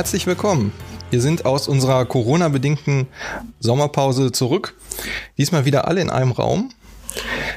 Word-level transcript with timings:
Herzlich 0.00 0.26
willkommen. 0.26 0.72
Wir 1.10 1.20
sind 1.20 1.44
aus 1.44 1.68
unserer 1.68 2.06
Corona-bedingten 2.06 3.06
Sommerpause 3.58 4.32
zurück. 4.32 4.74
Diesmal 5.36 5.66
wieder 5.66 5.88
alle 5.88 6.00
in 6.00 6.08
einem 6.08 6.32
Raum. 6.32 6.72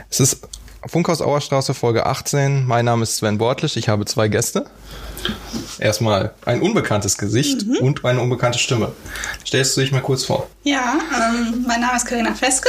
Es 0.09 0.19
ist 0.19 0.45
Funkhaus 0.85 1.21
Auerstraße 1.21 1.73
Folge 1.73 2.05
18. 2.05 2.65
Mein 2.65 2.83
Name 2.83 3.03
ist 3.03 3.15
Sven 3.15 3.37
Bortlisch. 3.37 3.77
Ich 3.77 3.87
habe 3.87 4.03
zwei 4.03 4.27
Gäste. 4.27 4.65
Erstmal 5.79 6.33
ein 6.43 6.61
unbekanntes 6.61 7.17
Gesicht 7.17 7.65
mhm. 7.65 7.77
und 7.77 8.03
eine 8.03 8.19
unbekannte 8.19 8.59
Stimme. 8.59 8.91
Stellst 9.47 9.77
du 9.77 9.81
dich 9.81 9.93
mal 9.93 10.01
kurz 10.01 10.25
vor? 10.25 10.49
Ja, 10.63 10.95
ähm, 11.15 11.63
mein 11.65 11.79
Name 11.79 11.95
ist 11.95 12.05
Karina 12.05 12.33
Feske. 12.33 12.67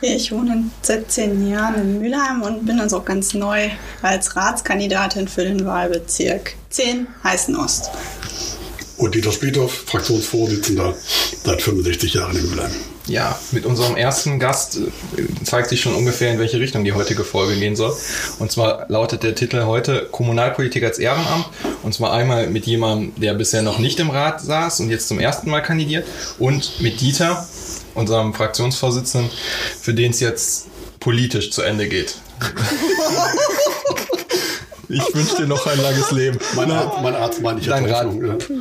Ich 0.00 0.32
wohne 0.32 0.70
seit 0.80 1.12
zehn 1.12 1.50
Jahren 1.50 1.74
in 1.74 2.00
Mülheim 2.00 2.40
und 2.40 2.64
bin 2.64 2.80
also 2.80 3.00
auch 3.00 3.04
ganz 3.04 3.34
neu 3.34 3.68
als 4.00 4.34
Ratskandidatin 4.34 5.28
für 5.28 5.44
den 5.44 5.66
Wahlbezirk 5.66 6.54
10 6.70 7.06
Heißen 7.22 7.54
Ost. 7.56 7.90
Und 9.00 9.14
Dieter 9.14 9.32
Spiethoff, 9.32 9.84
Fraktionsvorsitzender 9.86 10.94
seit 11.42 11.62
65 11.62 12.12
Jahren 12.12 12.36
in 12.36 12.50
Mülheim. 12.50 12.70
Ja, 13.06 13.38
mit 13.50 13.64
unserem 13.64 13.96
ersten 13.96 14.38
Gast 14.38 14.76
äh, 14.76 15.44
zeigt 15.44 15.70
sich 15.70 15.80
schon 15.80 15.94
ungefähr, 15.94 16.30
in 16.30 16.38
welche 16.38 16.60
Richtung 16.60 16.84
die 16.84 16.92
heutige 16.92 17.24
Folge 17.24 17.58
gehen 17.58 17.76
soll. 17.76 17.96
Und 18.40 18.52
zwar 18.52 18.84
lautet 18.90 19.22
der 19.22 19.34
Titel 19.34 19.64
heute 19.64 20.06
Kommunalpolitik 20.10 20.84
als 20.84 20.98
Ehrenamt. 20.98 21.46
Und 21.82 21.94
zwar 21.94 22.12
einmal 22.12 22.48
mit 22.48 22.66
jemandem, 22.66 23.18
der 23.18 23.32
bisher 23.32 23.62
noch 23.62 23.78
nicht 23.78 23.98
im 24.00 24.10
Rat 24.10 24.42
saß 24.42 24.80
und 24.80 24.90
jetzt 24.90 25.08
zum 25.08 25.18
ersten 25.18 25.48
Mal 25.48 25.62
kandidiert. 25.62 26.06
Und 26.38 26.82
mit 26.82 27.00
Dieter, 27.00 27.48
unserem 27.94 28.34
Fraktionsvorsitzenden, 28.34 29.30
für 29.80 29.94
den 29.94 30.10
es 30.10 30.20
jetzt 30.20 30.66
politisch 31.00 31.52
zu 31.52 31.62
Ende 31.62 31.88
geht. 31.88 32.16
Ich 34.90 35.14
wünsche 35.14 35.36
dir 35.36 35.46
noch 35.46 35.66
ein 35.66 35.80
langes 35.80 36.10
Leben. 36.10 36.38
Mein, 36.56 36.70
Arzt, 36.70 36.98
mein 37.00 37.14
Arzt 37.14 37.40
meine 37.40 37.60
ich 37.60 37.66
Dein 37.66 37.84
Rat. 37.84 38.08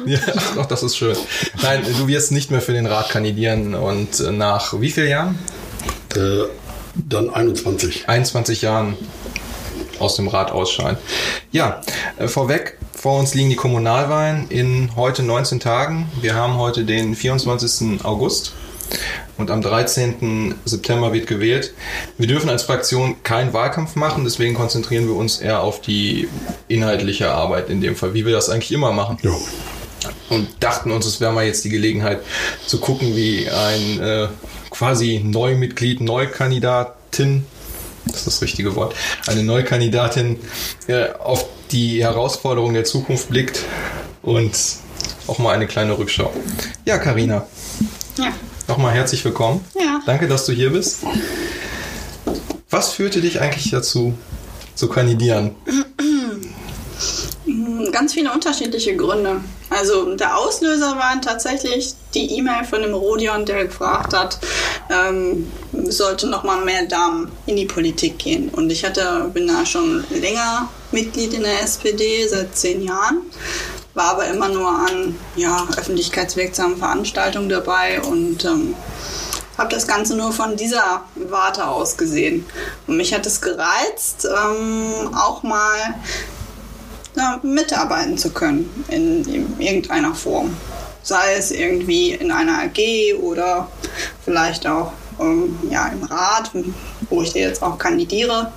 Ja, 0.06 0.20
doch, 0.56 0.68
das 0.68 0.84
ist 0.84 0.96
schön. 0.96 1.18
Nein, 1.64 1.84
du 1.98 2.08
wirst 2.08 2.32
nicht 2.32 2.52
mehr 2.52 2.62
für 2.62 2.74
den 2.74 2.86
Rat 2.86 3.10
kandidieren 3.10 3.74
und 3.74 4.20
nach 4.32 4.80
wie 4.80 4.92
vielen 4.92 5.10
Jahren? 5.10 5.40
Äh, 6.16 6.44
dann 6.96 7.30
21. 7.30 8.08
21 8.08 8.62
Jahren 8.62 8.96
aus 9.98 10.16
dem 10.16 10.28
Rat 10.28 10.52
ausscheiden. 10.52 10.98
Ja, 11.52 11.82
äh, 12.18 12.28
vorweg, 12.28 12.78
vor 12.94 13.20
uns 13.20 13.34
liegen 13.34 13.50
die 13.50 13.56
Kommunalwahlen 13.56 14.50
in 14.50 14.96
heute 14.96 15.24
19 15.24 15.60
Tagen. 15.60 16.12
Wir 16.22 16.36
haben 16.36 16.58
heute 16.58 16.86
den 16.86 17.16
24. 17.16 18.04
August 18.04 18.54
und 19.40 19.52
am 19.52 19.62
13. 19.62 20.56
September 20.66 21.14
wird 21.14 21.26
gewählt. 21.26 21.74
Wir 22.18 22.28
dürfen 22.28 22.50
als 22.50 22.64
Fraktion 22.64 23.24
keinen 23.24 23.54
Wahlkampf 23.54 23.96
machen, 23.96 24.26
deswegen 24.26 24.54
konzentrieren 24.54 25.08
wir 25.08 25.16
uns 25.16 25.40
eher 25.40 25.62
auf 25.62 25.82
die 25.82 26.28
inhaltliche 26.68 27.32
Arbeit 27.32 27.70
in 27.70 27.82
dem 27.82 27.96
Fall, 27.96 28.14
wie 28.14 28.26
wir 28.26 28.34
das 28.34 28.50
eigentlich 28.50 28.72
immer 28.72 28.92
machen. 28.92 29.18
Ja. 29.22 29.32
Und 30.30 30.48
dachten 30.60 30.92
uns, 30.92 31.06
es 31.06 31.20
wäre 31.20 31.32
mal 31.32 31.46
jetzt 31.46 31.64
die 31.64 31.70
Gelegenheit 31.70 32.22
zu 32.66 32.80
gucken, 32.80 33.16
wie 33.16 33.50
ein 33.50 34.00
äh, 34.00 34.28
quasi 34.70 35.22
Neumitglied, 35.24 36.02
Neukandidatin, 36.02 37.46
das 38.06 38.18
ist 38.18 38.28
das 38.28 38.42
richtige 38.42 38.76
Wort, 38.76 38.96
eine 39.28 39.44
Neukandidatin 39.44 40.40
äh, 40.88 41.10
auf 41.20 41.46
die 41.72 42.04
Herausforderungen 42.04 42.74
der 42.74 42.86
Zukunft 42.86 43.30
blickt 43.30 43.64
und 44.22 44.58
auch 45.28 45.40
mal 45.40 45.54
eine 45.54 45.68
kleine 45.68 45.98
Rückschau. 45.98 46.34
Ja, 46.86 46.98
Karina. 46.98 47.48
Ja 48.18 48.34
nochmal 48.70 48.94
herzlich 48.94 49.26
willkommen. 49.26 49.66
Ja. 49.76 50.00
Danke, 50.06 50.28
dass 50.28 50.46
du 50.46 50.54
hier 50.54 50.70
bist. 50.70 51.00
Was 52.70 52.94
führte 52.94 53.20
dich 53.20 53.42
eigentlich 53.42 53.72
dazu, 53.72 54.14
zu 54.76 54.88
kandidieren? 54.88 55.56
Ganz 57.92 58.14
viele 58.14 58.32
unterschiedliche 58.32 58.96
Gründe. 58.96 59.42
Also 59.72 60.16
der 60.16 60.38
Auslöser 60.38 60.96
waren 60.98 61.22
tatsächlich 61.22 61.96
die 62.14 62.38
E-Mail 62.38 62.64
von 62.64 62.84
dem 62.84 62.94
Rodion, 62.94 63.46
der 63.46 63.66
gefragt 63.66 64.14
hat, 64.14 64.40
ähm, 64.92 65.52
sollte 65.72 66.28
noch 66.28 66.44
mal 66.44 66.64
mehr 66.64 66.86
Damen 66.86 67.32
in 67.48 67.56
die 67.56 67.66
Politik 67.66 68.20
gehen. 68.20 68.50
Und 68.50 68.70
ich 68.72 68.86
hatte, 68.86 69.32
bin 69.34 69.48
da 69.48 69.66
schon 69.66 70.06
länger 70.12 70.70
Mitglied 70.92 71.34
in 71.34 71.42
der 71.42 71.64
SPD, 71.64 72.28
seit 72.28 72.56
zehn 72.56 72.84
Jahren 72.84 73.24
war 74.00 74.12
aber 74.12 74.28
immer 74.28 74.48
nur 74.48 74.70
an 74.70 75.20
ja, 75.36 75.68
öffentlichkeitswirksamen 75.78 76.78
Veranstaltungen 76.78 77.50
dabei 77.50 78.02
und 78.02 78.46
ähm, 78.46 78.74
habe 79.58 79.76
das 79.76 79.88
Ganze 79.88 80.16
nur 80.16 80.32
von 80.32 80.56
dieser 80.56 81.04
Warte 81.16 81.68
aus 81.68 81.98
gesehen. 81.98 82.46
Und 82.88 82.96
mich 82.96 83.14
hat 83.14 83.26
es 83.26 83.42
gereizt, 83.42 84.26
ähm, 84.26 85.14
auch 85.14 85.44
mal 85.44 85.96
ja, 87.18 87.42
mitarbeiten 87.44 88.18
zu 88.18 88.30
können 88.30 88.86
in, 88.88 89.26
in 89.26 89.60
irgendeiner 89.60 90.16
Form. 90.16 90.56
Sei 91.04 91.34
es 91.34 91.52
irgendwie 91.52 92.12
in 92.12 92.32
einer 92.32 92.58
AG 92.60 93.20
oder 93.22 93.70
vielleicht 94.24 94.66
auch 94.66 94.94
ähm, 95.20 95.60
ja, 95.70 95.88
im 95.88 96.04
Rat, 96.04 96.52
wo 97.10 97.22
ich 97.22 97.34
jetzt 97.34 97.62
auch 97.62 97.78
kandidiere. 97.78 98.52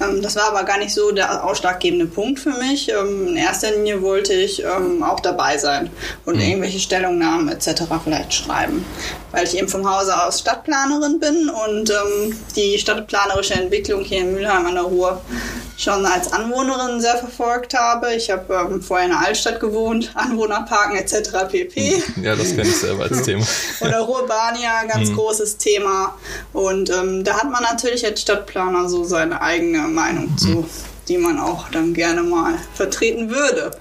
Ähm, 0.00 0.22
das 0.22 0.36
war 0.36 0.48
aber 0.48 0.64
gar 0.64 0.78
nicht 0.78 0.92
so 0.92 1.12
der 1.12 1.44
ausschlaggebende 1.44 2.06
Punkt 2.06 2.40
für 2.40 2.50
mich. 2.50 2.90
Ähm, 2.90 3.28
in 3.28 3.36
erster 3.36 3.70
Linie 3.72 4.02
wollte 4.02 4.32
ich 4.32 4.62
ähm, 4.62 5.02
auch 5.02 5.20
dabei 5.20 5.58
sein 5.58 5.90
und 6.24 6.36
mhm. 6.36 6.42
irgendwelche 6.42 6.78
Stellungnahmen 6.78 7.48
etc. 7.48 7.82
vielleicht 8.04 8.34
schreiben, 8.34 8.84
weil 9.30 9.44
ich 9.44 9.56
eben 9.56 9.68
vom 9.68 9.88
Hause 9.88 10.22
aus 10.24 10.40
Stadtplanerin 10.40 11.20
bin 11.20 11.48
und 11.48 11.92
die 12.56 12.78
stadtplanerische 12.78 13.54
Entwicklung 13.54 14.02
hier 14.02 14.20
in 14.20 14.32
Mülheim 14.32 14.66
an 14.66 14.74
der 14.74 14.84
Ruhr 14.84 15.20
schon 15.76 16.04
als 16.06 16.32
Anwohnerin 16.32 17.00
sehr 17.00 17.16
verfolgt 17.16 17.74
habe. 17.74 18.14
Ich 18.14 18.30
habe 18.30 18.54
ähm, 18.54 18.82
vorher 18.82 19.06
in 19.06 19.12
der 19.12 19.20
Altstadt 19.20 19.60
gewohnt, 19.60 20.12
Anwohnerparken 20.14 20.96
etc. 20.96 21.48
pp. 21.50 22.02
Hm. 22.14 22.24
Ja, 22.24 22.36
das 22.36 22.50
kenne 22.50 22.68
ich 22.68 22.76
selber 22.76 23.04
als 23.04 23.22
Thema. 23.24 23.44
Oder 23.80 24.00
Ruhrbahnia, 24.00 24.78
ein 24.82 24.88
ganz 24.88 25.10
mhm. 25.10 25.16
großes 25.16 25.56
Thema. 25.56 26.14
Und 26.52 26.90
ähm, 26.90 27.24
da 27.24 27.34
hat 27.34 27.50
man 27.50 27.62
natürlich 27.62 28.04
als 28.04 28.20
Stadtplaner 28.20 28.88
so 28.88 29.04
seine 29.04 29.40
eigene 29.40 29.80
Meinung 29.88 30.36
zu, 30.36 30.48
mhm. 30.48 30.66
die 31.08 31.18
man 31.18 31.38
auch 31.38 31.68
dann 31.70 31.94
gerne 31.94 32.22
mal 32.22 32.54
vertreten 32.74 33.30
würde. 33.30 33.72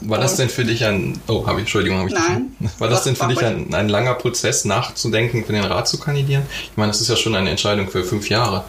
War 0.00 0.18
das 0.18 0.36
denn 0.36 0.48
für 0.48 0.64
dich 0.64 0.84
ein, 0.84 1.20
oh, 1.28 1.46
habe 1.46 1.58
ich, 1.58 1.64
Entschuldigung, 1.64 1.98
habe 1.98 2.08
ich 2.08 2.14
Nein. 2.14 2.56
War 2.78 2.88
das 2.88 3.04
denn 3.04 3.16
für 3.16 3.28
dich 3.28 3.44
ein, 3.44 3.72
ein 3.74 3.88
langer 3.88 4.14
Prozess, 4.14 4.64
nachzudenken, 4.64 5.44
für 5.44 5.52
den 5.52 5.64
Rat 5.64 5.88
zu 5.88 5.98
kandidieren? 5.98 6.44
Ich 6.70 6.76
meine, 6.76 6.92
das 6.92 7.00
ist 7.00 7.08
ja 7.08 7.16
schon 7.16 7.34
eine 7.34 7.50
Entscheidung 7.50 7.88
für 7.88 8.04
fünf 8.04 8.28
Jahre. 8.28 8.64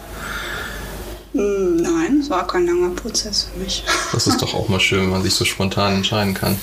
Hm, 1.32 1.76
nein, 1.76 1.89
es 2.20 2.30
war 2.30 2.46
kein 2.46 2.66
langer 2.66 2.90
Prozess 2.94 3.48
für 3.52 3.60
mich. 3.60 3.84
Das 4.12 4.26
ist 4.26 4.42
doch 4.42 4.54
auch 4.54 4.68
mal 4.68 4.80
schön, 4.80 5.02
wenn 5.02 5.10
man 5.10 5.22
sich 5.22 5.34
so 5.34 5.44
spontan 5.44 5.96
entscheiden 5.96 6.34
kann. 6.34 6.58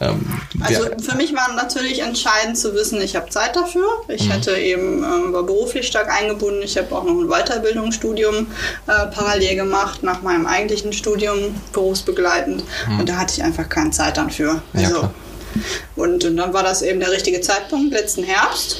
Ähm, 0.00 0.40
also 0.60 0.84
für 1.02 1.16
mich 1.16 1.34
war 1.34 1.52
natürlich 1.54 2.00
entscheidend 2.00 2.56
zu 2.56 2.74
wissen, 2.74 3.00
ich 3.00 3.16
habe 3.16 3.28
Zeit 3.30 3.56
dafür. 3.56 3.86
Ich 4.08 4.28
mhm. 4.28 4.32
hatte 4.32 4.56
eben 4.56 5.02
äh, 5.02 5.32
war 5.32 5.42
beruflich 5.42 5.86
stark 5.86 6.08
eingebunden. 6.08 6.62
Ich 6.62 6.78
habe 6.78 6.94
auch 6.94 7.04
noch 7.04 7.18
ein 7.18 7.28
Weiterbildungsstudium 7.28 8.46
äh, 8.86 9.06
parallel 9.06 9.56
gemacht 9.56 10.02
nach 10.02 10.22
meinem 10.22 10.46
eigentlichen 10.46 10.92
Studium 10.92 11.54
berufsbegleitend 11.72 12.64
mhm. 12.88 13.00
und 13.00 13.08
da 13.08 13.16
hatte 13.16 13.34
ich 13.36 13.42
einfach 13.42 13.68
keine 13.68 13.90
Zeit 13.90 14.16
dafür. 14.16 14.62
Also, 14.72 15.02
ja, 15.02 15.10
und, 15.96 16.24
und, 16.24 16.36
dann 16.36 16.52
war 16.54 16.62
das 16.62 16.82
eben 16.82 17.00
der 17.00 17.10
richtige 17.10 17.40
Zeitpunkt, 17.40 17.92
letzten 17.92 18.22
Herbst, 18.22 18.76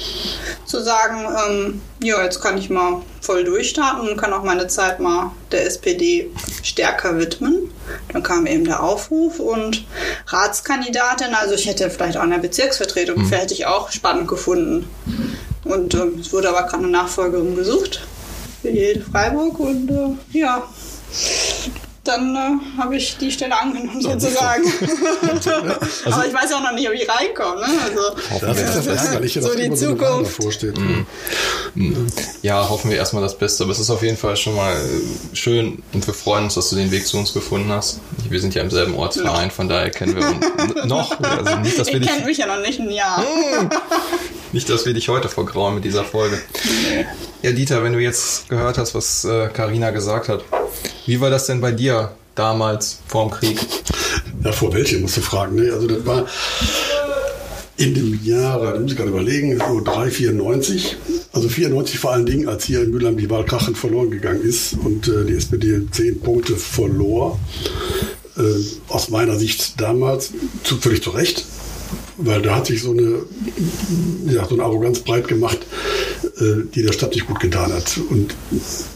zu 0.73 0.83
sagen, 0.83 1.27
ähm, 1.47 1.83
ja, 2.03 2.25
jetzt 2.25 2.41
kann 2.41 2.57
ich 2.57 2.71
mal 2.71 3.03
voll 3.21 3.45
durchstarten 3.45 4.09
und 4.09 4.17
kann 4.17 4.33
auch 4.33 4.43
meine 4.43 4.69
Zeit 4.69 5.01
mal 5.01 5.31
der 5.51 5.67
SPD 5.67 6.31
stärker 6.63 7.19
widmen. 7.19 7.71
Dann 8.11 8.23
kam 8.23 8.47
eben 8.47 8.65
der 8.65 8.83
Aufruf 8.83 9.39
und 9.39 9.85
Ratskandidatin, 10.29 11.35
also 11.35 11.55
ich 11.55 11.67
hätte 11.67 11.91
vielleicht 11.91 12.17
auch 12.17 12.23
eine 12.23 12.39
Bezirksvertretung, 12.39 13.19
mhm. 13.19 13.29
hätte 13.29 13.53
ich 13.53 13.67
auch 13.67 13.93
spannend 13.93 14.29
gefunden. 14.29 14.89
Und 15.65 15.95
ähm, 15.95 16.19
es 16.19 16.33
wurde 16.33 16.49
aber 16.49 16.63
gerade 16.63 16.85
eine 16.85 16.89
Nachfolgerin 16.89 17.55
gesucht 17.55 18.01
für 18.63 18.71
jede 18.71 19.03
Freiburg 19.03 19.61
und 19.61 19.91
äh, 19.91 20.39
ja, 20.39 20.63
dann 22.05 22.35
äh, 22.35 22.79
habe 22.81 22.97
ich 22.97 23.17
die 23.17 23.31
Stelle 23.31 23.57
angenommen, 23.57 24.01
sozusagen. 24.01 24.65
also, 25.23 25.51
Aber 26.05 26.27
ich 26.27 26.35
weiß 26.35 26.53
auch 26.53 26.63
noch 26.63 26.73
nicht, 26.73 26.89
ob 26.89 26.95
ich 26.95 27.09
reinkomme. 27.09 27.61
Ne? 27.61 27.67
Also, 27.85 28.47
das 28.47 28.61
ist 28.61 28.89
das 28.89 29.05
Ärgerliche, 29.07 29.43
so 29.43 29.55
die 29.55 29.73
Zukunft. 29.73 30.43
Vorsteht. 30.43 30.77
Mhm. 30.79 31.07
Mhm. 31.75 32.07
Ja, 32.43 32.69
hoffen 32.69 32.91
wir 32.91 32.97
erstmal 32.97 33.23
das 33.23 33.39
Beste. 33.39 33.63
Aber 33.63 33.73
es 33.73 33.79
ist 33.79 33.91
auf 33.91 34.03
jeden 34.03 34.17
Fall 34.17 34.37
schon 34.37 34.57
mal 34.57 34.75
schön 35.33 35.83
und 35.93 36.05
wir 36.05 36.15
freuen 36.15 36.45
uns, 36.45 36.55
dass 36.55 36.71
du 36.71 36.77
den 36.77 36.91
Weg 36.91 37.07
zu 37.07 37.19
uns 37.19 37.33
gefunden 37.33 37.71
hast. 37.71 38.01
Wir 38.29 38.41
sind 38.41 38.55
ja 38.55 38.63
im 38.63 38.71
selben 38.71 38.95
Ortsverein, 38.95 39.53
von 39.53 39.69
daher 39.69 39.91
kennen 39.91 40.17
wir 40.17 40.27
uns 40.27 40.85
noch. 40.87 41.21
Also 41.21 41.59
nicht, 41.59 41.79
dass 41.79 41.87
wir 41.87 42.01
ich 42.01 42.09
kenne 42.09 42.25
mich 42.25 42.39
ja 42.39 42.47
noch 42.47 42.61
nicht 42.61 42.81
ein 42.81 42.91
Jahr. 42.91 43.21
Mhm. 43.21 43.71
Nicht, 44.53 44.69
dass 44.69 44.85
wir 44.85 44.93
dich 44.93 45.09
heute 45.09 45.31
vergrauen 45.31 45.77
mit 45.77 45.85
dieser 45.85 46.05
Folge. 46.05 46.39
Ja, 47.41 47.53
Dieter, 47.53 47.83
wenn 47.83 47.95
du 47.95 48.01
jetzt 48.01 48.51
gehört 48.51 48.77
hast, 48.77 48.95
was 48.95 49.27
Karina 49.55 49.89
äh, 49.89 49.93
gesagt 49.95 50.29
hat, 50.29 50.45
wie 51.07 51.21
war 51.21 51.31
das 51.31 51.47
denn 51.47 51.61
bei 51.61 51.73
dir 51.73 52.13
damals 52.35 52.99
vor 53.07 53.29
dem 53.29 53.31
Krieg? 53.33 53.59
Ja, 54.45 54.53
vor 54.53 54.73
welchem 54.75 55.03
musst 55.03 55.17
du 55.17 55.21
fragen. 55.21 55.57
Ne? 55.57 55.73
Also 55.73 55.87
das 55.87 56.05
war 56.07 56.27
in 57.77 57.95
dem 57.95 58.21
Jahre, 58.25 58.75
da 58.75 58.81
muss 58.81 58.93
ich 58.93 58.97
gerade 58.97 59.11
überlegen, 59.11 59.59
so 59.59 59.81
3, 59.83 60.11
94. 60.11 60.97
Also 61.33 61.49
94 61.49 61.99
vor 61.99 62.13
allen 62.13 62.27
Dingen, 62.27 62.49
als 62.49 62.65
hier 62.65 62.83
in 62.83 62.91
Mülheim 62.91 63.17
die 63.17 63.31
Wahl 63.31 63.45
krachend 63.45 63.79
verloren 63.79 64.11
gegangen 64.11 64.43
ist 64.43 64.75
und 64.75 65.09
äh, 65.09 65.25
die 65.25 65.35
SPD 65.35 65.81
10 65.91 66.21
Punkte 66.21 66.57
verlor. 66.57 67.39
äh, 68.37 68.43
aus 68.89 69.09
meiner 69.09 69.39
Sicht 69.39 69.81
damals 69.81 70.33
völlig 70.81 71.03
zu 71.03 71.11
Recht, 71.11 71.45
weil 72.17 72.43
da 72.43 72.57
hat 72.57 72.67
sich 72.67 72.83
so 72.83 72.93
eine, 72.93 73.21
ja, 74.27 74.47
so 74.47 74.55
eine 74.55 74.65
Arroganz 74.65 75.01
breit 75.01 75.29
gemacht, 75.29 75.59
die 76.41 76.83
der 76.83 76.93
Stadt 76.93 77.15
nicht 77.15 77.27
gut 77.27 77.41
getan 77.41 77.73
hat. 77.73 77.99
Und 78.09 78.35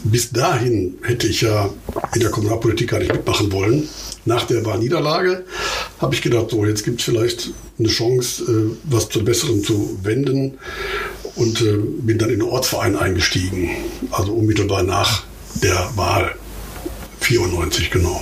bis 0.03 0.31
dahin 0.31 0.97
hätte 1.03 1.27
ich 1.27 1.41
ja 1.41 1.69
in 2.13 2.21
der 2.21 2.31
Kommunalpolitik 2.31 2.89
gar 2.89 2.99
nicht 2.99 3.13
mitmachen 3.13 3.51
wollen. 3.51 3.87
Nach 4.25 4.43
der 4.45 4.65
Wahlniederlage 4.65 5.45
habe 5.99 6.13
ich 6.13 6.21
gedacht, 6.21 6.49
so 6.49 6.65
jetzt 6.65 6.83
gibt 6.83 6.99
es 6.99 7.05
vielleicht 7.05 7.51
eine 7.79 7.87
Chance, 7.87 8.43
äh, 8.43 8.75
was 8.83 9.07
zum 9.09 9.23
Besseren 9.23 9.63
zu 9.63 9.99
wenden 10.03 10.57
und 11.35 11.61
äh, 11.61 11.77
bin 11.77 12.17
dann 12.17 12.29
in 12.29 12.39
den 12.39 12.49
Ortsverein 12.49 12.97
eingestiegen, 12.97 13.69
also 14.11 14.33
unmittelbar 14.33 14.83
nach 14.83 15.23
der 15.63 15.91
Wahl 15.95 16.35
94 17.21 17.91
genau. 17.91 18.21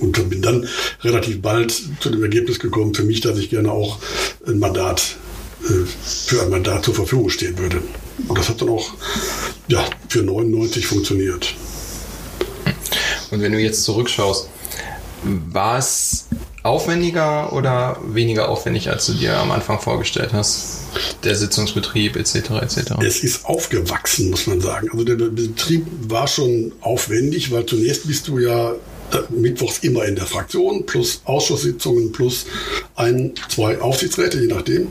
Und 0.00 0.30
bin 0.30 0.42
dann 0.42 0.68
relativ 1.02 1.42
bald 1.42 1.72
zu 2.00 2.10
dem 2.10 2.22
Ergebnis 2.22 2.58
gekommen, 2.58 2.94
für 2.94 3.04
mich, 3.04 3.20
dass 3.20 3.38
ich 3.38 3.50
gerne 3.50 3.72
auch 3.72 3.98
ein 4.46 4.58
Mandat 4.58 5.16
äh, 5.16 5.29
für 5.60 6.42
ein 6.42 6.50
Mandat 6.50 6.84
zur 6.84 6.94
Verfügung 6.94 7.28
stehen 7.30 7.58
würde. 7.58 7.82
Und 8.28 8.38
das 8.38 8.48
hat 8.48 8.60
dann 8.60 8.68
auch 8.70 8.92
ja, 9.68 9.84
für 10.08 10.22
99 10.22 10.86
funktioniert. 10.86 11.54
Und 13.30 13.40
wenn 13.42 13.52
du 13.52 13.58
jetzt 13.58 13.84
zurückschaust, 13.84 14.48
war 15.22 15.78
es 15.78 16.26
aufwendiger 16.62 17.52
oder 17.52 17.98
weniger 18.04 18.48
aufwendig, 18.48 18.90
als 18.90 19.06
du 19.06 19.14
dir 19.14 19.36
am 19.38 19.50
Anfang 19.50 19.80
vorgestellt 19.80 20.32
hast? 20.32 20.80
Der 21.24 21.34
Sitzungsbetrieb 21.34 22.16
etc. 22.16 22.34
etc. 22.62 22.92
Es 23.02 23.22
ist 23.22 23.44
aufgewachsen, 23.44 24.30
muss 24.30 24.46
man 24.46 24.60
sagen. 24.60 24.88
Also 24.90 25.04
der 25.04 25.14
Betrieb 25.14 25.86
war 26.08 26.26
schon 26.26 26.72
aufwendig, 26.80 27.50
weil 27.50 27.64
zunächst 27.66 28.06
bist 28.06 28.28
du 28.28 28.38
ja 28.38 28.74
mittwochs 29.30 29.78
immer 29.78 30.04
in 30.04 30.16
der 30.16 30.26
Fraktion, 30.26 30.86
plus 30.86 31.22
Ausschusssitzungen, 31.24 32.12
plus 32.12 32.46
ein, 32.96 33.32
zwei 33.48 33.80
Aufsichtsräte, 33.80 34.40
je 34.40 34.46
nachdem. 34.46 34.88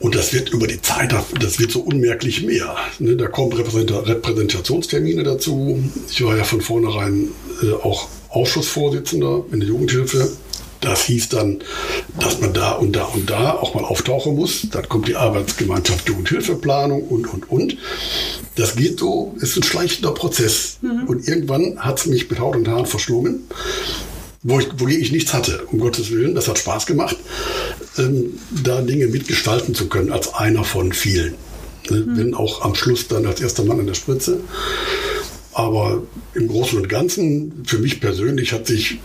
Und 0.00 0.14
das 0.14 0.32
wird 0.32 0.48
über 0.48 0.66
die 0.66 0.80
Zeit, 0.80 1.14
das 1.38 1.58
wird 1.58 1.70
so 1.70 1.80
unmerklich 1.80 2.42
mehr. 2.42 2.74
Ne, 2.98 3.16
da 3.16 3.26
kommen 3.26 3.52
Repräsentationstermine 3.52 5.22
dazu. 5.24 5.82
Ich 6.10 6.24
war 6.24 6.36
ja 6.36 6.44
von 6.44 6.62
vornherein 6.62 7.28
äh, 7.62 7.72
auch 7.72 8.08
Ausschussvorsitzender 8.30 9.44
in 9.52 9.60
der 9.60 9.68
Jugendhilfe. 9.68 10.30
Das 10.80 11.04
hieß 11.04 11.28
dann, 11.28 11.58
dass 12.18 12.40
man 12.40 12.54
da 12.54 12.72
und 12.72 12.96
da 12.96 13.04
und 13.04 13.28
da 13.28 13.52
auch 13.52 13.74
mal 13.74 13.84
auftauchen 13.84 14.34
muss. 14.34 14.66
Dann 14.70 14.88
kommt 14.88 15.08
die 15.08 15.16
Arbeitsgemeinschaft 15.16 16.08
Jugendhilfeplanung 16.08 17.02
und, 17.02 17.26
und, 17.26 17.50
und. 17.50 17.76
Das 18.56 18.76
geht 18.76 18.98
so, 18.98 19.34
ist 19.40 19.56
ein 19.56 19.62
schleichender 19.62 20.12
Prozess. 20.12 20.78
Mhm. 20.80 21.04
Und 21.06 21.28
irgendwann 21.28 21.78
hat 21.78 21.98
es 21.98 22.06
mich 22.06 22.30
mit 22.30 22.40
Haut 22.40 22.56
und 22.56 22.66
Haaren 22.66 22.86
verschlungen, 22.86 23.44
wo 24.42 24.58
ich, 24.58 24.68
wogegen 24.78 25.02
ich 25.02 25.12
nichts 25.12 25.34
hatte, 25.34 25.64
um 25.70 25.80
Gottes 25.80 26.10
Willen. 26.10 26.34
Das 26.34 26.48
hat 26.48 26.58
Spaß 26.58 26.86
gemacht, 26.86 27.16
ähm, 27.98 28.38
da 28.64 28.80
Dinge 28.80 29.06
mitgestalten 29.08 29.74
zu 29.74 29.88
können, 29.88 30.12
als 30.12 30.32
einer 30.32 30.64
von 30.64 30.92
vielen. 30.94 31.34
Ne? 31.90 31.98
Mhm. 31.98 32.16
Wenn 32.16 32.34
auch 32.34 32.62
am 32.62 32.74
Schluss 32.74 33.06
dann 33.06 33.26
als 33.26 33.40
erster 33.42 33.64
Mann 33.64 33.80
an 33.80 33.86
der 33.86 33.94
Spritze. 33.94 34.40
Aber 35.52 36.02
im 36.34 36.48
Großen 36.48 36.78
und 36.78 36.88
Ganzen, 36.88 37.64
für 37.66 37.78
mich 37.78 38.00
persönlich, 38.00 38.52
hat 38.52 38.66
sich 38.66 38.98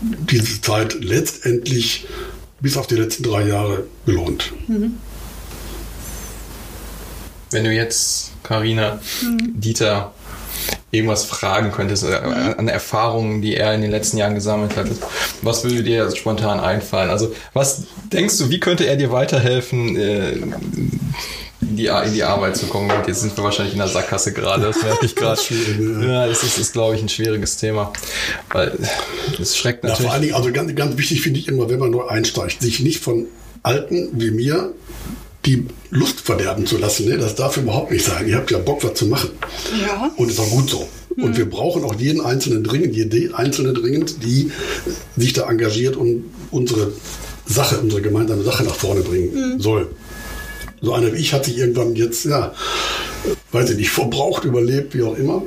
diese 0.00 0.60
Zeit 0.60 0.94
letztendlich 1.02 2.06
bis 2.60 2.76
auf 2.76 2.86
die 2.86 2.96
letzten 2.96 3.22
drei 3.22 3.46
Jahre 3.46 3.84
gelohnt. 4.06 4.52
Mhm. 4.68 4.98
Wenn 7.50 7.64
du 7.64 7.72
jetzt, 7.72 8.32
Karina, 8.42 9.00
mhm. 9.22 9.60
Dieter, 9.60 10.12
irgendwas 10.90 11.24
fragen 11.24 11.72
könntest 11.72 12.04
äh, 12.04 12.20
mhm. 12.20 12.54
an 12.58 12.68
Erfahrungen, 12.68 13.42
die 13.42 13.56
er 13.56 13.74
in 13.74 13.82
den 13.82 13.90
letzten 13.90 14.18
Jahren 14.18 14.34
gesammelt 14.34 14.76
hat, 14.76 14.86
was 15.42 15.64
würde 15.64 15.82
dir 15.82 16.14
spontan 16.14 16.60
einfallen? 16.60 17.10
Also 17.10 17.34
was 17.52 17.84
denkst 18.12 18.38
du, 18.38 18.50
wie 18.50 18.60
könnte 18.60 18.86
er 18.86 18.96
dir 18.96 19.10
weiterhelfen, 19.12 19.96
äh, 19.96 20.36
in 21.70 21.76
die, 21.76 21.86
in 21.86 22.12
die 22.12 22.22
Arbeit 22.22 22.56
zu 22.56 22.66
kommen. 22.66 22.90
Und 22.90 23.06
jetzt 23.06 23.20
sind 23.20 23.36
wir 23.36 23.44
wahrscheinlich 23.44 23.74
in 23.74 23.78
der 23.78 23.88
Sackgasse 23.88 24.32
gerade, 24.32 24.64
das 24.64 24.82
merke 24.82 25.06
ich 25.06 25.14
gerade. 25.14 25.40
ja, 26.02 26.26
das 26.26 26.42
ist, 26.42 26.58
ist 26.58 26.72
glaube 26.72 26.96
ich, 26.96 27.02
ein 27.02 27.08
schwieriges 27.08 27.56
Thema. 27.56 27.92
Weil 28.52 28.76
es 29.40 29.56
schreckt 29.56 29.84
natürlich. 29.84 30.00
Ja, 30.00 30.06
vor 30.06 30.12
allen 30.12 30.22
Dingen, 30.22 30.34
also 30.34 30.52
ganz, 30.52 30.74
ganz 30.74 30.98
wichtig 30.98 31.22
finde 31.22 31.40
ich 31.40 31.48
immer, 31.48 31.70
wenn 31.70 31.78
man 31.78 31.90
neu 31.90 32.06
einsteigt, 32.06 32.60
sich 32.60 32.80
nicht 32.80 33.00
von 33.00 33.26
Alten 33.62 34.08
wie 34.14 34.30
mir 34.30 34.74
die 35.46 35.66
Lust 35.90 36.20
verderben 36.20 36.66
zu 36.66 36.76
lassen. 36.76 37.08
Ne? 37.08 37.16
Das 37.16 37.34
darf 37.34 37.56
überhaupt 37.56 37.90
nicht 37.90 38.04
sein. 38.04 38.28
Ihr 38.28 38.36
habt 38.36 38.50
ja 38.50 38.58
Bock, 38.58 38.84
was 38.84 38.94
zu 38.94 39.06
machen. 39.06 39.30
Ja. 39.80 40.10
Und 40.16 40.28
ist 40.28 40.38
auch 40.38 40.50
gut 40.50 40.68
so. 40.68 40.86
Mhm. 41.16 41.24
Und 41.24 41.36
wir 41.38 41.48
brauchen 41.48 41.84
auch 41.84 41.94
jeden 41.94 42.20
Einzelnen 42.20 42.62
dringend, 42.64 42.94
jede 42.94 43.34
Einzelne 43.34 43.72
dringend, 43.72 44.22
die 44.22 44.50
sich 45.16 45.32
da 45.32 45.48
engagiert 45.48 45.96
und 45.96 46.24
unsere 46.50 46.92
Sache, 47.46 47.78
unsere 47.78 48.02
gemeinsame 48.02 48.42
Sache 48.42 48.64
nach 48.64 48.74
vorne 48.74 49.00
bringen 49.00 49.54
mhm. 49.54 49.60
soll. 49.60 49.88
So 50.82 50.94
einer 50.94 51.12
wie 51.12 51.18
ich 51.18 51.32
hat 51.32 51.44
sich 51.44 51.58
irgendwann 51.58 51.94
jetzt, 51.94 52.24
ja, 52.24 52.54
weiß 53.52 53.70
ich 53.70 53.76
nicht, 53.76 53.90
verbraucht, 53.90 54.44
überlebt, 54.44 54.94
wie 54.94 55.02
auch 55.02 55.16
immer, 55.16 55.42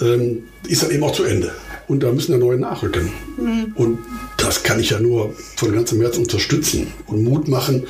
ähm, 0.00 0.44
ist 0.68 0.82
dann 0.82 0.90
eben 0.90 1.02
auch 1.02 1.12
zu 1.12 1.24
Ende. 1.24 1.52
Und 1.88 2.02
da 2.04 2.12
müssen 2.12 2.32
ja 2.32 2.38
neue 2.38 2.58
nachrücken. 2.58 3.10
Mhm. 3.36 3.72
Und 3.74 3.98
das 4.36 4.62
kann 4.62 4.78
ich 4.78 4.90
ja 4.90 5.00
nur 5.00 5.34
von 5.56 5.72
ganzem 5.72 6.00
Herzen 6.00 6.20
unterstützen 6.20 6.92
und 7.06 7.24
Mut 7.24 7.48
machen, 7.48 7.86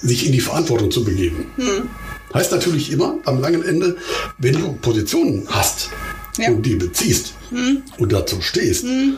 sich 0.00 0.24
in 0.26 0.32
die 0.32 0.40
Verantwortung 0.40 0.90
zu 0.90 1.04
begeben. 1.04 1.46
Mhm. 1.56 1.88
Heißt 2.32 2.52
natürlich 2.52 2.92
immer 2.92 3.18
am 3.24 3.40
langen 3.40 3.64
Ende, 3.64 3.96
wenn 4.38 4.54
du 4.54 4.72
Positionen 4.74 5.48
hast 5.48 5.90
ja. 6.38 6.50
und 6.50 6.64
die 6.64 6.76
beziehst 6.76 7.34
mhm. 7.50 7.82
und 7.98 8.12
dazu 8.12 8.40
stehst, 8.40 8.84
mhm. 8.84 9.16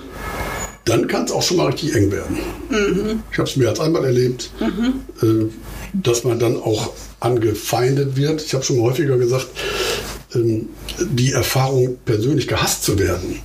dann 0.86 1.06
kann 1.08 1.24
es 1.24 1.30
auch 1.30 1.42
schon 1.42 1.58
mal 1.58 1.66
richtig 1.66 1.94
eng 1.94 2.10
werden. 2.10 2.38
Mhm. 2.70 3.22
Ich 3.30 3.38
habe 3.38 3.48
es 3.48 3.56
mehr 3.56 3.68
als 3.68 3.80
einmal 3.80 4.04
erlebt. 4.04 4.50
Mhm. 4.60 5.02
Äh, 5.22 5.50
dass 5.92 6.24
man 6.24 6.38
dann 6.38 6.56
auch 6.56 6.92
angefeindet 7.20 8.16
wird. 8.16 8.42
Ich 8.42 8.54
habe 8.54 8.64
schon 8.64 8.80
häufiger 8.80 9.16
gesagt, 9.18 9.48
ähm, 10.34 10.68
die 10.98 11.32
Erfahrung, 11.32 11.96
persönlich 12.04 12.48
gehasst 12.48 12.84
zu 12.84 12.98
werden, 12.98 13.40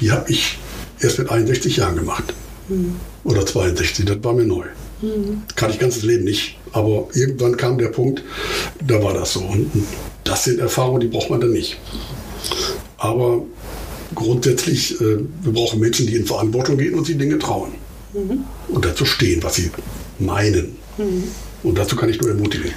die 0.00 0.10
habe 0.10 0.30
ich 0.30 0.58
erst 1.00 1.18
mit 1.18 1.30
61 1.30 1.76
Jahren 1.76 1.96
gemacht. 1.96 2.34
Mhm. 2.68 2.96
Oder 3.24 3.46
62, 3.46 4.04
das 4.04 4.22
war 4.22 4.32
mir 4.32 4.44
neu. 4.44 4.64
Mhm. 5.02 5.42
Kann 5.54 5.70
ich 5.70 5.78
ganzes 5.78 6.02
Leben 6.02 6.24
nicht. 6.24 6.58
Aber 6.72 7.08
irgendwann 7.14 7.56
kam 7.56 7.78
der 7.78 7.88
Punkt, 7.88 8.22
da 8.86 9.02
war 9.02 9.14
das 9.14 9.34
so. 9.34 9.40
Und 9.40 9.70
das 10.24 10.44
sind 10.44 10.58
Erfahrungen, 10.58 11.00
die 11.00 11.08
braucht 11.08 11.30
man 11.30 11.40
dann 11.40 11.52
nicht. 11.52 11.78
Aber 12.98 13.42
grundsätzlich, 14.14 15.00
äh, 15.00 15.18
wir 15.42 15.52
brauchen 15.52 15.80
Menschen, 15.80 16.06
die 16.06 16.16
in 16.16 16.26
Verantwortung 16.26 16.78
gehen 16.78 16.94
und 16.94 17.06
sich 17.06 17.18
Dinge 17.18 17.38
trauen. 17.38 17.72
Mhm. 18.12 18.44
Und 18.68 18.84
dazu 18.84 19.04
stehen, 19.04 19.42
was 19.42 19.56
sie 19.56 19.70
meinen. 20.18 20.76
Und 21.64 21.76
dazu 21.78 21.96
kann 21.96 22.08
ich 22.08 22.20
nur 22.20 22.30
ermutigen. 22.30 22.72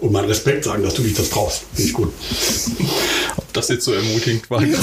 Und 0.00 0.12
meinen 0.12 0.26
Respekt 0.26 0.64
sagen, 0.64 0.82
dass 0.82 0.94
du 0.94 1.02
dich 1.02 1.14
das 1.14 1.30
traust. 1.30 1.62
Finde 1.74 1.88
ich 1.88 1.94
gut. 1.94 2.12
Ob 3.36 3.52
das 3.52 3.68
jetzt 3.68 3.84
so 3.84 3.92
ermutigend 3.92 4.50
war? 4.50 4.62
ja, 4.62 4.78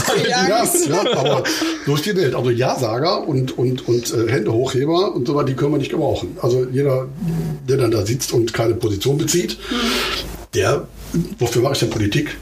ja, 0.47 0.63
ja, 0.63 1.17
aber 1.17 1.43
durch 1.85 2.01
die 2.01 2.15
Welt. 2.15 2.33
Also 2.33 2.49
Ja-Sager 2.49 3.27
und, 3.27 3.57
und, 3.57 3.87
und 3.87 4.13
äh, 4.13 4.31
Händehochheber 4.31 5.13
und 5.13 5.27
so 5.27 5.35
weiter, 5.35 5.47
die 5.47 5.55
können 5.55 5.71
wir 5.73 5.77
nicht 5.77 5.91
gebrauchen. 5.91 6.37
Also 6.41 6.65
jeder, 6.71 7.07
der 7.67 7.77
dann 7.77 7.91
da 7.91 8.05
sitzt 8.05 8.31
und 8.31 8.53
keine 8.53 8.75
Position 8.75 9.17
bezieht, 9.17 9.57
der, 10.53 10.87
wofür 11.39 11.61
mache 11.61 11.73
ich 11.73 11.79
denn 11.79 11.89
Politik? 11.89 12.37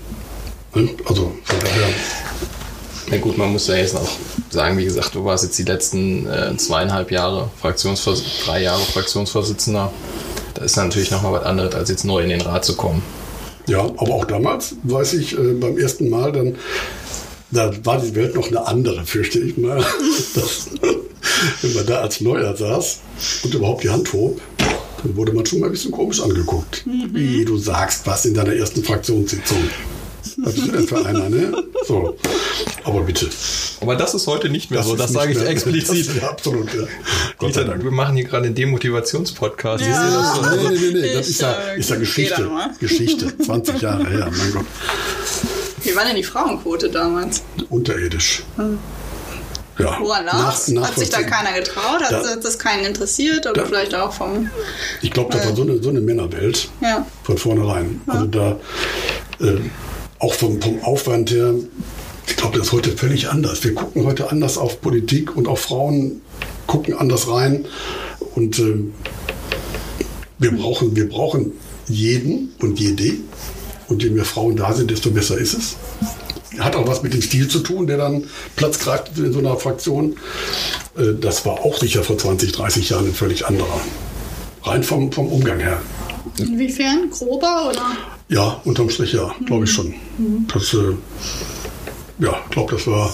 Ne? 0.75 0.89
Also 1.05 1.33
von 1.43 1.59
daher. 1.59 1.89
Na 3.09 3.17
gut, 3.17 3.37
man 3.37 3.51
muss 3.51 3.67
ja 3.67 3.75
jetzt 3.75 3.93
noch 3.93 4.09
sagen, 4.49 4.77
wie 4.77 4.85
gesagt, 4.85 5.15
du 5.15 5.25
warst 5.25 5.43
jetzt 5.43 5.57
die 5.59 5.63
letzten 5.63 6.25
äh, 6.27 6.55
zweieinhalb 6.55 7.11
Jahre 7.11 7.49
Fraktionsvors 7.59 8.23
drei 8.45 8.63
Jahre 8.63 8.81
Fraktionsvorsitzender. 8.81 9.91
Da 10.53 10.63
ist 10.63 10.75
natürlich 10.75 11.11
nochmal 11.11 11.33
was 11.33 11.43
anderes, 11.43 11.73
als 11.75 11.89
jetzt 11.89 12.05
neu 12.05 12.21
in 12.21 12.29
den 12.29 12.41
Rat 12.41 12.65
zu 12.65 12.75
kommen. 12.75 13.01
Ja, 13.67 13.79
aber 13.79 14.13
auch 14.13 14.25
damals, 14.25 14.75
weiß 14.83 15.13
ich, 15.13 15.37
äh, 15.37 15.53
beim 15.53 15.77
ersten 15.77 16.09
Mal 16.09 16.31
dann, 16.31 16.55
da 17.51 17.71
war 17.83 17.99
die 17.99 18.15
Welt 18.15 18.35
noch 18.35 18.47
eine 18.47 18.65
andere, 18.65 19.05
fürchte 19.05 19.39
ich 19.39 19.57
mal. 19.57 19.83
Das, 20.33 20.69
wenn 21.61 21.73
man 21.73 21.85
da 21.85 22.01
als 22.01 22.21
Neuer 22.21 22.55
saß 22.55 22.99
und 23.43 23.53
überhaupt 23.53 23.83
die 23.83 23.89
Hand 23.89 24.11
hob, 24.13 24.39
dann 25.03 25.15
wurde 25.15 25.33
man 25.33 25.45
schon 25.45 25.59
mal 25.59 25.67
ein 25.67 25.71
bisschen 25.71 25.91
komisch 25.91 26.21
angeguckt. 26.21 26.85
Mhm. 26.85 27.09
Wie 27.13 27.45
du 27.45 27.57
sagst, 27.57 28.05
was 28.05 28.25
in 28.25 28.33
deiner 28.33 28.53
ersten 28.53 28.83
Fraktionssitzung. 28.83 29.57
Was 30.37 30.53
bist 30.53 30.67
du 30.67 30.71
denn 30.71 30.87
für 30.87 31.05
einer, 31.05 31.29
ne? 31.29 31.51
So. 31.87 32.15
Aber 32.83 33.01
bitte. 33.01 33.29
Aber 33.79 33.95
das 33.95 34.13
ist 34.13 34.27
heute 34.27 34.49
nicht 34.49 34.71
mehr 34.71 34.79
das 34.79 34.87
so, 34.87 34.95
das 34.95 35.11
sage 35.11 35.31
ich 35.31 35.37
mehr, 35.37 35.49
explizit. 35.49 36.07
Das, 36.07 36.15
ja, 36.15 36.29
absolut, 36.29 36.73
ja. 36.73 36.83
Gott 37.37 37.53
sei 37.53 37.63
Dank. 37.63 37.83
Wir 37.83 37.91
machen 37.91 38.15
hier 38.15 38.25
gerade 38.25 38.45
einen 38.45 38.55
Demotivationspodcast. 38.55 39.83
Ja. 39.83 40.09
Das 40.09 40.35
so? 40.35 40.41
Nee, 40.41 40.69
nee, 40.69 40.77
nee, 40.79 41.01
nee. 41.01 41.13
Das 41.13 41.27
ist 41.27 41.41
ja, 41.41 41.51
äh, 41.51 41.79
ist 41.79 41.89
ja 41.89 41.95
Geschichte. 41.97 42.49
Geschichte. 42.79 43.37
20 43.37 43.81
Jahre 43.81 44.07
her, 44.07 44.29
mein 44.31 44.53
Gott. 44.53 44.65
Wie 45.83 45.95
war 45.95 46.05
denn 46.05 46.15
die 46.15 46.23
Frauenquote 46.23 46.89
damals? 46.89 47.43
Unterirdisch. 47.69 48.43
Hm. 48.57 48.77
Ja. 49.79 49.97
Woran 49.99 50.25
lag's? 50.25 50.71
Hat 50.75 50.97
sich 50.97 51.09
da 51.09 51.23
keiner 51.23 51.53
getraut? 51.53 52.01
Hat 52.03 52.11
da, 52.11 52.35
das 52.35 52.59
keinen 52.59 52.85
interessiert? 52.85 53.47
Oder 53.47 53.61
da, 53.61 53.65
vielleicht 53.65 53.95
auch 53.95 54.13
vom. 54.13 54.49
Ich 55.01 55.11
glaube, 55.11 55.31
das 55.31 55.45
war 55.45 55.55
so 55.55 55.63
eine, 55.63 55.81
so 55.81 55.89
eine 55.89 56.01
Männerwelt. 56.01 56.69
Ja. 56.81 57.05
Von 57.23 57.37
vornherein. 57.37 58.01
Ja. 58.05 58.13
Also 58.13 58.25
da, 58.27 58.59
äh, 59.39 59.57
auch 60.19 60.33
vom, 60.33 60.61
vom 60.61 60.83
Aufwand 60.83 61.31
her, 61.31 61.55
ich 62.31 62.37
glaube, 62.37 62.57
das 62.57 62.67
ist 62.67 62.73
heute 62.73 62.91
völlig 62.91 63.29
anders. 63.29 63.63
Wir 63.63 63.75
gucken 63.75 64.05
heute 64.05 64.31
anders 64.31 64.57
auf 64.57 64.79
Politik 64.79 65.35
und 65.35 65.49
auch 65.49 65.57
Frauen 65.57 66.21
gucken 66.65 66.93
anders 66.93 67.27
rein. 67.27 67.65
Und 68.35 68.57
äh, 68.57 68.75
wir, 70.39 70.51
brauchen, 70.51 70.95
wir 70.95 71.09
brauchen 71.09 71.51
jeden 71.87 72.53
und 72.59 72.79
jede. 72.79 73.15
Und 73.89 74.01
je 74.01 74.09
mehr 74.09 74.23
Frauen 74.23 74.55
da 74.55 74.73
sind, 74.73 74.89
desto 74.89 75.11
besser 75.11 75.37
ist 75.37 75.53
es. 75.53 75.75
Hat 76.57 76.77
auch 76.77 76.87
was 76.87 77.03
mit 77.03 77.13
dem 77.13 77.21
Stil 77.21 77.49
zu 77.49 77.59
tun, 77.59 77.87
der 77.87 77.97
dann 77.97 78.23
Platz 78.55 78.79
greift 78.79 79.17
in 79.17 79.33
so 79.33 79.39
einer 79.39 79.57
Fraktion. 79.57 80.15
Äh, 80.97 81.13
das 81.19 81.45
war 81.45 81.59
auch 81.65 81.77
sicher 81.77 82.01
vor 82.01 82.17
20, 82.17 82.53
30 82.53 82.89
Jahren 82.89 83.07
ein 83.07 83.13
völlig 83.13 83.45
anderer. 83.45 83.81
Rein 84.63 84.83
vom, 84.83 85.11
vom 85.11 85.27
Umgang 85.27 85.59
her. 85.59 85.81
Inwiefern? 86.37 87.09
Grober 87.09 87.71
oder? 87.71 87.97
Ja, 88.29 88.61
unterm 88.63 88.89
Strich 88.89 89.11
ja, 89.11 89.35
glaube 89.45 89.65
ich 89.65 89.71
schon. 89.71 89.93
Das, 90.53 90.73
äh, 90.73 90.93
ja, 92.21 92.39
ich 92.45 92.51
glaube, 92.51 92.75
das 92.75 92.87
war 92.87 93.11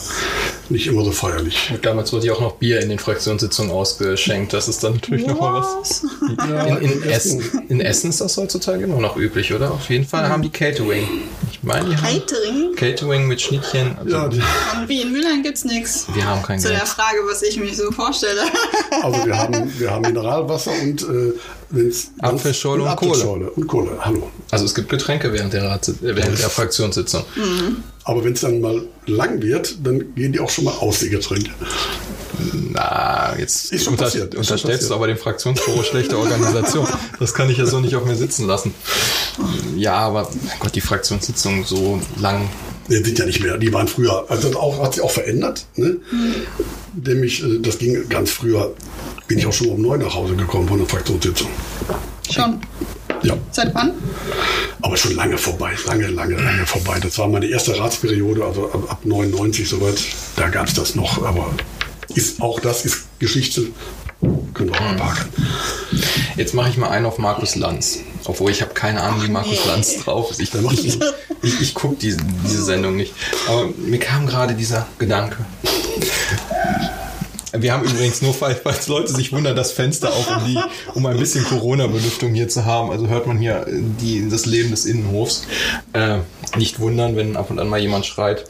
nicht 0.69 0.87
immer 0.87 1.03
so 1.05 1.11
feierlich. 1.11 1.71
Und 1.73 1.85
damals 1.85 2.11
wurde 2.11 2.27
ja 2.27 2.33
auch 2.33 2.41
noch 2.41 2.55
Bier 2.55 2.81
in 2.81 2.89
den 2.89 2.99
Fraktionssitzungen 2.99 3.71
ausgeschenkt. 3.71 4.51
Das 4.51 4.67
ist 4.67 4.83
dann 4.83 4.95
natürlich 4.95 5.25
nochmal 5.25 5.61
was. 5.79 6.05
Ja, 6.37 6.65
In, 6.75 6.77
in, 6.91 7.01
in 7.03 7.09
Essen, 7.09 7.41
in 7.69 7.79
Essen 7.79 8.09
ist 8.09 8.19
das 8.19 8.35
heutzutage 8.35 8.83
immer 8.83 8.99
noch 8.99 9.15
üblich, 9.15 9.53
oder? 9.53 9.71
Auf 9.71 9.89
jeden 9.89 10.05
Fall 10.05 10.27
haben 10.27 10.41
die 10.41 10.49
Catering. 10.49 11.07
Ich 11.49 11.63
meine, 11.63 11.89
die 11.89 11.95
haben 11.95 12.03
Catering? 12.03 12.75
Catering 12.75 13.27
mit 13.27 13.41
Schnittchen. 13.41 13.97
Also 13.97 14.09
Ja, 14.11 14.27
die, 14.27 14.37
Und 14.39 14.89
wie 14.89 15.01
in 15.01 15.11
Mülheim 15.13 15.41
gibt's 15.41 15.63
nichts. 15.63 16.05
wir 16.13 16.25
haben 16.25 16.43
kein 16.43 16.59
Zu 16.59 16.67
der 16.67 16.79
Geld. 16.79 16.89
Frage, 16.89 17.19
was 17.29 17.41
ich 17.43 17.57
mich 17.57 17.77
so 17.77 17.89
vorstelle. 17.91 18.41
also 19.03 19.25
wir 19.25 19.37
haben, 19.37 19.79
wir 19.79 19.89
haben 19.89 20.01
Mineralwasser 20.01 20.71
und 20.83 21.01
äh, 21.03 21.91
Apfelschorle 22.19 22.83
und 22.83 22.95
Kohle. 22.97 23.11
Apfelschorle 23.11 23.49
und 23.51 23.67
Kohle. 23.67 23.97
Hallo. 24.01 24.29
Also 24.51 24.65
es 24.65 24.75
gibt 24.75 24.89
Getränke 24.89 25.31
während 25.31 25.53
der, 25.53 25.63
Rat, 25.63 25.87
äh, 25.87 25.93
während 26.01 26.39
der 26.39 26.49
Fraktionssitzung. 26.49 27.23
Aber 28.07 28.23
wenn 28.23 28.31
es 28.31 28.39
dann 28.39 28.61
mal 28.61 28.83
lang 29.05 29.41
wird, 29.41 29.85
dann 29.85 30.15
gehen 30.15 30.31
die 30.31 30.39
auch 30.39 30.49
schon 30.49 30.63
mal 30.63 30.75
aus, 30.75 30.99
die 30.99 31.09
Getränke. 31.09 31.49
Na, 32.71 33.35
jetzt 33.37 33.73
Ist 33.73 33.83
schon 33.83 33.95
unter, 33.95 34.05
passiert, 34.05 34.27
ist 34.27 34.31
schon 34.33 34.39
unterstellst 34.39 34.63
passiert. 34.63 34.91
du 34.91 34.95
aber 34.95 35.07
dem 35.07 35.17
Fraktionsbüro 35.17 35.83
schlechte 35.83 36.17
Organisation. 36.17 36.87
Das 37.19 37.33
kann 37.33 37.49
ich 37.49 37.57
ja 37.57 37.65
so 37.65 37.81
nicht 37.81 37.97
auf 37.97 38.05
mir 38.05 38.15
sitzen 38.15 38.47
lassen. 38.47 38.73
Ja, 39.75 39.95
aber 39.95 40.29
Gott, 40.59 40.73
die 40.73 40.79
Fraktionssitzung 40.79 41.65
so 41.65 41.99
lang. 42.15 42.47
Die 42.89 42.95
sind 42.95 43.19
ja 43.19 43.25
nicht 43.25 43.41
mehr, 43.41 43.57
die 43.57 43.73
waren 43.73 43.89
früher, 43.89 44.23
also 44.29 44.47
das 44.47 44.55
auch, 44.55 44.81
hat 44.81 44.93
sich 44.93 45.03
auch 45.03 45.11
verändert. 45.11 45.65
Ne? 45.75 45.97
Nämlich, 46.95 47.43
äh, 47.43 47.59
das 47.59 47.77
ging 47.79 48.07
ganz 48.07 48.31
früher, 48.31 48.73
bin 49.27 49.37
ich 49.37 49.45
auch 49.45 49.51
schon 49.51 49.67
um 49.67 49.81
neun 49.81 49.99
nach 49.99 50.15
Hause 50.15 50.37
gekommen 50.37 50.69
von 50.69 50.77
der 50.77 50.87
Fraktionssitzung. 50.87 51.49
Schon. 52.31 52.61
Ja, 53.23 53.37
Seit 53.51 53.73
wann? 53.73 53.93
aber 54.81 54.97
schon 54.97 55.15
lange 55.15 55.37
vorbei, 55.37 55.71
lange, 55.87 56.07
lange, 56.07 56.35
lange 56.35 56.65
vorbei. 56.65 56.99
Das 57.01 57.17
war 57.17 57.27
meine 57.27 57.47
erste 57.47 57.77
Ratsperiode, 57.77 58.45
also 58.45 58.71
ab, 58.71 58.83
ab 58.89 58.99
99 59.03 59.67
soweit, 59.67 59.99
da 60.35 60.49
gab 60.49 60.67
es 60.67 60.73
das 60.73 60.95
noch, 60.95 61.23
aber 61.23 61.51
ist, 62.13 62.41
auch 62.41 62.59
das 62.59 62.85
ist 62.85 63.07
Geschichte, 63.19 63.63
können 64.53 64.69
wir 64.69 64.75
auch 64.75 64.91
abhaken. 64.91 65.29
Jetzt 66.35 66.53
mache 66.53 66.69
ich 66.69 66.77
mal 66.77 66.89
einen 66.89 67.05
auf 67.05 67.17
Markus 67.17 67.55
Lanz. 67.55 67.99
Obwohl 68.25 68.51
ich 68.51 68.61
habe 68.61 68.73
keine 68.73 69.01
Ahnung, 69.01 69.23
wie 69.23 69.29
Markus 69.29 69.65
nee. 69.65 69.71
Lanz 69.71 69.97
drauf 70.03 70.31
ist. 70.31 70.39
Ich, 70.39 70.51
Dann 70.51 70.63
mach 70.63 70.73
ich 70.73 70.85
ich, 70.85 70.99
ich, 71.41 71.61
ich 71.61 71.73
gucke 71.73 71.95
diese, 71.95 72.19
diese 72.45 72.63
Sendung 72.63 72.95
nicht. 72.95 73.13
Aber 73.47 73.69
mir 73.77 73.99
kam 73.99 74.27
gerade 74.27 74.53
dieser 74.53 74.87
Gedanke. 74.99 75.37
Wir 77.61 77.73
haben 77.73 77.83
übrigens 77.83 78.21
nur, 78.21 78.33
falls, 78.33 78.87
Leute 78.87 79.13
sich 79.13 79.31
wundern, 79.31 79.55
das 79.55 79.71
Fenster 79.71 80.09
auf, 80.09 80.27
um, 80.29 80.45
die, 80.45 80.59
um 80.93 81.05
ein 81.05 81.17
bisschen 81.17 81.45
Corona-Belüftung 81.45 82.33
hier 82.33 82.49
zu 82.49 82.65
haben. 82.65 82.91
Also 82.91 83.07
hört 83.07 83.27
man 83.27 83.37
hier 83.37 83.65
die, 83.67 84.27
das 84.29 84.45
Leben 84.45 84.71
des 84.71 84.85
Innenhofs. 84.85 85.43
Äh, 85.93 86.19
nicht 86.57 86.79
wundern, 86.79 87.15
wenn 87.15 87.37
ab 87.37 87.49
und 87.49 87.59
an 87.59 87.69
mal 87.69 87.79
jemand 87.79 88.05
schreit. 88.05 88.45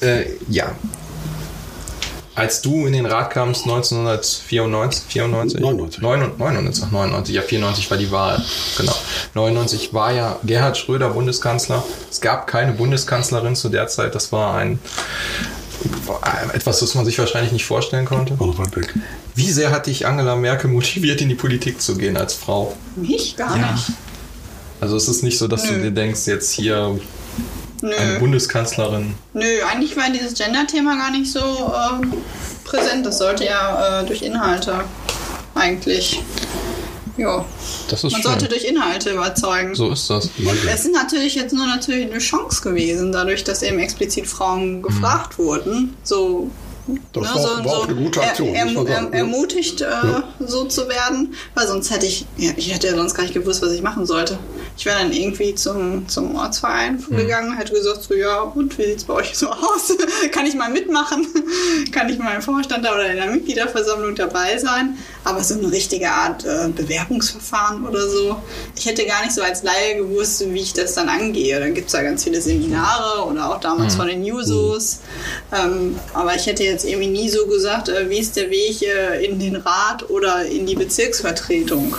Äh, 0.00 0.24
ja. 0.48 0.72
Als 2.34 2.62
du 2.62 2.86
in 2.86 2.92
den 2.92 3.06
Rat 3.06 3.30
kamst, 3.30 3.64
1994, 3.64 5.04
94? 5.08 5.60
99. 5.60 6.00
99, 6.00 6.38
99, 6.38 6.84
ach, 6.86 6.90
99, 6.90 7.34
ja 7.34 7.42
94 7.42 7.90
war 7.90 7.98
die 7.98 8.10
Wahl, 8.10 8.42
genau. 8.78 8.94
99 9.34 9.92
war 9.92 10.12
ja 10.12 10.38
Gerhard 10.44 10.78
Schröder 10.78 11.10
Bundeskanzler. 11.10 11.84
Es 12.10 12.20
gab 12.20 12.46
keine 12.46 12.72
Bundeskanzlerin 12.72 13.56
zu 13.56 13.68
der 13.68 13.88
Zeit, 13.88 14.14
das 14.14 14.32
war 14.32 14.54
ein 14.54 14.78
etwas, 16.52 16.82
was 16.82 16.94
man 16.94 17.04
sich 17.04 17.18
wahrscheinlich 17.18 17.52
nicht 17.52 17.64
vorstellen 17.64 18.04
konnte. 18.04 18.38
War 18.38 18.46
noch 18.46 18.58
weit 18.58 18.76
weg. 18.76 18.94
Wie 19.34 19.50
sehr 19.50 19.70
hat 19.70 19.86
dich 19.86 20.06
Angela 20.06 20.36
Merkel 20.36 20.70
motiviert, 20.70 21.20
in 21.20 21.28
die 21.28 21.34
Politik 21.34 21.80
zu 21.80 21.96
gehen 21.96 22.16
als 22.16 22.34
Frau? 22.34 22.76
Mich? 22.96 23.36
Gar 23.36 23.56
Ja. 23.56 23.72
nicht. 23.72 23.86
Also 24.80 24.96
es 24.96 25.08
ist 25.08 25.22
nicht 25.22 25.38
so, 25.38 25.46
dass 25.46 25.64
du 25.64 25.72
Nö. 25.72 25.82
dir 25.82 25.90
denkst, 25.90 26.26
jetzt 26.26 26.52
hier 26.52 26.98
eine 27.82 27.90
Nö. 28.12 28.18
Bundeskanzlerin. 28.18 29.14
Nö, 29.34 29.44
eigentlich 29.70 29.96
war 29.96 30.10
dieses 30.10 30.34
Gender-Thema 30.34 30.96
gar 30.96 31.10
nicht 31.10 31.30
so 31.30 31.40
ähm, 31.40 32.12
präsent. 32.64 33.04
Das 33.06 33.18
sollte 33.18 33.44
ja 33.44 34.00
äh, 34.00 34.06
durch 34.06 34.22
Inhalte 34.22 34.84
eigentlich. 35.54 36.22
Ja. 37.16 37.44
Das 37.88 38.04
ist 38.04 38.12
Man 38.12 38.22
schön. 38.22 38.30
sollte 38.30 38.48
durch 38.48 38.64
Inhalte 38.64 39.10
überzeugen. 39.12 39.74
So 39.74 39.90
ist 39.90 40.08
das. 40.10 40.28
Es 40.72 40.84
ist 40.84 40.92
natürlich 40.92 41.34
jetzt 41.34 41.52
nur 41.52 41.66
natürlich 41.66 42.10
eine 42.10 42.18
Chance 42.18 42.62
gewesen, 42.62 43.12
dadurch, 43.12 43.44
dass 43.44 43.62
eben 43.62 43.78
explizit 43.78 44.26
Frauen 44.26 44.82
gefragt 44.82 45.38
wurden. 45.38 45.96
So. 46.02 46.50
Das 47.12 47.22
war 47.24 47.36
auch- 47.36 47.64
war 47.64 47.72
auch 47.78 47.88
eine 47.88 47.94
gute 47.96 48.20
Aktion, 48.20 48.48
Er, 48.54 48.66
er, 48.66 48.72
er, 48.86 49.02
ja. 49.02 49.08
ermutigt, 49.10 49.80
äh, 49.80 49.86
so 50.44 50.64
zu 50.64 50.88
werden, 50.88 51.34
weil 51.54 51.68
sonst 51.68 51.90
hätte 51.90 52.06
ich, 52.06 52.26
ja, 52.36 52.50
ich 52.56 52.72
hätte 52.74 52.88
ja 52.88 52.96
sonst 52.96 53.14
gar 53.14 53.22
nicht 53.22 53.34
gewusst, 53.34 53.62
was 53.62 53.70
ich 53.70 53.82
machen 53.82 54.06
sollte. 54.06 54.38
Ich 54.80 54.86
wäre 54.86 55.00
dann 55.00 55.12
irgendwie 55.12 55.54
zum, 55.54 56.08
zum 56.08 56.34
Ortsverein 56.36 57.04
Hm. 57.06 57.14
gegangen, 57.14 57.54
hätte 57.54 57.74
gesagt, 57.74 58.02
so, 58.02 58.14
ja, 58.14 58.40
und 58.40 58.78
wie 58.78 58.84
sieht's 58.84 59.04
bei 59.04 59.12
euch 59.12 59.36
so 59.36 59.50
aus? 59.50 59.94
Kann 60.32 60.46
ich 60.46 60.54
mal 60.54 60.70
mitmachen? 60.70 61.26
Kann 61.92 62.08
ich 62.08 62.18
mal 62.18 62.36
im 62.36 62.40
Vorstand 62.40 62.90
oder 62.90 63.10
in 63.10 63.16
der 63.16 63.26
Mitgliederversammlung 63.26 64.14
dabei 64.14 64.56
sein? 64.56 64.96
Aber 65.22 65.44
so 65.44 65.58
eine 65.58 65.70
richtige 65.70 66.10
Art 66.10 66.46
äh, 66.46 66.70
Bewerbungsverfahren 66.74 67.86
oder 67.86 68.08
so. 68.08 68.36
Ich 68.74 68.86
hätte 68.86 69.04
gar 69.04 69.22
nicht 69.22 69.34
so 69.34 69.42
als 69.42 69.62
Laie 69.64 69.96
gewusst, 69.98 70.42
wie 70.48 70.60
ich 70.60 70.72
das 70.72 70.94
dann 70.94 71.10
angehe. 71.10 71.60
Dann 71.60 71.74
gibt's 71.74 71.92
da 71.92 72.02
ganz 72.02 72.24
viele 72.24 72.40
Seminare 72.40 73.26
oder 73.26 73.50
auch 73.50 73.60
damals 73.60 73.96
von 73.96 74.06
den 74.06 74.24
Jusos. 74.24 75.00
Ähm, 75.52 76.00
aber 76.14 76.36
ich 76.36 76.46
hätte 76.46 76.64
jetzt 76.64 76.86
irgendwie 76.86 77.08
nie 77.08 77.28
so 77.28 77.46
gesagt, 77.46 77.90
äh, 77.90 78.08
wie 78.08 78.18
ist 78.18 78.34
der 78.34 78.48
Weg 78.48 78.80
äh, 78.80 79.22
in 79.26 79.38
den 79.38 79.56
Rat 79.56 80.08
oder 80.08 80.46
in 80.46 80.64
die 80.64 80.74
Bezirksvertretung. 80.74 81.94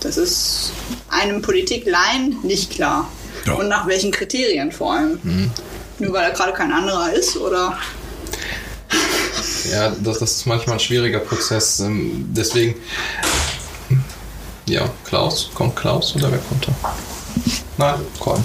Das 0.00 0.18
ist 0.18 0.70
einem 1.14 1.42
Politiklein 1.42 2.36
nicht 2.42 2.70
klar. 2.70 3.08
Ja. 3.46 3.54
Und 3.54 3.68
nach 3.68 3.86
welchen 3.86 4.10
Kriterien 4.10 4.72
vor 4.72 4.94
allem. 4.94 5.50
Nur 5.98 6.12
weil 6.12 6.24
er 6.24 6.30
gerade 6.30 6.52
kein 6.52 6.72
anderer 6.72 7.12
ist 7.12 7.36
oder 7.36 7.78
Ja, 9.70 9.90
das, 10.02 10.18
das 10.18 10.30
ist 10.32 10.46
manchmal 10.46 10.76
ein 10.76 10.80
schwieriger 10.80 11.20
Prozess. 11.20 11.80
ähm, 11.80 12.26
Deswegen, 12.30 12.74
ja, 14.66 14.88
Klaus, 15.04 15.50
kommt 15.54 15.76
Klaus 15.76 16.14
oder 16.16 16.30
wer 16.32 16.38
kommt 16.38 16.66
da? 16.68 16.94
Nein, 17.76 18.00
Colin. 18.18 18.44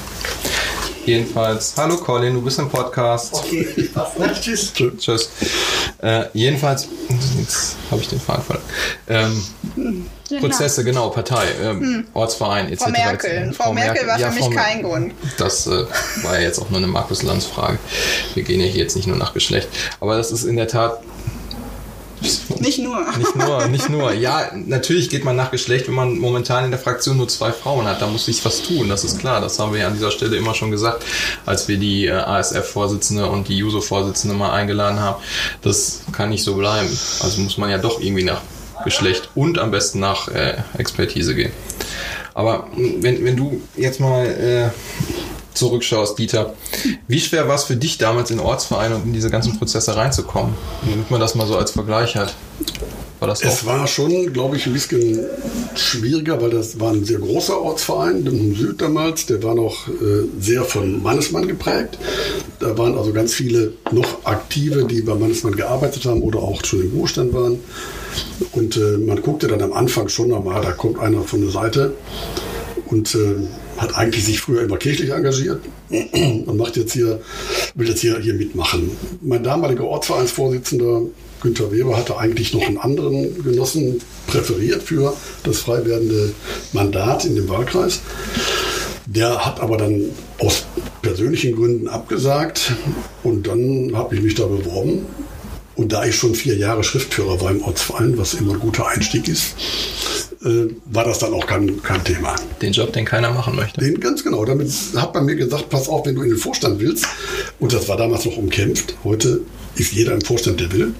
Jedenfalls, 1.10 1.74
hallo 1.75 1.98
Colin, 1.98 2.36
du 2.36 2.42
bist 2.44 2.60
im 2.60 2.70
Podcast. 2.70 3.34
Okay, 3.34 3.66
tschüss. 4.39 4.72
Tschüss. 4.72 4.98
Tschüss. 5.00 5.30
Äh, 6.04 6.25
jedenfalls, 6.34 6.88
jetzt 7.39 7.78
habe 7.89 8.00
ich 8.00 8.10
den 8.10 8.20
Faden 8.20 8.44
verloren. 8.44 8.66
Ähm, 9.08 10.06
Prozesse, 10.39 10.84
genau, 10.84 11.10
Partei, 11.10 11.48
ähm, 11.63 12.06
Ortsverein 12.13 12.72
etc. 12.72 12.84
Frau 12.84 12.92
Merkel. 12.92 13.54
Frau 13.54 13.74
Merkel 13.74 14.06
war 14.06 14.20
für 14.20 14.30
mich 14.30 14.46
Frau 14.46 14.50
kein 14.51 14.84
Grund. 14.84 15.13
Das 15.39 15.66
äh, 15.66 15.86
war 16.22 16.36
ja 16.36 16.42
jetzt 16.42 16.60
auch 16.60 16.70
nur 16.70 16.78
eine 16.78 16.86
Markus-Lanz-Frage. 16.86 17.80
Wir 18.36 18.44
gehen 18.44 18.60
ja 18.60 18.68
hier 18.68 18.84
jetzt 18.84 18.96
nicht 18.96 19.08
nur 19.08 19.18
nach 19.18 19.34
Geschlecht. 19.34 19.68
Aber 20.00 20.16
das 20.16 20.32
ist 20.32 20.44
in 20.44 20.58
der 20.58 20.68
Tat 20.68 21.00
nicht 22.60 22.80
nur. 22.80 23.06
nicht 23.18 23.36
nur, 23.36 23.68
nicht 23.68 23.90
nur. 23.90 24.14
Ja, 24.14 24.52
natürlich 24.54 25.10
geht 25.10 25.24
man 25.24 25.36
nach 25.36 25.52
Geschlecht, 25.52 25.88
wenn 25.88 25.96
man 25.96 26.18
momentan 26.18 26.66
in 26.66 26.72
der 26.72 26.80
Fraktion 26.80 27.18
nur 27.18 27.28
zwei 27.28 27.52
Frauen 27.52 27.86
hat. 27.86 28.02
Da 28.02 28.08
muss 28.08 28.26
sich 28.26 28.44
was 28.44 28.62
tun, 28.62 28.90
das 28.90 29.04
ist 29.04 29.20
klar. 29.20 29.42
Das 29.42 29.60
haben 29.60 29.74
wir 29.74 29.82
ja 29.82 29.88
an 29.88 29.94
dieser 29.94 30.12
Stelle 30.12 30.38
immer 30.38 30.54
schon 30.54 30.72
gesagt, 30.72 31.06
als 31.46 31.68
wir 31.68 31.78
die 31.78 32.08
äh, 32.08 32.12
ASF-Vorsitzende 32.12 33.28
und 33.28 33.48
die 33.48 33.58
JUSO-Vorsitzende 33.58 34.36
mal 34.36 34.52
eingeladen 34.52 35.00
haben. 35.00 35.22
Das 35.62 36.02
kann 36.12 36.30
nicht 36.30 36.44
so 36.44 36.56
bleiben. 36.56 36.90
Also 37.22 37.42
muss 37.42 37.58
man 37.58 37.70
ja 37.70 37.78
doch 37.78 38.02
irgendwie 38.02 38.24
nach 38.24 38.42
Geschlecht 38.84 39.30
und 39.36 39.60
am 39.60 39.72
besten 39.72 40.00
nach 40.00 40.28
äh, 40.30 40.58
Expertise 40.78 41.36
gehen. 41.36 41.52
Aber 42.34 42.68
wenn, 42.76 43.26
wenn 43.26 43.36
du 43.36 43.62
jetzt 43.76 44.00
mal 44.00 44.26
äh, 44.26 44.70
zurückschaust, 45.53 46.18
Dieter, 46.18 46.53
wie 47.08 47.20
schwer 47.20 47.48
war 47.48 47.56
es 47.56 47.63
für 47.63 47.75
dich 47.75 47.98
damals 47.98 48.32
in 48.32 48.39
Ortsvereine 48.39 48.96
und 48.96 49.06
in 49.06 49.13
diese 49.13 49.29
ganzen 49.29 49.58
Prozesse 49.58 49.96
reinzukommen? 49.96 50.53
Damit 50.89 51.12
man 51.12 51.20
das 51.20 51.36
mal 51.36 51.48
so 51.48 51.58
als 51.58 51.72
Vergleich 51.72 52.15
hat. 52.15 52.34
War 53.20 53.27
das 53.27 53.41
Es 53.41 53.65
war 53.65 53.86
schon, 53.86 54.32
glaube 54.32 54.56
ich, 54.56 54.65
ein 54.65 54.72
bisschen 54.72 55.25
schwieriger, 55.75 56.41
weil 56.41 56.51
das 56.51 56.79
war 56.79 56.91
ein 56.91 57.03
sehr 57.03 57.20
großer 57.20 57.60
Ortsverein, 57.60 58.25
im 58.25 58.56
Süd 58.56 58.82
damals. 58.82 59.25
Der 59.25 59.44
war 59.44 59.56
noch 59.56 59.89
äh, 59.89 60.25
sehr 60.39 60.63
von 60.63 61.03
Mannesmann 61.03 61.46
geprägt. 61.48 61.98
Da 62.60 62.77
waren 62.77 62.98
also 62.98 63.12
ganz 63.12 63.34
viele 63.34 63.74
noch 63.91 64.24
Aktive, 64.24 64.86
die 64.86 65.01
bei 65.01 65.15
Mannesmann 65.15 65.56
gearbeitet 65.56 66.06
haben 66.06 66.22
oder 66.22 66.39
auch 66.39 66.63
schon 66.63 66.82
im 66.82 66.94
Ruhestand 66.94 67.34
waren. 67.34 67.60
Und 68.53 68.77
äh, 68.77 68.98
man 68.98 69.22
guckte 69.22 69.48
dann 69.48 69.62
am 69.62 69.74
Anfang 69.74 70.08
schon 70.08 70.29
nochmal, 70.29 70.62
da 70.62 70.72
kommt 70.72 71.00
einer 71.00 71.22
von 71.24 71.41
der 71.41 71.51
Seite 71.51 71.96
und 72.89 73.13
äh, 73.15 73.36
hat 73.77 73.96
eigentlich 73.96 74.25
sich 74.25 74.41
früher 74.41 74.63
immer 74.63 74.77
kirchlich 74.77 75.12
engagiert 75.12 75.62
und 75.89 76.58
macht 76.58 76.75
jetzt 76.77 76.93
hier, 76.93 77.22
will 77.75 77.88
jetzt 77.88 78.01
hier, 78.01 78.19
hier 78.19 78.34
mitmachen. 78.34 78.91
Mein 79.22 79.43
damaliger 79.43 79.86
Ortsvereinsvorsitzender 79.86 81.03
Günther 81.41 81.72
Weber 81.72 81.96
hatte 81.96 82.17
eigentlich 82.17 82.53
noch 82.53 82.67
einen 82.67 82.77
anderen 82.77 83.43
Genossen 83.43 84.01
präferiert 84.27 84.84
für 84.84 85.13
das 85.43 85.60
frei 85.60 85.86
werdende 85.86 86.34
Mandat 86.74 87.25
in 87.25 87.36
dem 87.36 87.48
Wahlkreis. 87.48 88.01
Der 89.05 89.46
hat 89.46 89.60
aber 89.60 89.77
dann 89.77 90.05
aus 90.39 90.65
persönlichen 91.01 91.55
Gründen 91.55 91.88
abgesagt 91.88 92.74
und 93.24 93.48
dann 93.48 93.91
habe 93.96 94.15
ich 94.15 94.22
mich 94.22 94.36
da 94.36 94.46
beworben. 94.46 95.05
Und 95.75 95.93
da 95.93 96.03
ich 96.03 96.15
schon 96.15 96.36
vier 96.36 96.58
Jahre 96.58 96.84
Schriftführer 96.84 97.39
war 97.39 97.51
im 97.51 97.62
Ortsverein, 97.62 98.17
was 98.17 98.34
immer 98.34 98.53
ein 98.53 98.60
guter 98.60 98.88
Einstieg 98.88 99.29
ist, 99.29 99.55
äh, 100.43 100.67
war 100.86 101.03
das 101.03 101.19
dann 101.19 101.34
auch 101.34 101.46
kein, 101.46 101.81
kein 101.84 102.03
Thema. 102.03 102.36
Den 102.62 102.74
Job, 102.74 102.93
den 102.93 103.05
keiner 103.05 103.31
machen 103.31 103.55
möchte. 103.55 103.81
Den, 103.81 104.00
ganz 104.00 104.24
genau. 104.24 104.46
Damit 104.46 104.72
hat 104.96 105.13
man 105.13 105.25
mir 105.25 105.36
gesagt, 105.36 105.69
pass 105.69 105.89
auf, 105.89 106.05
wenn 106.05 106.15
du 106.15 106.22
in 106.22 106.29
den 106.29 106.38
Vorstand 106.38 106.79
willst. 106.79 107.05
Und 107.60 107.74
das 107.74 107.88
war 107.88 107.98
damals 107.98 108.25
noch 108.25 108.38
umkämpft. 108.38 108.96
Heute 109.03 109.41
ist 109.75 109.91
jeder 109.91 110.13
im 110.13 110.22
Vorstand, 110.22 110.60
der 110.60 110.72
will. 110.72 110.93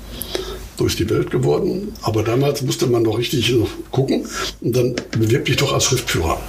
So 0.78 0.86
ist 0.86 1.00
die 1.00 1.10
Welt 1.10 1.32
geworden. 1.32 1.94
Aber 2.02 2.24
damals 2.24 2.62
musste 2.62 2.88
man 2.88 3.04
doch 3.04 3.18
richtig 3.18 3.54
gucken. 3.92 4.28
Und 4.62 4.76
dann 4.76 4.96
bewirb 5.12 5.46
dich 5.46 5.58
doch 5.58 5.74
als 5.74 5.86
Schriftführer. 5.86 6.40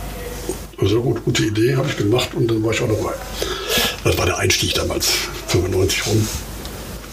Also 0.79 1.03
gut, 1.03 1.25
gute 1.25 1.45
Idee, 1.45 1.77
habe 1.77 1.89
ich 1.89 1.97
gemacht 1.97 2.31
und 2.35 2.51
dann 2.51 2.63
war 2.63 2.73
ich 2.73 2.81
auch 2.81 2.89
dabei. 2.89 3.13
Das 4.03 4.17
war 4.17 4.25
der 4.25 4.39
Einstieg 4.39 4.73
damals, 4.75 5.11
95 5.49 6.07
rum. 6.07 6.27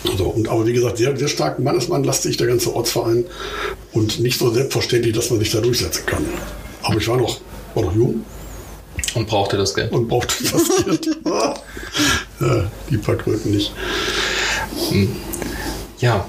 So, 0.04 0.26
und, 0.26 0.48
aber 0.48 0.66
wie 0.66 0.74
gesagt, 0.74 0.98
sehr, 0.98 1.16
sehr 1.18 1.28
stark 1.28 1.60
mannesmannlastig, 1.60 2.38
der 2.38 2.48
ganze 2.48 2.74
Ortsverein. 2.76 3.26
Und 3.94 4.20
nicht 4.20 4.40
so 4.40 4.52
selbstverständlich, 4.52 5.14
dass 5.14 5.30
man 5.30 5.40
sich 5.40 5.52
da 5.52 5.60
durchsetzen 5.60 6.06
kann. 6.06 6.26
Aber 6.84 6.98
ich 6.98 7.08
war 7.08 7.18
noch, 7.18 7.40
war 7.74 7.84
noch 7.84 7.96
jung. 7.96 8.24
Und 9.16 9.28
brauchte 9.28 9.58
das 9.58 9.74
Geld. 9.74 9.92
Und 9.92 10.08
brauchte 10.08 10.44
das 10.52 10.86
Geld. 10.86 11.08
ja, 12.40 12.72
die 12.90 12.98
paar 12.98 13.16
Kröten 13.16 13.52
nicht. 13.52 13.74
Hm. 14.90 15.16
Ja, 16.00 16.26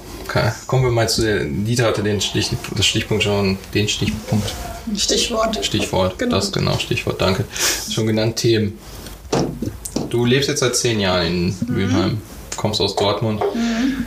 kommen 0.66 0.84
wir 0.84 0.90
mal 0.90 1.08
zu 1.08 1.22
der. 1.22 1.44
Dieter 1.44 1.86
hatte 1.86 2.02
den 2.02 2.20
Stich, 2.20 2.50
das 2.74 2.86
Stichpunkt 2.86 3.24
schon, 3.24 3.58
den 3.74 3.88
Stichpunkt. 3.88 4.50
Stichwort. 4.96 5.64
Stichwort, 5.64 6.18
genau. 6.18 6.36
das 6.36 6.52
genau, 6.52 6.78
Stichwort, 6.78 7.20
danke. 7.20 7.44
Schon 7.90 8.06
genannt 8.06 8.36
Themen. 8.36 8.78
Du 10.08 10.24
lebst 10.24 10.48
jetzt 10.48 10.60
seit 10.60 10.76
zehn 10.76 11.00
Jahren 11.00 11.26
in 11.26 11.44
mhm. 11.46 11.74
Mülheim 11.74 12.22
kommst 12.58 12.80
aus 12.82 12.94
Dortmund. 12.94 13.40
Mhm. 13.54 14.06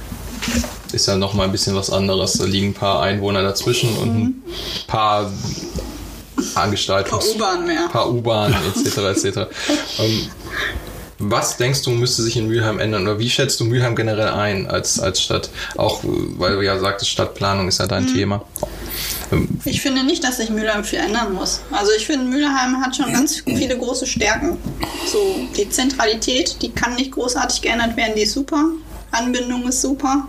Ist 0.93 1.07
ja 1.07 1.15
noch 1.15 1.33
mal 1.33 1.45
ein 1.45 1.51
bisschen 1.51 1.75
was 1.75 1.89
anderes. 1.89 2.33
Da 2.33 2.43
liegen 2.43 2.67
ein 2.67 2.73
paar 2.73 3.01
Einwohner 3.01 3.41
dazwischen 3.41 3.97
und 3.97 4.09
ein 4.09 4.43
paar 4.87 5.31
Angestaltungs... 6.55 7.31
Ein 7.31 7.37
paar 7.39 7.49
U-Bahnen 7.49 7.67
mehr. 7.67 7.85
Ein 7.85 7.91
paar 7.91 8.11
U-Bahnen 8.11 8.55
etc. 8.75 8.97
etc. 8.97 9.37
ähm, 9.99 10.29
was 11.19 11.57
denkst 11.57 11.83
du, 11.83 11.91
müsste 11.91 12.23
sich 12.23 12.35
in 12.35 12.47
Mülheim 12.47 12.79
ändern? 12.79 13.03
Oder 13.03 13.19
wie 13.19 13.29
schätzt 13.29 13.59
du 13.59 13.65
Mülheim 13.65 13.95
generell 13.95 14.29
ein 14.29 14.67
als, 14.67 14.99
als 14.99 15.21
Stadt? 15.21 15.49
Auch 15.77 16.01
weil 16.03 16.55
du 16.55 16.61
ja 16.61 16.79
sagtest, 16.79 17.11
Stadtplanung 17.11 17.67
ist 17.67 17.79
ja 17.79 17.87
dein 17.87 18.05
mhm. 18.05 18.13
Thema. 18.15 18.45
Ich 19.65 19.81
finde 19.81 20.03
nicht, 20.03 20.23
dass 20.23 20.37
sich 20.37 20.49
Mülheim 20.49 20.83
viel 20.83 20.99
ändern 20.99 21.33
muss. 21.33 21.61
Also 21.71 21.91
ich 21.97 22.05
finde, 22.05 22.25
Mülheim 22.25 22.81
hat 22.81 22.95
schon 22.95 23.11
ganz 23.13 23.41
viele 23.45 23.77
große 23.77 24.05
Stärken. 24.05 24.57
So 25.05 25.47
die 25.55 25.69
Zentralität, 25.69 26.61
die 26.61 26.71
kann 26.71 26.95
nicht 26.95 27.11
großartig 27.11 27.61
geändert 27.61 27.95
werden, 27.95 28.13
die 28.15 28.23
ist 28.23 28.33
super. 28.33 28.65
Anbindung 29.11 29.67
ist 29.67 29.81
super. 29.81 30.27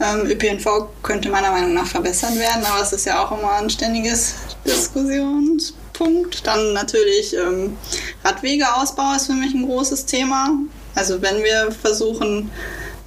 Ähm, 0.00 0.26
ÖPNV 0.26 0.88
könnte 1.02 1.30
meiner 1.30 1.50
Meinung 1.50 1.74
nach 1.74 1.86
verbessert 1.86 2.36
werden, 2.38 2.64
aber 2.64 2.82
es 2.82 2.92
ist 2.92 3.06
ja 3.06 3.24
auch 3.24 3.36
immer 3.36 3.52
ein 3.54 3.70
ständiges 3.70 4.34
Diskussionspunkt. 4.66 6.46
Dann 6.46 6.74
natürlich 6.74 7.34
ähm, 7.34 7.76
Radwegeausbau 8.22 9.14
ist 9.16 9.26
für 9.26 9.32
mich 9.32 9.54
ein 9.54 9.66
großes 9.66 10.04
Thema. 10.04 10.50
Also 10.94 11.20
wenn 11.22 11.42
wir 11.42 11.72
versuchen, 11.72 12.50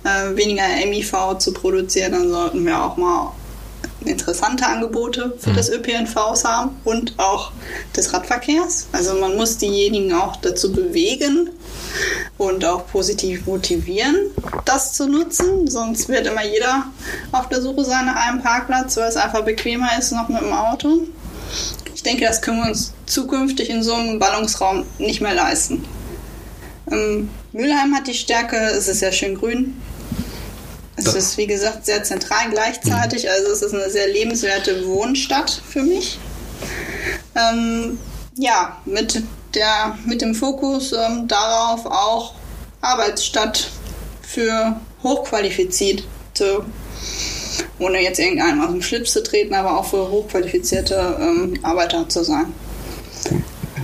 äh, 0.03 0.35
weniger 0.35 0.63
MIV 0.87 1.37
zu 1.39 1.53
produzieren, 1.53 2.13
dann 2.13 2.29
sollten 2.29 2.65
wir 2.65 2.81
auch 2.81 2.97
mal 2.97 3.33
interessante 4.05 4.65
Angebote 4.65 5.33
für 5.39 5.49
mhm. 5.51 5.55
das 5.55 5.69
ÖPNVs 5.69 6.45
haben 6.45 6.77
und 6.83 7.17
auch 7.17 7.51
des 7.95 8.13
Radverkehrs. 8.13 8.87
Also 8.91 9.15
man 9.15 9.35
muss 9.35 9.57
diejenigen 9.57 10.13
auch 10.13 10.35
dazu 10.37 10.71
bewegen 10.71 11.49
und 12.37 12.63
auch 12.65 12.87
positiv 12.87 13.45
motivieren, 13.45 14.15
das 14.65 14.93
zu 14.93 15.07
nutzen. 15.07 15.67
Sonst 15.67 16.09
wird 16.09 16.27
immer 16.27 16.45
jeder 16.45 16.85
auf 17.31 17.49
der 17.49 17.61
Suche 17.61 17.83
sein 17.83 18.05
nach 18.05 18.27
einem 18.27 18.41
Parkplatz, 18.41 18.97
weil 18.97 19.09
es 19.09 19.17
einfach 19.17 19.43
bequemer 19.43 19.89
ist 19.97 20.11
noch 20.11 20.29
mit 20.29 20.41
dem 20.41 20.53
Auto. 20.53 21.01
Ich 21.95 22.03
denke, 22.03 22.25
das 22.25 22.41
können 22.41 22.59
wir 22.59 22.69
uns 22.69 22.93
zukünftig 23.05 23.69
in 23.69 23.81
so 23.81 23.93
einem 23.93 24.19
Ballungsraum 24.19 24.85
nicht 24.99 25.21
mehr 25.21 25.33
leisten. 25.33 25.83
Ähm, 26.91 27.29
Mülheim 27.51 27.95
hat 27.95 28.07
die 28.07 28.13
Stärke, 28.13 28.55
es 28.55 28.87
ist 28.87 29.01
ja 29.01 29.11
schön 29.11 29.35
grün. 29.35 29.81
Es 30.97 31.13
ist, 31.13 31.37
wie 31.37 31.47
gesagt, 31.47 31.85
sehr 31.85 32.03
zentral 32.03 32.49
gleichzeitig. 32.49 33.23
Mhm. 33.23 33.29
Also 33.29 33.51
es 33.51 33.61
ist 33.61 33.73
eine 33.73 33.89
sehr 33.89 34.07
lebenswerte 34.07 34.85
Wohnstadt 34.85 35.61
für 35.67 35.83
mich. 35.83 36.17
Ähm, 37.35 37.99
ja, 38.35 38.77
mit, 38.85 39.21
der, 39.53 39.97
mit 40.05 40.21
dem 40.21 40.33
Fokus 40.33 40.91
ähm, 40.91 41.27
darauf 41.27 41.85
auch 41.85 42.33
Arbeitsstadt 42.81 43.69
für 44.21 44.79
Hochqualifizierte, 45.03 46.03
ohne 47.79 48.01
jetzt 48.01 48.19
irgendeinem 48.19 48.61
aus 48.61 48.71
dem 48.71 48.81
Schlips 48.81 49.13
zu 49.13 49.23
treten, 49.23 49.53
aber 49.53 49.77
auch 49.77 49.85
für 49.85 50.09
hochqualifizierte 50.09 51.17
ähm, 51.19 51.59
Arbeiter 51.63 52.09
zu 52.09 52.23
sein. 52.23 52.53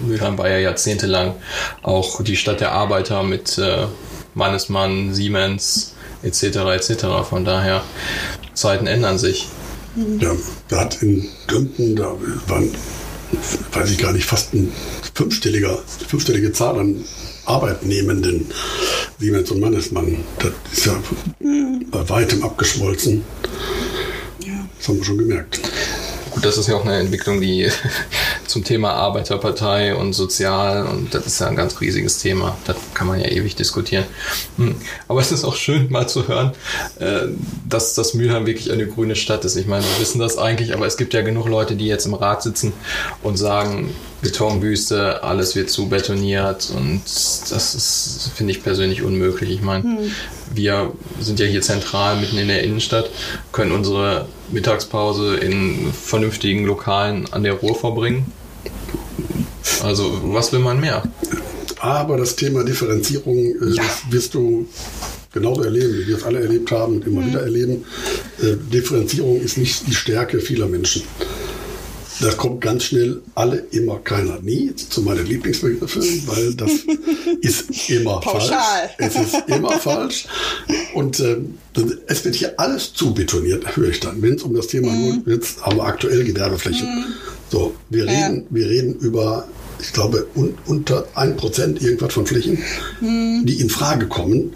Mülheim 0.01 0.37
war 0.37 0.49
ja 0.49 0.57
jahrzehntelang 0.57 1.35
auch 1.81 2.21
die 2.23 2.35
Stadt 2.35 2.59
der 2.59 2.71
Arbeiter 2.71 3.23
mit 3.23 3.57
äh, 3.57 3.87
Mannesmann, 4.33 5.13
Siemens, 5.13 5.93
etc. 6.23 6.43
etc. 6.75 7.05
Von 7.29 7.45
daher, 7.45 7.83
Zeiten 8.53 8.87
ändern 8.87 9.17
sich. 9.17 9.47
Ja, 10.19 10.31
da 10.69 10.79
hat 10.81 11.01
in 11.03 11.29
Gründen, 11.47 11.95
da 11.95 12.15
waren, 12.47 12.71
weiß 13.73 13.91
ich 13.91 13.99
gar 13.99 14.11
nicht, 14.11 14.25
fast 14.25 14.53
ein 14.53 14.71
fünfstelliger, 15.13 15.77
fünfstellige 16.07 16.51
Zahl 16.51 16.79
an 16.79 17.03
Arbeitnehmenden, 17.45 18.47
Siemens 19.19 19.51
und 19.51 19.59
Mannesmann. 19.59 20.23
Das 20.39 20.51
ist 20.71 20.85
ja 20.85 20.95
bei 21.91 22.09
weitem 22.09 22.43
abgeschmolzen. 22.43 23.23
Das 24.79 24.87
haben 24.87 24.97
wir 24.97 25.05
schon 25.05 25.17
gemerkt. 25.17 25.59
Gut, 26.31 26.43
das 26.43 26.57
ist 26.57 26.67
ja 26.67 26.75
auch 26.75 26.83
eine 26.83 26.97
Entwicklung, 26.97 27.39
die 27.39 27.69
zum 28.47 28.63
Thema 28.63 28.93
Arbeiterpartei 28.93 29.95
und 29.95 30.13
Sozial 30.13 30.87
und 30.87 31.13
das 31.13 31.27
ist 31.27 31.39
ja 31.39 31.47
ein 31.47 31.55
ganz 31.55 31.79
riesiges 31.79 32.17
Thema. 32.17 32.57
Das 32.65 32.77
kann 33.03 33.09
man 33.09 33.19
ja 33.19 33.27
ewig 33.27 33.55
diskutieren. 33.55 34.05
Hm. 34.55 34.75
Aber 35.09 35.19
es 35.19 35.33
ist 35.33 35.43
auch 35.43 35.57
schön 35.57 35.91
mal 35.91 36.07
zu 36.07 36.29
hören, 36.29 36.53
äh, 36.99 37.27
dass 37.67 37.95
das 37.95 38.13
Mülheim 38.13 38.45
wirklich 38.45 38.71
eine 38.71 38.87
grüne 38.87 39.17
Stadt 39.17 39.43
ist. 39.43 39.57
Ich 39.57 39.67
meine, 39.67 39.83
wir 39.83 39.99
wissen 39.99 40.19
das 40.19 40.37
eigentlich, 40.37 40.73
aber 40.73 40.87
es 40.87 40.95
gibt 40.95 41.13
ja 41.13 41.21
genug 41.21 41.49
Leute, 41.49 41.75
die 41.75 41.85
jetzt 41.85 42.05
im 42.05 42.13
Rat 42.13 42.43
sitzen 42.43 42.71
und 43.21 43.35
sagen, 43.35 43.93
Betonwüste, 44.21 45.21
alles 45.21 45.53
wird 45.53 45.69
zu 45.69 45.89
betoniert 45.89 46.71
und 46.73 47.01
das 47.03 47.75
ist, 47.75 48.31
finde 48.35 48.53
ich 48.53 48.63
persönlich 48.63 49.01
unmöglich. 49.01 49.49
Ich 49.49 49.61
meine, 49.61 49.83
hm. 49.83 50.11
wir 50.53 50.93
sind 51.19 51.41
ja 51.41 51.45
hier 51.45 51.61
zentral 51.61 52.15
mitten 52.21 52.37
in 52.37 52.47
der 52.47 52.63
Innenstadt, 52.63 53.09
können 53.51 53.73
unsere 53.73 54.29
Mittagspause 54.49 55.35
in 55.35 55.91
vernünftigen 55.91 56.63
Lokalen 56.63 57.25
an 57.33 57.43
der 57.43 57.55
Ruhr 57.55 57.75
verbringen. 57.75 58.31
Also, 59.81 60.19
was 60.23 60.51
will 60.51 60.59
man 60.59 60.79
mehr? 60.79 61.03
Aber 61.79 62.17
das 62.17 62.35
Thema 62.35 62.63
Differenzierung, 62.63 63.37
äh, 63.37 63.75
ja. 63.75 63.83
das 63.83 64.11
wirst 64.11 64.33
du 64.33 64.67
genauso 65.33 65.63
erleben, 65.63 65.93
wie 65.97 66.07
wir 66.07 66.17
es 66.17 66.23
alle 66.23 66.39
erlebt 66.39 66.71
haben 66.71 66.95
und 66.95 67.07
immer 67.07 67.21
mhm. 67.21 67.27
wieder 67.27 67.41
erleben. 67.41 67.85
Äh, 68.41 68.55
Differenzierung 68.71 69.41
ist 69.41 69.57
nicht 69.57 69.87
die 69.87 69.93
Stärke 69.93 70.39
vieler 70.39 70.67
Menschen. 70.67 71.03
Da 72.21 72.31
kommt 72.31 72.61
ganz 72.61 72.85
schnell 72.85 73.21
alle, 73.35 73.57
immer, 73.71 73.99
keiner, 73.99 74.39
nie 74.39 74.73
zu 74.75 75.01
meinen 75.01 75.25
Lieblingsbegriffen, 75.25 76.23
weil 76.27 76.53
das 76.53 76.71
ist 77.41 77.89
immer 77.89 78.21
falsch. 78.21 78.51
Es 78.97 79.15
ist 79.15 79.35
immer 79.47 79.71
falsch. 79.71 80.27
Und 80.93 81.19
äh, 81.19 81.37
es 82.07 82.23
wird 82.23 82.35
hier 82.35 82.57
alles 82.57 82.93
zu 82.93 83.13
betoniert, 83.13 83.75
höre 83.75 83.89
ich 83.89 83.99
dann, 83.99 84.21
wenn 84.21 84.35
es 84.35 84.43
um 84.43 84.53
das 84.53 84.67
Thema 84.67 84.93
jetzt 85.25 85.61
haben 85.65 85.77
wir 85.77 85.83
aktuell 85.83 86.23
Gewerbeflächen. 86.23 86.87
Mm. 86.87 87.13
So, 87.53 87.75
wir 87.91 88.07
reden, 88.07 88.37
ja. 88.37 88.45
wir 88.49 88.67
reden 88.67 88.95
über, 88.95 89.47
ich 89.79 89.93
glaube, 89.93 90.25
un, 90.33 90.57
unter 90.65 91.05
1% 91.15 91.83
irgendwas 91.83 92.11
von 92.11 92.25
Flächen, 92.25 92.57
mm. 92.99 93.45
die 93.45 93.61
in 93.61 93.69
Frage 93.69 94.07
kommen 94.07 94.55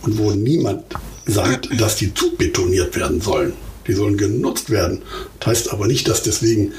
und 0.00 0.16
wo 0.16 0.30
niemand 0.30 0.84
sagt, 1.26 1.68
dass 1.78 1.96
die 1.96 2.14
zu 2.14 2.34
betoniert 2.36 2.96
werden 2.96 3.20
sollen. 3.20 3.52
Die 3.86 3.92
sollen 3.92 4.16
genutzt 4.16 4.70
werden. 4.70 5.02
Das 5.38 5.48
heißt 5.48 5.70
aber 5.70 5.86
nicht, 5.86 6.08
dass 6.08 6.22
deswegen 6.22 6.72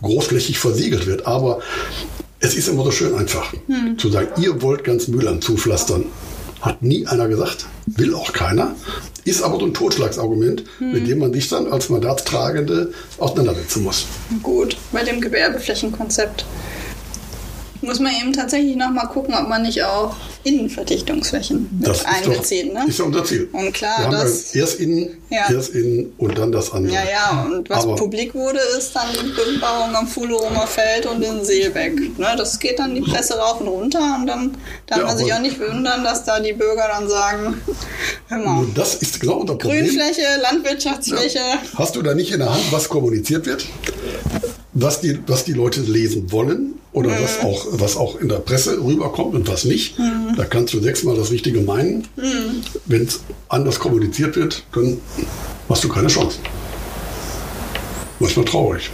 großflächig 0.00 0.58
versiegelt 0.58 1.06
wird. 1.06 1.26
Aber 1.26 1.60
es 2.40 2.54
ist 2.54 2.66
immer 2.68 2.84
so 2.84 2.90
schön 2.90 3.14
einfach 3.14 3.52
hm. 3.66 3.98
zu 3.98 4.08
sagen, 4.08 4.40
ihr 4.40 4.62
wollt 4.62 4.84
ganz 4.84 5.06
Müllern 5.06 5.42
zupflastern. 5.42 6.06
Hat 6.62 6.80
nie 6.80 7.06
einer 7.06 7.28
gesagt, 7.28 7.66
will 7.84 8.14
auch 8.14 8.32
keiner. 8.32 8.74
Ist 9.28 9.42
aber 9.42 9.58
so 9.58 9.66
ein 9.66 9.74
Totschlagsargument, 9.74 10.64
hm. 10.78 10.92
mit 10.92 11.06
dem 11.06 11.18
man 11.18 11.34
sich 11.34 11.50
dann 11.50 11.70
als 11.70 11.90
Mandatstragende 11.90 12.94
auseinandersetzen 13.18 13.82
muss. 13.84 14.06
Gut, 14.42 14.78
bei 14.90 15.04
dem 15.04 15.20
Gewerbeflächenkonzept 15.20 16.46
muss 17.80 18.00
man 18.00 18.12
eben 18.20 18.32
tatsächlich 18.32 18.76
nochmal 18.76 19.06
gucken, 19.08 19.34
ob 19.34 19.48
man 19.48 19.62
nicht 19.62 19.82
auch 19.84 20.14
Innenverdichtungsflächen 20.44 21.68
mit 21.78 21.88
Das 21.88 21.98
ist, 21.98 22.06
einbezieht. 22.06 22.68
doch, 22.74 22.82
ne? 22.82 22.88
ist 22.88 22.98
ja 22.98 23.04
unser 23.04 23.24
Ziel. 23.24 23.48
Und 23.52 23.72
klar, 23.72 24.08
das- 24.10 24.54
ja 24.54 24.60
erst 24.62 24.80
innen, 24.80 25.16
Ja. 25.30 25.50
erst 25.52 25.70
innen 25.74 26.12
und 26.18 26.38
dann 26.38 26.50
das 26.52 26.72
andere. 26.72 26.94
Ja, 26.94 27.02
ja, 27.08 27.42
und 27.50 27.68
was 27.70 27.84
Aber 27.84 27.96
publik 27.96 28.34
wurde, 28.34 28.58
ist 28.78 28.94
dann 28.94 29.06
die 29.12 29.28
Bebauung 29.28 29.94
am 29.94 30.06
Fuhleromer 30.06 30.66
Feld 30.66 31.06
und 31.06 31.22
in 31.22 31.44
Seelbeck. 31.44 32.18
Ne, 32.18 32.34
das 32.36 32.58
geht 32.58 32.78
dann 32.78 32.94
die 32.94 33.00
Presse 33.00 33.34
rauf 33.38 33.60
und 33.60 33.68
runter 33.68 34.16
und 34.18 34.26
dann 34.26 34.56
darf 34.86 34.98
Ja, 34.98 35.04
man 35.04 35.18
sich 35.18 35.32
auch 35.32 35.40
nicht 35.40 35.58
wundern, 35.60 36.02
dass 36.04 36.24
da 36.24 36.40
die 36.40 36.52
Bürger 36.54 36.88
dann 36.88 37.08
sagen, 37.08 37.60
hör 38.28 38.38
mal, 38.38 38.66
das 38.74 38.96
ist 38.96 39.20
genau 39.20 39.34
unser 39.34 39.54
Problem. 39.56 39.84
Grünfläche, 39.86 40.22
Landwirtschaftsfläche, 40.42 41.40
Hast 41.76 41.94
du 41.96 42.02
da 42.02 42.14
nicht 42.14 42.32
in 42.32 42.40
der 42.40 42.52
Hand, 42.52 42.64
was 42.72 42.88
kommuniziert 42.88 43.46
wird? 43.46 43.66
Was 44.80 45.00
die, 45.00 45.18
was 45.26 45.44
die 45.44 45.54
Leute 45.54 45.80
lesen 45.80 46.30
wollen 46.30 46.74
oder 46.92 47.10
Mhm. 47.10 47.22
was, 47.22 47.40
auch, 47.40 47.66
was 47.72 47.96
auch 47.96 48.20
in 48.20 48.28
der 48.28 48.36
Presse 48.36 48.78
rüberkommt 48.82 49.34
und 49.34 49.48
was 49.48 49.64
nicht. 49.64 49.98
Mhm. 49.98 50.34
Da 50.36 50.44
kannst 50.44 50.72
du 50.74 50.80
sechsmal 50.80 51.16
das 51.16 51.30
Richtige 51.30 51.60
meinen. 51.60 52.06
Wenn 52.86 53.02
es 53.04 53.20
anders 53.48 53.78
kommuniziert 53.80 54.36
wird, 54.36 54.62
dann 54.74 54.98
hast 55.68 55.82
du 55.84 55.88
keine 55.88 56.08
Chance. 56.08 56.38
Manchmal 58.20 58.44
traurig, 58.46 58.90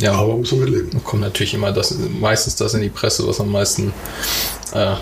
Ja, 0.00 0.12
aber 0.12 0.36
muss 0.36 0.50
man 0.52 0.60
mit 0.60 0.70
leben. 0.70 1.04
kommt 1.04 1.22
natürlich 1.22 1.54
immer 1.54 1.72
das, 1.72 1.94
meistens 2.20 2.56
das 2.56 2.74
in 2.74 2.80
die 2.82 2.88
Presse, 2.88 3.26
was 3.26 3.40
am 3.40 3.50
meisten 3.52 3.92
äh, 4.74 4.94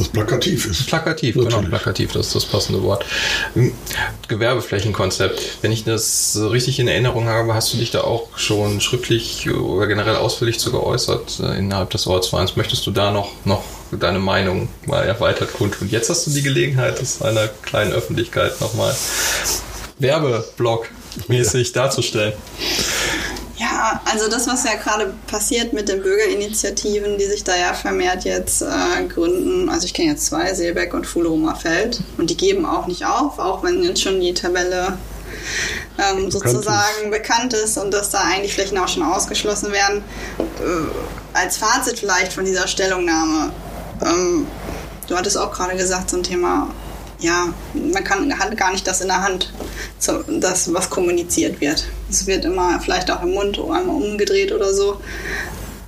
Was 0.00 0.08
plakativ 0.08 0.64
ist. 0.64 0.86
plakativ, 0.86 1.36
Natürlich. 1.36 1.56
genau, 1.56 1.68
plakativ, 1.68 2.12
das 2.12 2.28
ist 2.28 2.34
das 2.34 2.46
passende 2.46 2.82
Wort. 2.82 3.04
Hm, 3.52 3.74
Gewerbeflächenkonzept. 4.28 5.58
Wenn 5.60 5.72
ich 5.72 5.84
das 5.84 6.38
richtig 6.40 6.78
in 6.78 6.88
Erinnerung 6.88 7.28
habe, 7.28 7.52
hast 7.52 7.74
du 7.74 7.76
dich 7.76 7.90
da 7.90 8.00
auch 8.00 8.38
schon 8.38 8.80
schriftlich 8.80 9.50
oder 9.50 9.86
generell 9.86 10.16
ausführlich 10.16 10.58
zu 10.58 10.72
geäußert 10.72 11.40
äh, 11.40 11.58
innerhalb 11.58 11.90
des 11.90 12.06
Ortsvereins. 12.06 12.56
Möchtest 12.56 12.86
du 12.86 12.90
da 12.92 13.10
noch, 13.10 13.30
noch 13.44 13.62
deine 13.92 14.20
Meinung 14.20 14.68
mal 14.86 15.04
erweitert 15.04 15.52
kundtun? 15.52 15.90
Jetzt 15.90 16.08
hast 16.08 16.26
du 16.26 16.30
die 16.30 16.42
Gelegenheit, 16.42 16.98
das 16.98 17.20
einer 17.20 17.48
kleinen 17.48 17.92
Öffentlichkeit 17.92 18.58
nochmal 18.62 18.96
Werbeblock 19.98 20.88
mäßig 21.28 21.72
darzustellen. 21.72 22.32
Ja, 23.80 23.98
also 24.04 24.28
das, 24.28 24.46
was 24.46 24.64
ja 24.64 24.74
gerade 24.74 25.14
passiert 25.26 25.72
mit 25.72 25.88
den 25.88 26.02
Bürgerinitiativen, 26.02 27.16
die 27.16 27.24
sich 27.24 27.44
da 27.44 27.56
ja 27.56 27.72
vermehrt 27.72 28.24
jetzt 28.24 28.60
äh, 28.60 29.06
gründen. 29.08 29.70
Also 29.70 29.86
ich 29.86 29.94
kenne 29.94 30.10
jetzt 30.10 30.26
zwei, 30.26 30.52
Seebeck 30.52 30.92
und 30.92 31.06
Fuhleromer 31.06 31.56
Feld. 31.56 31.98
Und 32.18 32.28
die 32.28 32.36
geben 32.36 32.66
auch 32.66 32.86
nicht 32.88 33.06
auf, 33.06 33.38
auch 33.38 33.62
wenn 33.62 33.82
jetzt 33.82 34.02
schon 34.02 34.20
die 34.20 34.34
Tabelle 34.34 34.98
ähm, 35.98 36.30
sozusagen 36.30 37.10
bekannt 37.10 37.54
ist 37.54 37.78
und 37.78 37.90
dass 37.94 38.10
da 38.10 38.20
eigentlich 38.20 38.52
Flächen 38.52 38.76
auch 38.76 38.88
schon 38.88 39.02
ausgeschlossen 39.02 39.72
werden. 39.72 40.04
Äh, 40.38 41.38
als 41.38 41.56
Fazit 41.56 42.00
vielleicht 42.00 42.34
von 42.34 42.44
dieser 42.44 42.68
Stellungnahme. 42.68 43.50
Ähm, 44.04 44.46
du 45.08 45.16
hattest 45.16 45.38
auch 45.38 45.52
gerade 45.52 45.78
gesagt, 45.78 46.12
ein 46.12 46.22
Thema, 46.22 46.68
ja, 47.20 47.52
man 47.74 48.04
kann, 48.04 48.38
hat 48.38 48.56
gar 48.56 48.72
nicht 48.72 48.86
das 48.86 49.00
in 49.00 49.08
der 49.08 49.22
Hand, 49.22 49.52
so, 49.98 50.22
das, 50.28 50.72
was 50.72 50.90
kommuniziert 50.90 51.60
wird. 51.60 51.86
Es 52.10 52.26
wird 52.26 52.44
immer 52.44 52.80
vielleicht 52.80 53.10
auch 53.10 53.22
im 53.22 53.34
Mund 53.34 53.58
einmal 53.58 53.96
umgedreht 53.96 54.52
oder 54.52 54.72
so. 54.72 55.00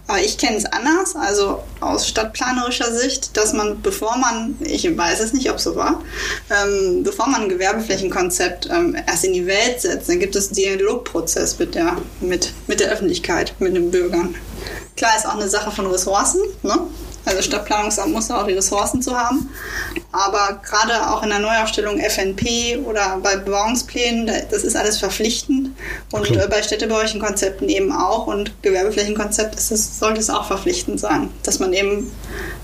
Aber 0.09 0.21
ich 0.21 0.37
kenne 0.37 0.57
es 0.57 0.67
anders, 0.67 1.15
also 1.17 1.63
aus 1.81 2.09
stadtplanerischer 2.09 2.93
Sicht, 2.93 3.37
dass 3.37 3.53
man, 3.53 3.81
bevor 3.81 4.19
man, 4.19 4.57
ich 4.61 4.85
weiß 4.97 5.21
es 5.21 5.33
nicht, 5.33 5.49
ob 5.49 5.57
es 5.57 5.63
so 5.63 5.77
war, 5.77 6.03
ähm, 6.51 7.03
bevor 7.03 7.29
man 7.29 7.43
ein 7.43 7.49
Gewerbeflächenkonzept 7.49 8.69
ähm, 8.71 8.97
erst 9.07 9.25
in 9.25 9.33
die 9.33 9.47
Welt 9.47 9.81
setzt, 9.81 10.09
dann 10.09 10.19
gibt 10.19 10.37
es 10.37 10.49
einen 10.49 10.57
Dialogprozess 10.57 11.59
mit 11.59 11.77
der, 11.77 11.97
mit, 12.21 12.53
mit 12.67 12.81
der 12.81 12.91
Öffentlichkeit, 12.91 13.55
mit 13.59 13.75
den 13.75 13.91
Bürgern. 13.91 14.35
Klar 14.97 15.17
ist 15.17 15.27
auch 15.27 15.37
eine 15.37 15.49
Sache 15.49 15.71
von 15.71 15.87
Ressourcen, 15.87 16.41
ne? 16.63 16.79
Also 17.25 17.41
Stadtplanungsamt 17.43 18.13
muss 18.13 18.31
auch 18.31 18.47
die 18.47 18.53
Ressourcen 18.55 19.01
zu 19.01 19.17
haben. 19.17 19.49
Aber 20.11 20.61
gerade 20.69 21.09
auch 21.11 21.23
in 21.23 21.29
der 21.31 21.39
Neuaufstellung 21.39 21.99
FNP 22.01 22.79
oder 22.85 23.19
bei 23.23 23.37
Bebauungsplänen, 23.37 24.27
da- 24.27 24.41
das 24.51 24.65
ist 24.65 24.77
alles 24.77 24.99
verpflichtend. 24.99 25.71
Und 26.11 26.25
Klar. 26.25 26.45
äh, 26.45 26.49
bei 26.49 26.63
städtebaulichen 26.63 27.21
Konzepten 27.21 27.69
eben 27.69 27.93
auch. 27.93 28.27
Und 28.27 28.53
Gewerbeflächenkonzept 28.63 29.55
ist 29.55 29.71
es, 29.71 29.99
sollte 29.99 30.21
es 30.21 30.31
auch 30.31 30.47
verpflichtend 30.47 30.99
sein. 31.01 31.31
Dass 31.45 31.59
man 31.61 31.73
eben 31.73 32.11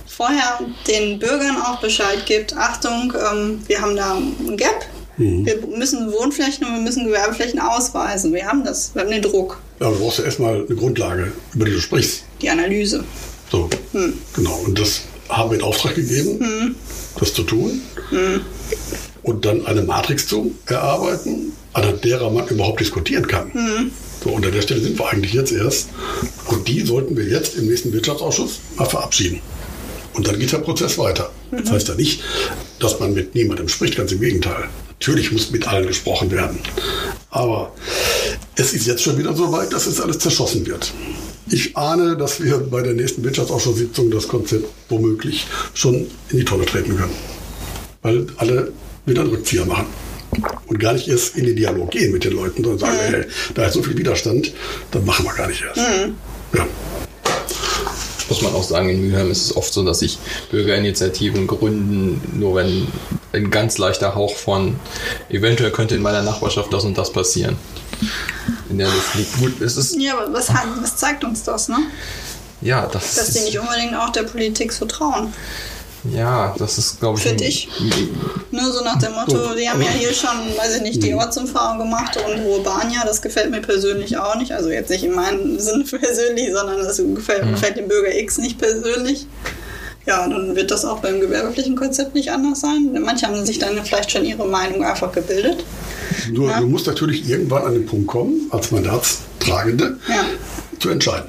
vorher 0.06 0.58
den 0.88 1.18
Bürgern 1.20 1.56
auch 1.62 1.80
Bescheid 1.80 2.26
gibt, 2.26 2.56
Achtung, 2.56 3.12
ähm, 3.32 3.62
wir 3.68 3.80
haben 3.80 3.94
da 3.96 4.14
ein 4.14 4.56
Gap. 4.56 4.86
Wir 5.20 5.66
müssen 5.66 6.12
Wohnflächen 6.12 6.64
und 6.64 6.74
wir 6.74 6.80
müssen 6.80 7.04
Gewerbeflächen 7.04 7.58
ausweisen. 7.58 8.32
Wir 8.32 8.46
haben 8.46 8.62
das, 8.64 8.94
wir 8.94 9.02
haben 9.02 9.10
den 9.10 9.20
Druck, 9.22 9.58
Ja, 9.80 9.90
du 9.90 9.98
brauchst 9.98 10.18
ja 10.20 10.24
erstmal 10.24 10.64
eine 10.64 10.76
Grundlage, 10.76 11.32
über 11.54 11.64
die 11.64 11.72
du 11.72 11.80
sprichst. 11.80 12.22
die 12.40 12.48
Analyse. 12.48 13.02
So, 13.50 13.68
genau. 14.34 14.56
Und 14.64 14.78
das 14.78 15.02
haben 15.28 15.50
wir 15.50 15.58
in 15.58 15.64
Auftrag 15.64 15.94
gegeben, 15.94 16.74
das 17.18 17.34
zu 17.34 17.42
tun. 17.42 17.82
Und 19.22 19.44
dann 19.44 19.66
eine 19.66 19.82
Matrix 19.82 20.26
zu 20.26 20.54
erarbeiten, 20.66 21.52
anhand 21.72 22.04
derer 22.04 22.30
man 22.30 22.48
überhaupt 22.48 22.80
diskutieren 22.80 23.26
kann. 23.26 23.90
So, 24.22 24.30
und 24.30 24.44
an 24.44 24.52
der 24.52 24.62
Stelle 24.62 24.80
sind 24.80 24.98
wir 24.98 25.08
eigentlich 25.08 25.32
jetzt 25.32 25.52
erst. 25.52 25.88
Und 26.46 26.66
die 26.66 26.84
sollten 26.84 27.16
wir 27.16 27.24
jetzt 27.24 27.56
im 27.56 27.66
nächsten 27.66 27.92
Wirtschaftsausschuss 27.92 28.60
mal 28.76 28.86
verabschieden. 28.86 29.40
Und 30.14 30.26
dann 30.26 30.38
geht 30.38 30.50
der 30.52 30.58
Prozess 30.58 30.98
weiter. 30.98 31.30
Das 31.50 31.70
heißt 31.70 31.88
ja 31.88 31.94
nicht, 31.94 32.22
dass 32.80 32.98
man 32.98 33.14
mit 33.14 33.34
niemandem 33.34 33.68
spricht, 33.68 33.96
ganz 33.96 34.10
im 34.12 34.20
Gegenteil. 34.20 34.64
Natürlich 34.98 35.30
muss 35.30 35.50
mit 35.50 35.68
allen 35.68 35.86
gesprochen 35.86 36.30
werden. 36.30 36.58
Aber 37.30 37.72
es 38.56 38.72
ist 38.72 38.86
jetzt 38.86 39.02
schon 39.02 39.16
wieder 39.16 39.34
so 39.34 39.52
weit, 39.52 39.72
dass 39.72 39.86
es 39.86 40.00
alles 40.00 40.18
zerschossen 40.18 40.66
wird. 40.66 40.92
Ich 41.50 41.76
ahne, 41.76 42.16
dass 42.16 42.42
wir 42.42 42.58
bei 42.58 42.82
der 42.82 42.94
nächsten 42.94 43.24
Wirtschaftsausschusssitzung 43.24 44.10
das 44.10 44.28
Konzept 44.28 44.66
womöglich 44.88 45.46
schon 45.74 46.06
in 46.30 46.38
die 46.38 46.44
Tonne 46.44 46.66
treten 46.66 46.96
können. 46.96 47.14
Weil 48.02 48.26
alle 48.36 48.72
wieder 49.06 49.22
einen 49.22 49.30
Rückzieher 49.30 49.64
machen. 49.64 49.86
Und 50.66 50.78
gar 50.78 50.92
nicht 50.92 51.08
erst 51.08 51.36
in 51.36 51.46
den 51.46 51.56
Dialog 51.56 51.90
gehen 51.90 52.12
mit 52.12 52.24
den 52.24 52.32
Leuten, 52.32 52.62
sondern 52.62 52.78
sagen, 52.78 52.98
hey, 52.98 53.24
da 53.54 53.66
ist 53.66 53.74
so 53.74 53.82
viel 53.82 53.96
Widerstand, 53.96 54.52
dann 54.90 55.04
machen 55.06 55.24
wir 55.24 55.32
gar 55.32 55.48
nicht 55.48 55.62
erst. 55.62 55.78
Ja. 56.54 56.66
muss 58.28 58.42
man 58.42 58.52
auch 58.52 58.62
sagen, 58.62 58.90
in 58.90 59.00
Mülheim 59.00 59.30
ist 59.30 59.46
es 59.46 59.56
oft 59.56 59.72
so, 59.72 59.82
dass 59.84 60.00
sich 60.00 60.18
Bürgerinitiativen 60.50 61.46
gründen, 61.46 62.20
nur 62.38 62.56
wenn 62.56 62.86
ein 63.32 63.50
ganz 63.50 63.78
leichter 63.78 64.14
Hauch 64.14 64.36
von 64.36 64.76
eventuell 65.30 65.70
könnte 65.70 65.94
in 65.94 66.02
meiner 66.02 66.22
Nachbarschaft 66.22 66.72
das 66.72 66.84
und 66.84 66.98
das 66.98 67.12
passieren. 67.12 67.56
In 68.70 68.78
der 68.78 68.88
Luft 68.88 69.14
liegt. 69.14 69.38
Gut, 69.38 69.60
es 69.60 69.76
ist, 69.76 69.96
Ja, 69.96 70.18
aber 70.18 70.32
was, 70.32 70.48
was 70.48 70.96
zeigt 70.96 71.24
uns 71.24 71.42
das, 71.42 71.68
ne? 71.68 71.78
ja, 72.60 72.86
das 72.86 73.14
Dass 73.14 73.30
die 73.30 73.40
nicht 73.40 73.58
unbedingt 73.58 73.94
auch 73.94 74.10
der 74.10 74.24
Politik 74.24 74.72
so 74.72 74.84
trauen. 74.84 75.32
ja, 76.04 76.54
das 76.58 76.78
ist, 76.78 77.00
glaube 77.00 77.18
ich, 77.18 77.24
Finde 77.24 77.44
ich. 77.44 77.68
Nur 78.50 78.72
so 78.72 78.82
nach 78.84 78.98
dem 78.98 79.12
Motto, 79.12 79.54
die 79.54 79.68
haben 79.68 79.80
ja 79.80 79.90
hier 79.90 80.12
schon, 80.12 80.30
weiß 80.56 80.76
ich 80.76 80.82
nicht, 80.82 81.02
die 81.02 81.14
Ortsumfahrung 81.14 81.78
gemacht 81.78 82.16
und 82.16 82.44
Urbania, 82.44 83.04
das 83.04 83.22
gefällt 83.22 83.50
mir 83.50 83.60
persönlich 83.60 84.16
auch 84.16 84.36
nicht. 84.36 84.52
Also 84.52 84.70
jetzt 84.70 84.90
nicht 84.90 85.04
in 85.04 85.14
meinem 85.14 85.58
Sinne 85.58 85.84
persönlich, 85.90 86.52
sondern 86.52 86.78
das 86.78 86.96
gefällt, 86.98 87.48
gefällt 87.48 87.76
dem 87.76 87.88
Bürger 87.88 88.14
X 88.14 88.38
nicht 88.38 88.58
persönlich. 88.58 89.26
Ja, 90.08 90.26
dann 90.26 90.56
wird 90.56 90.70
das 90.70 90.86
auch 90.86 91.00
beim 91.00 91.20
Gewerbeflächenkonzept 91.20 92.14
nicht 92.14 92.30
anders 92.30 92.60
sein. 92.60 92.96
Manche 93.04 93.26
haben 93.26 93.44
sich 93.44 93.58
dann 93.58 93.76
vielleicht 93.84 94.10
schon 94.10 94.24
ihre 94.24 94.46
Meinung 94.46 94.82
einfach 94.82 95.12
gebildet. 95.12 95.64
Nur 96.32 96.48
Ja. 96.48 96.60
du 96.60 96.66
musst 96.66 96.86
natürlich 96.86 97.28
irgendwann 97.28 97.64
an 97.64 97.74
den 97.74 97.84
Punkt 97.84 98.06
kommen, 98.06 98.46
als 98.50 98.70
Mandatstragende, 98.70 99.98
Ja. 100.08 100.24
zu 100.78 100.88
entscheiden. 100.88 101.28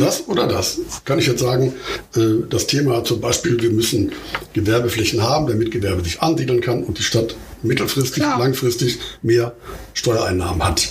Das 0.00 0.28
oder 0.28 0.46
das? 0.46 0.78
Kann 1.04 1.18
ich 1.18 1.26
jetzt 1.26 1.40
sagen, 1.40 1.74
äh, 2.16 2.20
das 2.50 2.66
Thema 2.68 3.02
zum 3.04 3.20
Beispiel, 3.20 3.60
wir 3.60 3.70
müssen 3.70 4.12
Gewerbeflächen 4.52 5.22
haben, 5.22 5.46
damit 5.48 5.70
Gewerbe 5.72 6.02
sich 6.04 6.20
ansiedeln 6.20 6.60
kann 6.60 6.82
und 6.84 6.98
die 6.98 7.02
Stadt 7.02 7.34
mittelfristig, 7.62 8.22
Klar. 8.22 8.38
langfristig 8.38 8.98
mehr 9.22 9.54
Steuereinnahmen 9.94 10.62
hat. 10.64 10.88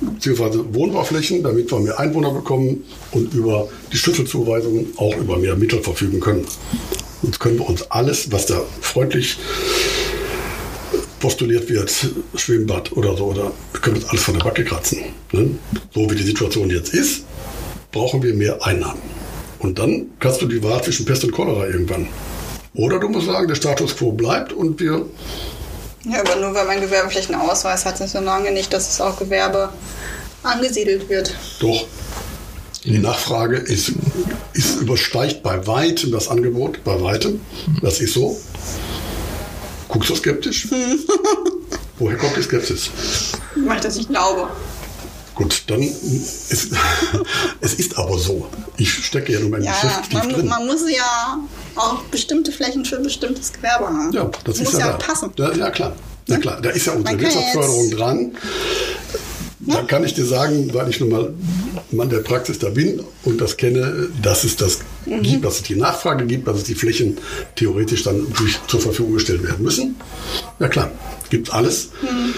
Beziehungsweise 0.00 0.74
Wohnbauflächen, 0.74 1.42
damit 1.42 1.70
wir 1.70 1.80
mehr 1.80 1.98
Einwohner 1.98 2.32
bekommen 2.32 2.84
und 3.12 3.34
über 3.34 3.68
die 3.92 3.96
Schlüsselzuweisungen 3.96 4.86
auch 4.96 5.16
über 5.16 5.38
mehr 5.38 5.56
Mittel 5.56 5.82
verfügen 5.82 6.20
können. 6.20 6.46
Jetzt 7.22 7.40
können 7.40 7.58
wir 7.58 7.68
uns 7.68 7.90
alles, 7.90 8.32
was 8.32 8.46
da 8.46 8.62
freundlich 8.80 9.38
postuliert 11.20 11.68
wird, 11.68 11.92
Schwimmbad 12.36 12.92
oder 12.92 13.16
so, 13.16 13.26
oder 13.26 13.52
wir 13.72 13.80
können 13.80 13.96
uns 13.96 14.06
alles 14.06 14.22
von 14.22 14.34
der 14.34 14.44
Backe 14.44 14.64
kratzen. 14.64 14.98
Ne? 15.32 15.50
So 15.92 16.10
wie 16.10 16.14
die 16.14 16.22
Situation 16.22 16.70
jetzt 16.70 16.94
ist, 16.94 17.24
brauchen 17.90 18.22
wir 18.22 18.34
mehr 18.34 18.64
Einnahmen. 18.64 19.02
Und 19.58 19.78
dann 19.78 20.06
kannst 20.20 20.40
du 20.40 20.46
die 20.46 20.62
Wahl 20.62 20.82
zwischen 20.82 21.04
Pest 21.04 21.24
und 21.24 21.32
Cholera 21.32 21.66
irgendwann. 21.66 22.06
Oder 22.74 23.00
du 23.00 23.08
musst 23.08 23.26
sagen, 23.26 23.48
der 23.48 23.56
Status 23.56 23.96
quo 23.96 24.12
bleibt 24.12 24.52
und 24.52 24.78
wir 24.78 25.06
Ja, 26.04 26.20
aber 26.20 26.36
nur 26.36 26.54
weil 26.54 26.66
man 26.66 26.80
Gewerbeflächenausweis 26.80 27.84
hat, 27.84 28.00
ist 28.00 28.12
so 28.12 28.20
lange 28.20 28.50
nicht, 28.52 28.72
dass 28.72 28.88
es 28.88 29.00
auch 29.00 29.18
Gewerbe 29.18 29.72
angesiedelt 30.42 31.08
wird. 31.08 31.34
doch. 31.60 31.86
Die 32.84 32.98
Nachfrage 32.98 33.56
ist, 33.56 33.92
ist 34.54 34.80
übersteigt 34.80 35.42
bei 35.42 35.66
weitem 35.66 36.12
das 36.12 36.28
Angebot, 36.28 36.82
bei 36.84 36.98
weitem. 37.02 37.40
Das 37.82 38.00
ist 38.00 38.14
so. 38.14 38.38
Guckst 39.88 40.08
du 40.08 40.14
skeptisch? 40.14 40.68
Woher 41.98 42.16
kommt 42.16 42.36
die 42.36 42.42
Skepsis? 42.42 42.90
Weil 43.56 43.76
ich 43.76 43.82
das 43.82 43.96
nicht 43.96 44.08
glaube. 44.08 44.48
Gut, 45.38 45.62
dann 45.68 45.80
ist 45.80 46.50
es 47.60 47.74
ist 47.74 47.96
aber 47.96 48.18
so. 48.18 48.48
Ich 48.76 48.92
stecke 48.92 49.32
ja 49.32 49.38
nur 49.40 49.50
mein 49.50 49.62
Ja, 49.62 49.70
Geschäft 49.72 50.12
man, 50.12 50.28
drin. 50.28 50.46
man 50.46 50.66
muss 50.66 50.80
ja 50.90 51.38
auch 51.76 52.02
bestimmte 52.10 52.50
Flächen 52.50 52.84
für 52.84 52.98
bestimmtes 52.98 53.52
Gewerbe 53.52 53.86
haben. 53.86 54.12
Ja, 54.12 54.28
das 54.44 54.58
muss 54.58 54.72
ist 54.72 54.80
ja, 54.80 54.86
ja 54.86 54.92
da. 54.92 54.98
passen. 54.98 55.32
Ja, 55.36 55.52
ja, 55.54 55.70
klar. 55.70 55.92
Ja, 56.26 56.38
klar. 56.38 56.60
Da 56.60 56.70
ist 56.70 56.86
ja 56.86 56.92
unsere 56.94 57.20
Wirtschaftsförderung 57.20 57.90
dran. 57.92 58.36
Da 59.68 59.82
kann 59.82 60.02
ich 60.04 60.14
dir 60.14 60.24
sagen, 60.24 60.70
weil 60.72 60.88
ich 60.88 60.98
nun 61.00 61.10
mal 61.10 61.34
Mann 61.90 62.08
der 62.08 62.18
Praxis 62.18 62.58
da 62.58 62.70
bin 62.70 63.00
und 63.24 63.40
das 63.40 63.56
kenne, 63.56 64.08
dass 64.22 64.44
es 64.44 64.56
das 64.56 64.78
Mhm. 65.06 65.22
gibt, 65.22 65.44
dass 65.44 65.56
es 65.56 65.62
die 65.62 65.76
Nachfrage 65.76 66.26
gibt, 66.26 66.46
dass 66.48 66.58
es 66.58 66.64
die 66.64 66.74
Flächen 66.74 67.18
theoretisch 67.56 68.02
dann 68.02 68.26
zur 68.66 68.80
Verfügung 68.80 69.14
gestellt 69.14 69.42
werden 69.42 69.62
müssen. 69.64 69.96
Ja 70.58 70.68
klar, 70.68 70.90
gibt 71.30 71.52
alles. 71.52 71.90
Mhm. 72.02 72.34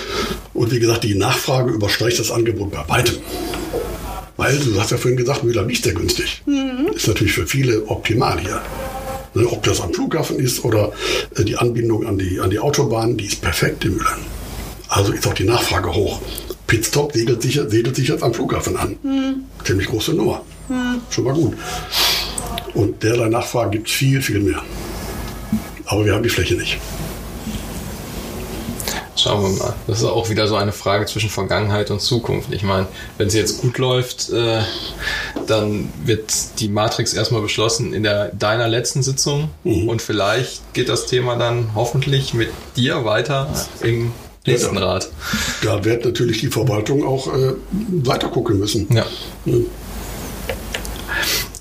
Und 0.55 0.71
wie 0.73 0.79
gesagt, 0.81 1.05
die 1.05 1.15
Nachfrage 1.15 1.73
übersteigt 1.73 2.19
das 2.19 2.31
Angebot 2.31 2.71
bei 2.73 2.85
weitem. 2.89 3.17
Weil, 4.37 4.59
du 4.59 4.81
hast 4.81 4.91
ja 4.91 4.97
vorhin 4.97 5.17
gesagt, 5.19 5.45
Müller 5.45 5.65
nicht 5.65 5.85
sehr 5.85 5.95
günstig. 5.95 6.43
Mhm. 6.47 6.89
Ist 6.95 7.09
natürlich 7.09 7.33
für 7.33 7.47
viele 7.47 7.87
optimal 7.87 8.39
hier. 8.41 8.61
Ne, 9.35 9.47
Ob 9.47 9.63
das 9.63 9.81
am 9.81 9.93
Flughafen 9.95 10.39
ist 10.41 10.65
oder 10.65 10.93
äh, 11.37 11.45
die 11.45 11.57
Anbindung 11.57 12.07
an 12.07 12.19
die, 12.19 12.41
an 12.41 12.51
die 12.51 12.59
Autobahn, 12.59 13.17
die 13.17 13.27
ist 13.27 13.41
perfekt 13.41 13.85
in 13.85 13.97
Müllern. 13.97 14.21
Also 14.89 15.13
ist 15.13 15.27
auch 15.27 15.35
die 15.35 15.45
Nachfrage 15.45 15.95
hoch. 15.95 16.21
Pitstop 16.71 17.13
segelt 17.13 17.43
sich, 17.43 17.61
segelt 17.67 17.97
sich 17.97 18.07
jetzt 18.07 18.23
am 18.23 18.33
Flughafen 18.33 18.77
an. 18.77 18.97
Ziemlich 19.65 19.89
große 19.89 20.15
Nummer. 20.15 20.43
Schon 21.11 21.25
mal 21.25 21.35
gut. 21.35 21.57
Und 22.75 23.03
derlei 23.03 23.29
Nachfrage 23.29 23.71
gibt 23.71 23.89
es 23.89 23.93
viel, 23.93 24.23
viel 24.23 24.39
mehr. 24.39 24.63
Aber 25.87 26.05
wir 26.05 26.15
haben 26.15 26.23
die 26.23 26.29
Fläche 26.29 26.55
nicht. 26.55 26.79
Schauen 29.17 29.43
wir 29.43 29.65
mal. 29.65 29.75
Das 29.89 29.99
ist 29.99 30.05
auch 30.05 30.31
wieder 30.31 30.47
so 30.47 30.55
eine 30.55 30.71
Frage 30.71 31.07
zwischen 31.07 31.29
Vergangenheit 31.29 31.91
und 31.91 32.01
Zukunft. 32.01 32.53
Ich 32.53 32.63
meine, 32.63 32.87
wenn 33.19 33.27
es 33.27 33.35
jetzt 33.35 33.61
gut 33.61 33.77
läuft, 33.79 34.31
äh, 34.31 34.61
dann 35.49 35.89
wird 36.05 36.33
die 36.61 36.69
Matrix 36.69 37.15
erstmal 37.15 37.43
beschlossen 37.43 37.93
in 37.93 38.05
der 38.05 38.29
deiner 38.29 38.69
letzten 38.69 39.03
Sitzung 39.03 39.51
und 39.65 40.01
vielleicht 40.01 40.73
geht 40.73 40.89
das 40.89 41.07
Thema 41.07 41.35
dann 41.35 41.75
hoffentlich 41.75 42.33
mit 42.33 42.51
dir 42.77 43.05
weiter 43.05 43.53
im 43.83 44.13
nächsten 44.47 44.75
Ja, 44.77 44.81
ja. 44.81 44.87
Rat. 44.93 45.11
Da 45.63 45.85
wird 45.85 46.05
natürlich 46.05 46.41
die 46.41 46.49
Verwaltung 46.49 47.05
auch 47.05 47.33
äh, 47.35 47.53
weiter 48.05 48.29
gucken 48.29 48.59
müssen. 48.59 48.87
Ja. 48.95 49.05
Ne? 49.45 49.65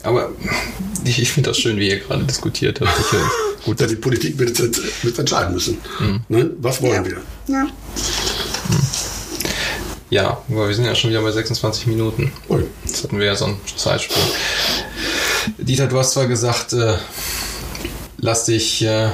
Aber 0.03 0.31
ich, 1.03 1.21
ich 1.21 1.31
finde 1.31 1.49
das 1.49 1.57
schön, 1.59 1.77
wie 1.77 1.89
ihr 1.89 1.99
gerade 1.99 2.23
diskutiert 2.23 2.79
habt. 2.81 2.91
Ich, 2.99 3.13
äh, 3.13 3.21
gut, 3.65 3.79
Ja, 3.81 3.87
die 3.87 3.95
Politik 3.95 4.37
wird 4.37 4.49
jetzt, 4.57 4.77
jetzt 4.77 5.03
wird 5.03 5.19
entscheiden 5.19 5.53
müssen. 5.53 5.77
Ne? 6.29 6.51
Was 6.59 6.81
wollen 6.81 7.05
Ja. 7.05 7.11
wir? 7.11 7.21
Ja. 7.47 7.67
ja, 10.09 10.41
aber 10.49 10.67
wir 10.67 10.75
sind 10.75 10.85
ja 10.85 10.95
schon 10.95 11.09
wieder 11.09 11.21
bei 11.21 11.31
26 11.31 11.87
Minuten. 11.87 12.31
Ui. 12.49 12.63
Jetzt 12.85 13.03
hatten 13.03 13.19
wir 13.19 13.25
ja 13.25 13.35
so 13.35 13.45
einen 13.45 13.57
Zeitsprung. 13.75 14.23
Dieter, 15.57 15.87
du 15.87 15.97
hast 15.99 16.11
zwar 16.13 16.27
gesagt, 16.27 16.73
äh, 16.73 16.95
lass 18.17 18.45
dich 18.45 18.83
äh, 18.83 19.09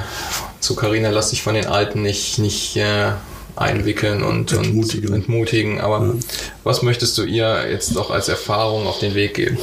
zu 0.59 0.75
Carina, 0.75 1.09
lass 1.09 1.29
dich 1.31 1.41
von 1.41 1.55
den 1.55 1.65
Alten 1.67 2.01
nicht, 2.01 2.37
nicht 2.39 2.75
äh, 2.77 3.11
einwickeln 3.55 4.23
und 4.23 4.51
Entmutigen. 4.51 5.09
Und 5.09 5.15
entmutigen. 5.15 5.81
Aber 5.81 6.15
was 6.63 6.81
möchtest 6.81 7.17
du 7.17 7.23
ihr 7.23 7.69
jetzt 7.69 7.97
auch 7.97 8.11
als 8.11 8.27
Erfahrung 8.29 8.87
auf 8.87 8.99
den 8.99 9.15
Weg 9.15 9.35
geben? 9.35 9.57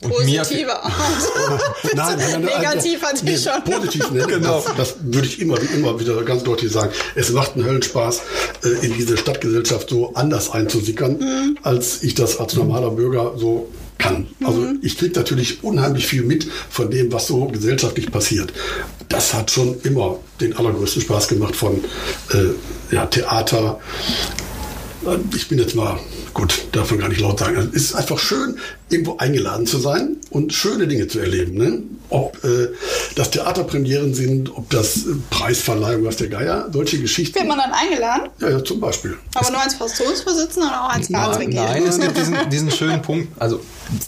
Und 0.00 0.24
mir- 0.26 0.38
Positive 0.42 0.82
Art. 0.84 0.92
Nein, 1.82 1.94
nein, 1.96 2.16
nein, 2.30 2.40
Negativ 2.42 3.02
hatte 3.02 3.24
nee, 3.24 3.34
ich 3.34 3.42
schon. 3.42 3.64
Positiv, 3.64 4.10
ne? 4.12 4.24
genau. 4.28 4.62
Das, 4.64 4.76
das 4.76 4.94
würde 5.02 5.26
ich 5.26 5.40
immer, 5.40 5.60
wie 5.60 5.74
immer 5.76 5.98
wieder 5.98 6.22
ganz 6.22 6.44
deutlich 6.44 6.70
sagen. 6.70 6.92
Es 7.16 7.30
macht 7.30 7.54
einen 7.56 7.64
Höllenspaß, 7.64 8.20
äh, 8.64 8.86
in 8.86 8.94
diese 8.94 9.16
Stadtgesellschaft 9.16 9.90
so 9.90 10.14
anders 10.14 10.50
einzusickern, 10.50 11.18
Mhm. 11.18 11.58
als 11.62 12.02
ich 12.04 12.14
das 12.14 12.38
als 12.38 12.54
normaler 12.54 12.90
Bürger 12.90 13.32
so 13.36 13.68
kann. 13.98 14.28
Also 14.44 14.60
Mhm. 14.60 14.78
ich 14.82 14.96
kriege 14.96 15.18
natürlich 15.18 15.64
unheimlich 15.64 16.06
viel 16.06 16.22
mit 16.22 16.46
von 16.70 16.88
dem, 16.92 17.10
was 17.10 17.26
so 17.26 17.46
gesellschaftlich 17.46 18.12
passiert. 18.12 18.52
Das 19.08 19.34
hat 19.34 19.50
schon 19.50 19.80
immer 19.82 20.20
den 20.40 20.56
allergrößten 20.56 21.02
Spaß 21.02 21.26
gemacht 21.26 21.56
von 21.56 21.82
äh, 22.32 22.94
ja, 22.94 23.06
Theater. 23.06 23.80
Äh, 25.04 25.16
Ich 25.34 25.48
bin 25.48 25.58
jetzt 25.58 25.74
mal, 25.74 25.98
gut, 26.38 26.68
darf 26.70 26.90
man 26.90 27.00
gar 27.00 27.08
nicht 27.08 27.20
laut 27.20 27.38
sagen. 27.40 27.56
Also, 27.56 27.68
Es 27.74 27.82
ist 27.82 27.94
einfach 27.94 28.18
schön, 28.18 28.58
irgendwo 28.88 29.16
eingeladen 29.16 29.66
zu 29.66 29.78
sein 29.78 30.16
und 30.30 30.52
schöne 30.52 30.86
Dinge 30.86 31.08
zu 31.08 31.18
erleben. 31.18 31.58
Ne? 31.58 31.82
Ob 32.10 32.42
äh, 32.44 32.68
das 33.16 33.32
Theaterpremieren 33.32 34.14
sind, 34.14 34.56
ob 34.56 34.70
das 34.70 34.98
äh, 34.98 35.16
Preisverleihung, 35.30 36.04
was 36.04 36.16
der 36.16 36.28
Geier, 36.28 36.68
solche 36.72 37.00
Geschichten. 37.00 37.34
Wird 37.34 37.48
man 37.48 37.58
dann 37.58 37.72
eingeladen? 37.72 38.30
Ja, 38.40 38.50
ja, 38.50 38.64
zum 38.64 38.78
Beispiel. 38.78 39.16
Aber 39.34 39.50
nur 39.50 39.60
als 39.60 39.74
Fraktionsvorsitzender 39.74 40.68
oder 40.68 40.84
auch 40.84 40.90
als 40.90 41.12
Ratsmitglied? 41.12 41.56
Nein, 41.56 41.82
es 41.82 41.98
gibt 41.98 42.16
diesen, 42.16 42.50
diesen 42.50 42.70
schönen 42.70 43.02
Punkt, 43.02 43.32
also 43.40 43.60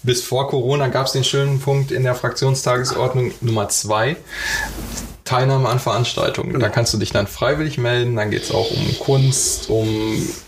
bis 0.05 0.23
vor 0.23 0.49
Corona 0.49 0.87
gab 0.87 1.07
es 1.07 1.13
den 1.13 1.25
schönen 1.25 1.59
Punkt 1.59 1.91
in 1.91 2.05
der 2.05 2.15
Fraktionstagesordnung 2.15 3.33
Nummer 3.41 3.69
zwei. 3.71 4.17
Teilnahme 5.31 5.69
an 5.69 5.79
Veranstaltungen. 5.79 6.59
Da 6.59 6.69
kannst 6.69 6.93
du 6.93 6.99
dich 6.99 7.13
dann 7.13 7.29
freiwillig 7.29 7.79
melden. 7.79 8.17
Dann 8.17 8.31
geht 8.33 8.43
es 8.43 8.51
auch 8.51 8.69
um 8.71 8.99
Kunst, 8.99 9.71
um 9.71 9.89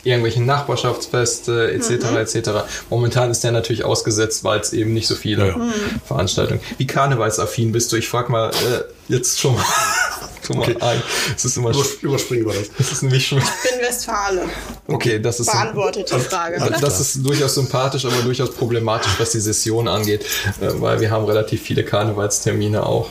irgendwelche 0.03 0.43
Nachbarschaftsfeste 0.43 1.71
etc. 1.73 1.91
etc. 2.17 2.51
Momentan 2.91 3.31
ist 3.31 3.45
der 3.45 3.53
natürlich 3.53 3.85
ausgesetzt, 3.85 4.43
weil 4.45 4.59
es 4.61 4.73
eben 4.73 4.93
nicht 4.93 5.07
so 5.07 5.15
viele 5.15 5.49
Ja, 5.49 5.57
ja. 5.57 5.69
Veranstaltungen. 6.05 6.61
Wie 6.79 6.87
karnevalsaffin 6.87 7.71
bist 7.73 7.93
du? 7.93 7.97
Ich 7.97 8.09
frag 8.09 8.29
mal 8.29 8.51
äh, 8.51 8.83
jetzt 9.09 9.39
schon 9.41 9.55
mal, 9.55 9.65
schon 10.47 10.57
mal 10.57 10.63
Okay. 10.69 10.77
ein. 10.81 11.03
Es 11.37 11.45
ist 11.45 11.57
immer 11.57 11.71
Übers- 11.71 12.01
Überspringen 12.03 12.47
wir 12.47 12.55
das. 12.55 12.71
das 12.77 12.91
ist 12.93 13.03
nämlich 13.03 13.25
schon. 13.27 13.39
Ich 13.39 13.71
bin 13.71 13.81
Westfale. 13.87 14.43
Okay, 14.89 15.21
das 15.21 15.39
ist 15.39 15.51
Beantwortet 15.51 16.11
die 16.11 16.19
Frage, 16.19 16.57
also- 16.61 16.67
oder? 16.67 16.81
das 16.81 16.99
ist 17.01 17.25
durchaus 17.25 17.55
sympathisch, 17.55 18.05
aber 18.05 18.17
durchaus 18.23 18.51
problematisch, 18.53 19.13
was 19.19 19.31
die 19.31 19.41
Session 19.41 19.87
angeht, 19.87 20.23
äh, 20.61 20.67
weil 20.81 21.01
wir 21.01 21.11
haben 21.13 21.25
relativ 21.25 21.63
viele 21.63 21.85
Karnevalstermine 21.85 22.85
auch. 22.85 23.09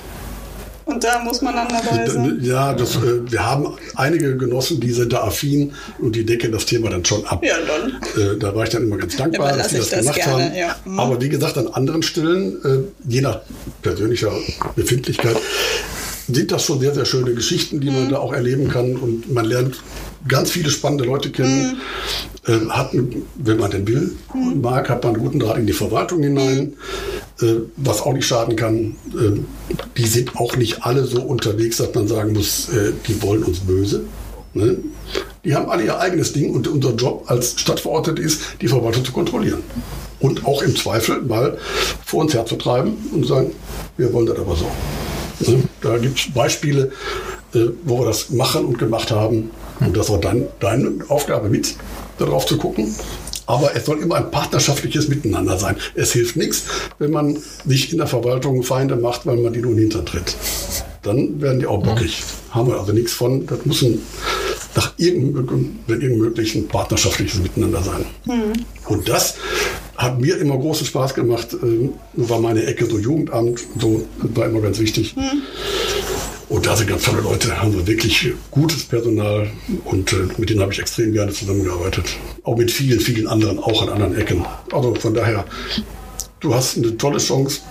Und 0.92 1.04
da 1.04 1.20
muss 1.24 1.42
man 1.42 1.56
dann 1.56 1.68
dabei 1.70 2.08
sein. 2.08 2.40
Ja, 2.42 2.74
das, 2.74 2.96
äh, 2.98 3.32
wir 3.32 3.46
haben 3.46 3.68
einige 3.96 4.36
Genossen, 4.38 4.80
die 4.80 4.92
sind 4.92 5.14
da 5.14 5.24
affin 5.24 5.74
und 6.00 6.16
die 6.16 6.26
decken 6.26 6.52
das 6.52 6.66
Thema 6.66 6.90
dann 6.90 7.06
schon 7.06 7.26
ab. 7.26 7.44
Ja, 7.44 7.56
dann. 7.66 8.34
Äh, 8.36 8.38
da 8.38 8.54
war 8.56 8.64
ich 8.64 8.70
dann 8.70 8.84
immer 8.84 8.98
ganz 8.98 9.16
dankbar, 9.16 9.56
dass 9.58 9.70
sie 9.70 9.78
das 9.78 9.90
das 9.90 10.00
gemacht 10.02 10.16
gerne, 10.16 10.44
haben. 10.46 10.56
ja. 10.56 10.76
Mhm. 10.86 11.00
Aber 11.00 11.22
wie 11.22 11.30
gesagt, 11.30 11.58
an 11.58 11.68
anderen 11.68 12.04
Stellen, 12.04 12.58
äh, 12.64 13.10
je 13.10 13.22
nach 13.22 13.40
persönlicher 13.82 14.32
Befindlichkeit, 14.76 15.38
sind 16.28 16.52
das 16.52 16.64
schon 16.64 16.80
sehr, 16.80 16.94
sehr 16.94 17.06
schöne 17.06 17.34
Geschichten, 17.34 17.82
die 17.82 17.90
Mhm. 17.90 17.96
man 17.96 18.10
da 18.10 18.18
auch 18.20 18.34
erleben 18.34 18.70
kann. 18.70 18.96
Und 18.96 19.32
man 19.34 19.46
lernt 19.46 19.82
ganz 20.28 20.52
viele 20.52 20.70
spannende 20.70 21.04
Leute 21.04 21.30
kennen. 21.32 21.80
Mhm. 22.48 22.54
Äh, 22.54 22.70
hat, 22.70 22.92
wenn 23.36 23.58
man 23.58 23.70
denn 23.72 23.88
will 23.88 24.16
und 24.34 24.62
mag, 24.62 24.90
hat 24.90 25.04
man 25.04 25.14
einen 25.16 25.24
guten 25.24 25.40
Draht 25.40 25.58
in 25.58 25.68
die 25.68 25.74
Verwaltung 25.74 26.24
hinein, 26.24 26.58
Mhm. 26.60 26.74
Was 27.78 28.02
auch 28.02 28.14
nicht 28.14 28.26
schaden 28.26 28.56
kann. 28.56 28.96
Äh, 29.14 29.40
die 29.98 30.08
sind 30.08 30.36
auch 30.36 30.56
nicht 30.56 30.84
alle 30.84 31.06
so 31.06 31.22
unterwegs, 31.22 31.78
dass 31.78 31.94
man 31.94 32.08
sagen 32.08 32.34
muss, 32.34 32.70
äh, 32.70 32.94
die 33.08 33.22
wollen 33.22 33.44
uns 33.44 33.60
böse. 33.60 34.04
Ne? 34.54 34.78
Die 35.44 35.56
haben 35.56 35.70
alle 35.70 35.84
ihr 35.84 36.00
eigenes 36.00 36.34
Ding 36.34 36.54
und 36.54 36.68
unser 36.68 36.94
Job 36.94 37.24
als 37.28 37.60
Stadtverordnete 37.60 38.22
ist, 38.22 38.42
die 38.62 38.68
Verwaltung 38.68 39.04
zu 39.04 39.12
kontrollieren. 39.12 39.64
Und 40.20 40.46
auch 40.46 40.62
im 40.62 40.76
Zweifel 40.76 41.22
mal 41.24 41.58
vor 42.06 42.22
uns 42.22 42.34
herzutreiben 42.34 42.94
und 43.12 43.26
sagen, 43.26 43.52
wir 43.98 44.14
wollen 44.14 44.28
das 44.28 44.38
aber 44.38 44.56
so. 44.56 44.66
Ne? 45.52 45.64
Da 45.82 45.98
gibt 45.98 46.20
es 46.20 46.32
Beispiele, 46.32 46.92
äh, 47.54 47.68
wo 47.84 48.00
wir 48.00 48.06
das 48.06 48.30
machen 48.30 48.66
und 48.66 48.78
gemacht 48.78 49.12
haben. 49.12 49.50
Und 49.80 49.98
das 49.98 50.10
war 50.10 50.20
dann 50.20 50.46
deine 50.60 50.92
Aufgabe 51.08 51.50
mit, 51.50 51.76
darauf 52.20 52.46
zu 52.46 52.58
gucken. 52.58 52.94
Aber 53.52 53.76
es 53.76 53.86
soll 53.86 54.00
immer 54.00 54.16
ein 54.16 54.32
partnerschaftliches 54.32 55.10
Miteinander 55.10 55.58
sein. 55.58 55.76
Es 55.94 56.14
hilft 56.14 56.38
nichts, 56.38 56.64
wenn 57.00 57.12
man 57.12 57.38
sich 57.66 57.92
in 57.92 57.98
der 57.98 58.08
Verwaltung 58.08 58.64
Feinde 58.64 58.96
macht, 58.96 59.26
weil 59.26 59.36
man 59.36 59.52
die 59.52 59.60
nur 59.60 59.72
in 59.72 59.78
den 59.78 59.82
Hintern 59.90 60.06
tritt. 60.06 60.38
Dann 61.02 61.42
werden 61.42 61.60
die 61.60 61.68
auch 61.68 61.84
bockig. 61.84 62.24
Haben 62.52 62.70
wir 62.70 62.80
also 62.80 62.94
nichts 62.94 63.12
von. 63.12 63.46
Das 63.48 63.66
muss 63.66 63.82
ein, 63.82 64.00
nach 64.74 64.94
irgendeinem, 64.98 65.80
wenn 65.88 66.00
irgend 66.00 66.20
möglich 66.20 66.56
ein 66.56 66.70
partnerschaftliches 66.70 67.42
Miteinander 67.42 67.84
sein. 67.84 68.06
Und 68.88 69.10
das 69.10 69.36
hat 69.98 70.22
mir 70.22 70.38
immer 70.38 70.58
großen 70.58 70.88
Spaß 70.88 71.14
gemacht. 71.14 71.54
äh, 71.54 71.90
War 72.14 72.40
meine 72.40 72.64
Ecke 72.66 72.86
so 72.86 72.98
Jugendamt, 73.00 73.60
so 73.78 74.08
war 74.20 74.46
immer 74.46 74.62
ganz 74.62 74.80
wichtig. 74.80 75.14
Und 76.52 76.66
da 76.66 76.76
sind 76.76 76.90
ganz 76.90 77.04
tolle 77.04 77.22
Leute, 77.22 77.62
haben 77.62 77.74
wir 77.74 77.88
wirklich 77.88 78.34
gutes 78.52 78.84
Personal 78.84 79.50
und 79.86 80.12
äh, 80.12 80.28
mit 80.38 80.50
denen 80.50 80.60
habe 80.60 80.74
ich 80.74 80.80
extrem 80.80 81.14
gerne 81.14 81.32
zusammengearbeitet. 81.32 82.04
Auch 82.44 82.58
mit 82.58 82.70
vielen, 82.70 83.00
vielen 83.00 83.26
anderen, 83.26 83.58
auch 83.58 83.82
an 83.82 83.88
anderen 83.88 84.18
Ecken. 84.18 84.46
Also 84.70 84.94
von 84.96 85.14
daher, 85.14 85.46
du 86.42 86.54
hast 86.54 86.76
eine 86.76 86.98
tolle 86.98 87.20
Chance, 87.20 87.62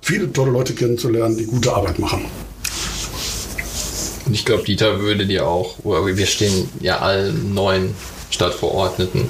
viele 0.00 0.32
tolle 0.32 0.52
Leute 0.52 0.74
kennenzulernen, 0.74 1.36
die 1.36 1.44
gute 1.44 1.74
Arbeit 1.74 1.98
machen. 1.98 2.24
Und 4.26 4.32
ich 4.32 4.44
glaube, 4.44 4.62
Dieter 4.62 5.00
würde 5.00 5.26
dir 5.26 5.48
auch, 5.48 5.78
wir 5.82 6.26
stehen 6.26 6.68
ja 6.78 7.00
allen 7.00 7.52
neuen 7.52 7.96
Stadtverordneten 8.30 9.26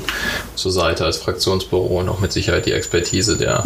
zur 0.57 0.73
Seite 0.73 1.07
als 1.07 1.17
Fraktionsbüro 1.17 2.01
und 2.01 2.11
auch 2.11 2.21
mit 2.21 2.33
Sicherheit 2.33 2.67
die 2.67 2.73
Expertise 2.73 3.39
der, 3.39 3.65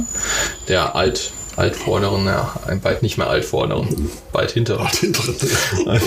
der 0.69 0.95
Alt, 0.95 1.33
Altvorderen, 1.57 2.27
ja, 2.27 2.55
bald 2.83 3.03
nicht 3.03 3.19
mehr 3.19 3.29
Altvorderen, 3.29 4.11
bald 4.33 4.51
hinteren. 4.53 4.87
Ach, 4.89 4.95
hintere. 4.95 5.35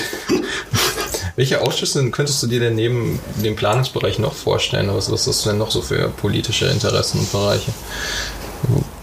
Welche 1.35 1.61
Ausschüsse 1.61 2.09
könntest 2.09 2.41
du 2.41 2.47
dir 2.47 2.59
denn 2.59 2.75
neben 2.75 3.19
dem 3.43 3.55
Planungsbereich 3.55 4.17
noch 4.17 4.33
vorstellen? 4.33 4.89
Was, 4.93 5.11
was 5.11 5.27
hast 5.27 5.45
du 5.45 5.49
denn 5.49 5.59
noch 5.59 5.69
so 5.69 5.81
für 5.83 6.09
politische 6.09 6.65
Interessen 6.65 7.19
und 7.19 7.31
Bereiche? 7.31 7.71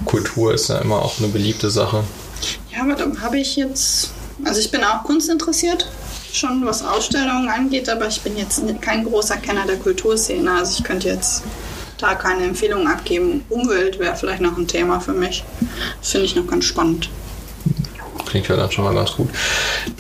Kultur 0.05 0.53
ist 0.53 0.69
ja 0.69 0.79
immer 0.79 0.97
auch 0.97 1.19
eine 1.19 1.29
beliebte 1.29 1.71
Sache. 1.71 2.03
Ja, 2.73 2.83
aber 2.83 2.95
dann 2.95 3.21
habe 3.23 3.39
ich 3.39 3.55
jetzt, 3.57 4.11
also 4.45 4.59
ich 4.61 4.71
bin 4.71 4.83
auch 4.83 5.05
kunstinteressiert, 5.05 5.89
schon 6.33 6.67
was 6.67 6.85
Ausstellungen 6.85 7.49
angeht, 7.49 7.89
aber 7.89 8.09
ich 8.09 8.21
bin 8.21 8.37
jetzt 8.37 8.61
kein 8.81 9.05
großer 9.05 9.37
Kenner 9.37 9.65
der 9.67 9.77
Kulturszene. 9.77 10.51
Also 10.59 10.79
ich 10.79 10.85
könnte 10.85 11.09
jetzt 11.09 11.45
da 11.99 12.15
keine 12.15 12.45
Empfehlungen 12.45 12.89
abgeben. 12.89 13.45
Umwelt 13.49 13.99
wäre 13.99 14.17
vielleicht 14.17 14.41
noch 14.41 14.57
ein 14.57 14.69
Thema 14.69 15.01
für 15.01 15.13
mich. 15.13 15.45
Das 16.01 16.11
finde 16.11 16.27
ich 16.27 16.37
noch 16.37 16.47
ganz 16.47 16.65
spannend 16.65 17.09
klingt 18.35 18.49
ja 18.49 18.57
dann 18.57 18.73
schon 18.73 18.85
mal 18.85 18.95
ganz 18.95 19.13
gut. 19.13 19.29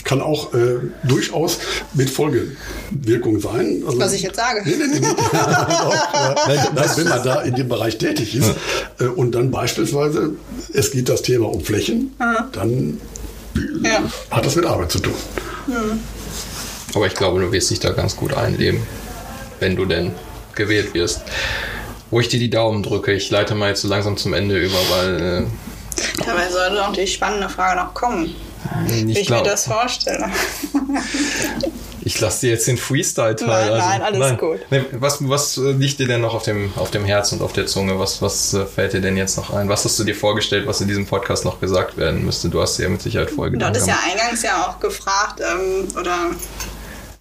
Kann 0.02 0.20
auch 0.20 0.52
äh, 0.54 0.80
durchaus 1.04 1.60
mit 1.92 2.10
Folgewirkung 2.10 3.38
sein. 3.38 3.84
Also, 3.86 4.00
Was 4.00 4.12
ich 4.12 4.22
jetzt 4.22 4.34
sage. 4.34 4.60
Nee, 4.64 4.74
nee, 4.76 4.86
nee, 4.86 4.98
nee. 5.00 6.58
Nein, 6.74 6.90
wenn 6.96 7.08
man 7.08 7.22
da 7.22 7.42
in 7.42 7.54
dem 7.54 7.68
Bereich 7.68 7.96
tätig 7.96 8.34
ist 8.34 8.50
äh, 8.98 9.04
und 9.04 9.36
dann 9.36 9.52
beispielsweise, 9.52 10.32
es 10.72 10.90
geht 10.90 11.08
das 11.08 11.22
Thema 11.22 11.46
um 11.46 11.60
Flächen, 11.60 12.12
Aha. 12.18 12.48
dann 12.50 13.00
ja. 13.84 14.02
hat 14.32 14.44
das 14.44 14.56
mit 14.56 14.66
Arbeit 14.66 14.90
zu 14.90 14.98
tun. 14.98 15.14
Hm. 15.66 16.00
Aber 16.92 17.06
ich 17.06 17.14
glaube, 17.14 17.40
du 17.40 17.52
wirst 17.52 17.70
dich 17.70 17.78
da 17.78 17.92
ganz 17.92 18.16
gut 18.16 18.34
einleben, 18.34 18.82
wenn 19.60 19.76
du 19.76 19.84
denn 19.84 20.10
gewählt 20.56 20.92
wirst. 20.92 21.22
Wo 22.14 22.20
ich 22.20 22.28
dir 22.28 22.38
die 22.38 22.48
Daumen 22.48 22.84
drücke, 22.84 23.12
ich 23.12 23.28
leite 23.30 23.56
mal 23.56 23.70
jetzt 23.70 23.82
so 23.82 23.88
langsam 23.88 24.16
zum 24.16 24.34
Ende 24.34 24.56
über, 24.56 24.78
weil 24.88 25.20
äh, 25.20 26.24
Dabei 26.24 26.48
sollte 26.48 26.76
doch 26.76 26.92
die 26.92 27.08
spannende 27.08 27.48
Frage 27.48 27.80
noch 27.80 27.92
kommen. 27.92 28.36
Ich 28.86 29.04
wie 29.04 29.18
ich 29.18 29.30
mir 29.30 29.42
das 29.42 29.66
vorstelle. 29.66 30.30
Ich 32.06 32.20
lasse 32.20 32.42
dir 32.42 32.52
jetzt 32.52 32.68
den 32.68 32.76
Freestyle-Teil. 32.76 33.46
Nein, 33.46 33.72
also, 33.72 33.88
nein, 33.88 34.02
alles 34.02 34.18
nein. 34.18 34.36
gut. 34.36 34.60
Nee, 34.68 34.84
was, 34.92 35.26
was 35.26 35.56
liegt 35.56 35.98
dir 35.98 36.06
denn 36.06 36.20
noch 36.20 36.34
auf 36.34 36.42
dem, 36.42 36.70
auf 36.76 36.90
dem 36.90 37.02
Herz 37.02 37.32
und 37.32 37.40
auf 37.40 37.54
der 37.54 37.64
Zunge? 37.64 37.98
Was, 37.98 38.20
was 38.20 38.52
äh, 38.52 38.66
fällt 38.66 38.92
dir 38.92 39.00
denn 39.00 39.16
jetzt 39.16 39.38
noch 39.38 39.54
ein? 39.54 39.70
Was 39.70 39.86
hast 39.86 39.98
du 39.98 40.04
dir 40.04 40.14
vorgestellt, 40.14 40.66
was 40.66 40.82
in 40.82 40.88
diesem 40.88 41.06
Podcast 41.06 41.46
noch 41.46 41.60
gesagt 41.60 41.96
werden 41.96 42.22
müsste? 42.22 42.50
Du 42.50 42.60
hast 42.60 42.76
dir 42.76 42.82
ja 42.82 42.88
mit 42.90 43.00
Sicherheit 43.00 43.30
vorher 43.30 43.56
Du 43.56 43.64
hattest 43.64 43.88
ja 43.88 43.98
eingangs 44.06 44.42
ja 44.42 44.68
auch 44.68 44.78
gefragt, 44.80 45.40
ähm, 45.40 45.88
oder 45.98 46.32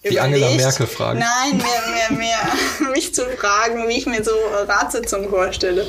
die 0.10 0.20
Angela 0.20 0.50
Merkel 0.50 0.88
fragen. 0.88 1.20
Nein, 1.20 1.58
mehr, 1.58 2.10
mehr, 2.10 2.18
mehr. 2.18 2.92
mich 2.92 3.14
zu 3.14 3.24
fragen, 3.38 3.88
wie 3.88 3.98
ich 3.98 4.06
mir 4.06 4.24
so 4.24 4.32
Ratssitzungen 4.68 5.30
vorstelle. 5.30 5.86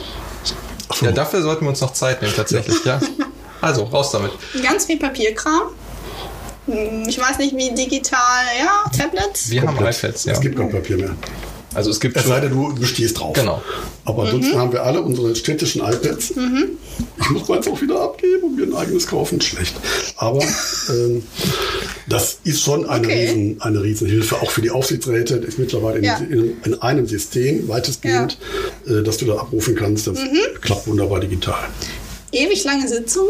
Ja, 1.01 1.13
dafür 1.13 1.43
sollten 1.43 1.65
wir 1.65 1.71
uns 1.71 1.81
noch 1.81 1.93
Zeit 1.93 2.23
nehmen, 2.23 2.35
tatsächlich, 2.35 2.85
ja. 2.85 3.01
Also, 3.61 3.85
raus 3.85 4.11
damit. 4.11 4.31
Ganz 4.63 4.85
viel 4.85 4.99
Papierkram. 4.99 5.71
Ich 7.07 7.19
weiß 7.19 7.39
nicht, 7.39 7.57
wie 7.57 7.73
digital, 7.73 8.45
ja, 8.59 8.85
Tablets. 8.91 9.51
Wir 9.51 9.63
Komplett. 9.63 9.97
haben 9.97 10.07
iPads, 10.07 10.25
ja. 10.25 10.33
Es 10.35 10.41
gibt 10.41 10.59
kein 10.59 10.71
Papier 10.71 10.99
mehr. 10.99 11.17
Also 11.75 11.91
es 11.91 12.01
gibt 12.01 12.17
es 12.17 12.25
sei 12.25 12.41
denn, 12.41 12.51
du, 12.51 12.73
du 12.73 12.85
stehst 12.85 13.19
drauf. 13.19 13.35
Genau. 13.35 13.63
Aber 14.05 14.25
ansonsten 14.25 14.55
mhm. 14.55 14.59
haben 14.59 14.73
wir 14.73 14.83
alle 14.85 15.03
unsere 15.03 15.35
städtischen 15.35 15.83
iPads. 15.83 16.37
Mhm. 16.37 16.79
Ich 17.21 17.31
muss 17.31 17.49
meins 17.49 17.67
auch 17.67 17.81
wieder 17.81 18.01
abgeben 18.01 18.45
und 18.45 18.57
mir 18.57 18.65
ein 18.65 18.75
eigenes 18.75 19.07
kaufen. 19.07 19.41
Schlecht. 19.41 19.75
Aber 20.17 20.43
ähm, 20.91 21.23
das 22.09 22.39
ist 22.45 22.63
schon 22.63 22.87
eine, 22.87 23.07
okay. 23.07 23.27
riesen, 23.27 23.61
eine 23.61 23.83
Riesenhilfe, 23.83 24.37
auch 24.37 24.51
für 24.51 24.63
die 24.63 24.71
Aufsichtsräte. 24.71 25.39
Das 25.39 25.51
ist 25.51 25.59
mittlerweile 25.59 25.99
in, 25.99 26.05
ja. 26.05 26.17
in, 26.19 26.57
in 26.65 26.83
einem 26.83 27.07
System 27.07 27.69
weitestgehend, 27.69 28.39
ja. 28.87 28.99
äh, 28.99 29.03
dass 29.03 29.19
du 29.19 29.27
da 29.27 29.35
abrufen 29.37 29.75
kannst. 29.75 30.07
Das 30.07 30.19
mhm. 30.19 30.61
klappt 30.61 30.87
wunderbar 30.87 31.21
digital. 31.21 31.69
Ewig 32.33 32.65
lange 32.65 32.89
Sitzung? 32.89 33.27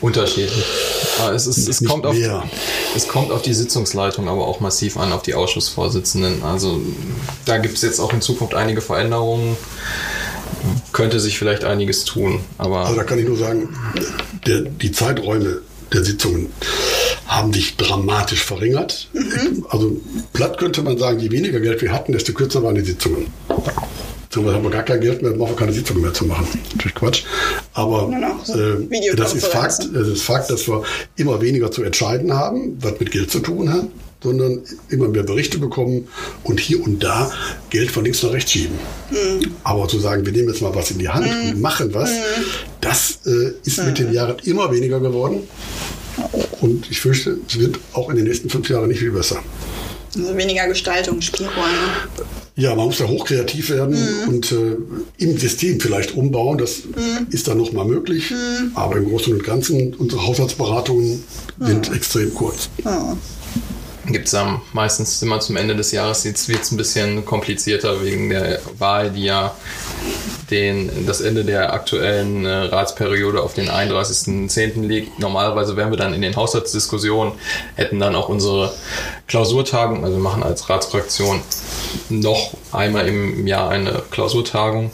Unterschiedlich. 0.00 0.64
Aber 1.20 1.34
es, 1.34 1.46
ist, 1.46 1.68
es, 1.68 1.84
kommt 1.84 2.06
auf, 2.06 2.16
es 2.96 3.08
kommt 3.08 3.30
auf 3.30 3.42
die 3.42 3.52
Sitzungsleitung 3.52 4.28
aber 4.28 4.46
auch 4.46 4.60
massiv 4.60 4.96
an, 4.96 5.12
auf 5.12 5.22
die 5.22 5.34
Ausschussvorsitzenden. 5.34 6.42
Also 6.42 6.80
da 7.44 7.58
gibt 7.58 7.76
es 7.76 7.82
jetzt 7.82 8.00
auch 8.00 8.12
in 8.12 8.22
Zukunft 8.22 8.54
einige 8.54 8.80
Veränderungen. 8.80 9.56
Könnte 10.92 11.20
sich 11.20 11.38
vielleicht 11.38 11.64
einiges 11.64 12.04
tun. 12.04 12.40
Aber 12.58 12.80
also 12.80 12.96
da 12.96 13.04
kann 13.04 13.18
ich 13.18 13.26
nur 13.26 13.36
sagen, 13.36 13.76
der, 14.46 14.62
die 14.62 14.92
Zeiträume 14.92 15.60
der 15.92 16.04
Sitzungen 16.04 16.50
haben 17.26 17.52
sich 17.52 17.76
dramatisch 17.76 18.44
verringert. 18.44 19.08
Mhm. 19.12 19.66
Also 19.68 20.00
platt 20.32 20.58
könnte 20.58 20.82
man 20.82 20.98
sagen, 20.98 21.18
je 21.20 21.30
weniger 21.30 21.60
Geld 21.60 21.82
wir 21.82 21.92
hatten, 21.92 22.12
desto 22.12 22.32
kürzer 22.32 22.62
waren 22.62 22.74
die 22.74 22.82
Sitzungen. 22.84 23.26
Zum 24.30 24.46
haben 24.46 24.62
wir 24.62 24.70
gar 24.70 24.84
kein 24.84 25.00
Geld 25.00 25.22
mehr, 25.22 25.32
brauchen 25.32 25.50
wir 25.50 25.56
keine 25.56 25.72
Sitzungen 25.72 26.02
mehr 26.02 26.14
zu 26.14 26.24
machen. 26.24 26.46
Natürlich 26.72 26.94
Quatsch. 26.94 27.24
Aber 27.74 28.10
äh, 28.48 29.14
das 29.16 29.34
ist 29.34 29.46
Fakt, 29.46 29.84
es 29.84 30.08
ist 30.08 30.22
Fakt, 30.22 30.50
dass 30.50 30.68
wir 30.68 30.84
immer 31.16 31.40
weniger 31.40 31.70
zu 31.70 31.82
entscheiden 31.82 32.32
haben, 32.32 32.78
was 32.80 32.98
mit 33.00 33.10
Geld 33.10 33.30
zu 33.30 33.40
tun 33.40 33.72
hat 33.72 33.86
sondern 34.22 34.62
immer 34.90 35.08
mehr 35.08 35.22
Berichte 35.22 35.58
bekommen 35.58 36.08
und 36.44 36.60
hier 36.60 36.82
und 36.82 37.02
da 37.02 37.32
Geld 37.70 37.90
von 37.90 38.04
links 38.04 38.22
nach 38.22 38.32
rechts 38.32 38.52
schieben. 38.52 38.78
Mhm. 39.10 39.52
Aber 39.64 39.88
zu 39.88 39.98
sagen, 39.98 40.24
wir 40.26 40.32
nehmen 40.32 40.48
jetzt 40.48 40.60
mal 40.60 40.74
was 40.74 40.90
in 40.90 40.98
die 40.98 41.08
Hand 41.08 41.26
mhm. 41.26 41.50
und 41.52 41.60
machen 41.60 41.94
was, 41.94 42.10
mhm. 42.10 42.44
das 42.80 43.20
äh, 43.26 43.52
ist 43.64 43.82
mit 43.82 43.98
den 43.98 44.12
Jahren 44.12 44.36
immer 44.44 44.70
weniger 44.72 45.00
geworden. 45.00 45.48
Und 46.60 46.90
ich 46.90 47.00
fürchte, 47.00 47.38
es 47.48 47.58
wird 47.58 47.78
auch 47.94 48.10
in 48.10 48.16
den 48.16 48.26
nächsten 48.26 48.50
fünf 48.50 48.68
Jahren 48.68 48.88
nicht 48.88 49.00
viel 49.00 49.12
besser. 49.12 49.42
Also 50.16 50.36
weniger 50.36 50.66
Gestaltung, 50.68 51.20
Spielräume. 51.20 51.78
Ja, 52.56 52.74
man 52.74 52.86
muss 52.86 52.98
ja 52.98 53.06
hochkreativ 53.06 53.70
werden 53.70 53.96
mhm. 53.96 54.28
und 54.28 54.52
äh, 54.52 54.76
im 55.18 55.38
System 55.38 55.80
vielleicht 55.80 56.14
umbauen. 56.14 56.58
Das 56.58 56.84
mhm. 56.84 57.28
ist 57.30 57.48
dann 57.48 57.58
noch 57.58 57.72
mal 57.72 57.84
möglich. 57.84 58.30
Mhm. 58.30 58.72
Aber 58.74 58.96
im 58.96 59.08
Großen 59.08 59.32
und 59.32 59.44
Ganzen, 59.44 59.94
unsere 59.94 60.26
Haushaltsberatungen 60.26 61.22
sind 61.58 61.92
extrem 61.94 62.34
kurz. 62.34 62.68
Ja 62.84 63.16
gibt 64.12 64.28
es 64.28 64.34
ähm, 64.34 64.60
meistens 64.72 65.22
immer 65.22 65.40
zum 65.40 65.56
Ende 65.56 65.76
des 65.76 65.92
Jahres. 65.92 66.24
Jetzt 66.24 66.48
wird 66.48 66.62
es 66.62 66.72
ein 66.72 66.76
bisschen 66.76 67.24
komplizierter 67.24 68.02
wegen 68.02 68.30
der 68.30 68.60
Wahl, 68.78 69.10
die 69.10 69.24
ja 69.24 69.54
den, 70.50 71.06
das 71.06 71.20
Ende 71.20 71.44
der 71.44 71.72
aktuellen 71.72 72.44
äh, 72.44 72.50
Ratsperiode 72.50 73.42
auf 73.42 73.54
den 73.54 73.68
31.10. 73.68 74.86
liegt. 74.86 75.18
Normalerweise 75.18 75.76
wären 75.76 75.90
wir 75.90 75.96
dann 75.96 76.12
in 76.12 76.22
den 76.22 76.36
Haushaltsdiskussionen, 76.36 77.34
hätten 77.76 78.00
dann 78.00 78.14
auch 78.14 78.28
unsere 78.28 78.72
Klausurtagung, 79.28 80.04
also 80.04 80.16
wir 80.16 80.22
machen 80.22 80.42
als 80.42 80.68
Ratsfraktion 80.68 81.40
noch 82.08 82.54
einmal 82.72 83.06
im 83.06 83.46
Jahr 83.46 83.70
eine 83.70 84.02
Klausurtagung, 84.10 84.90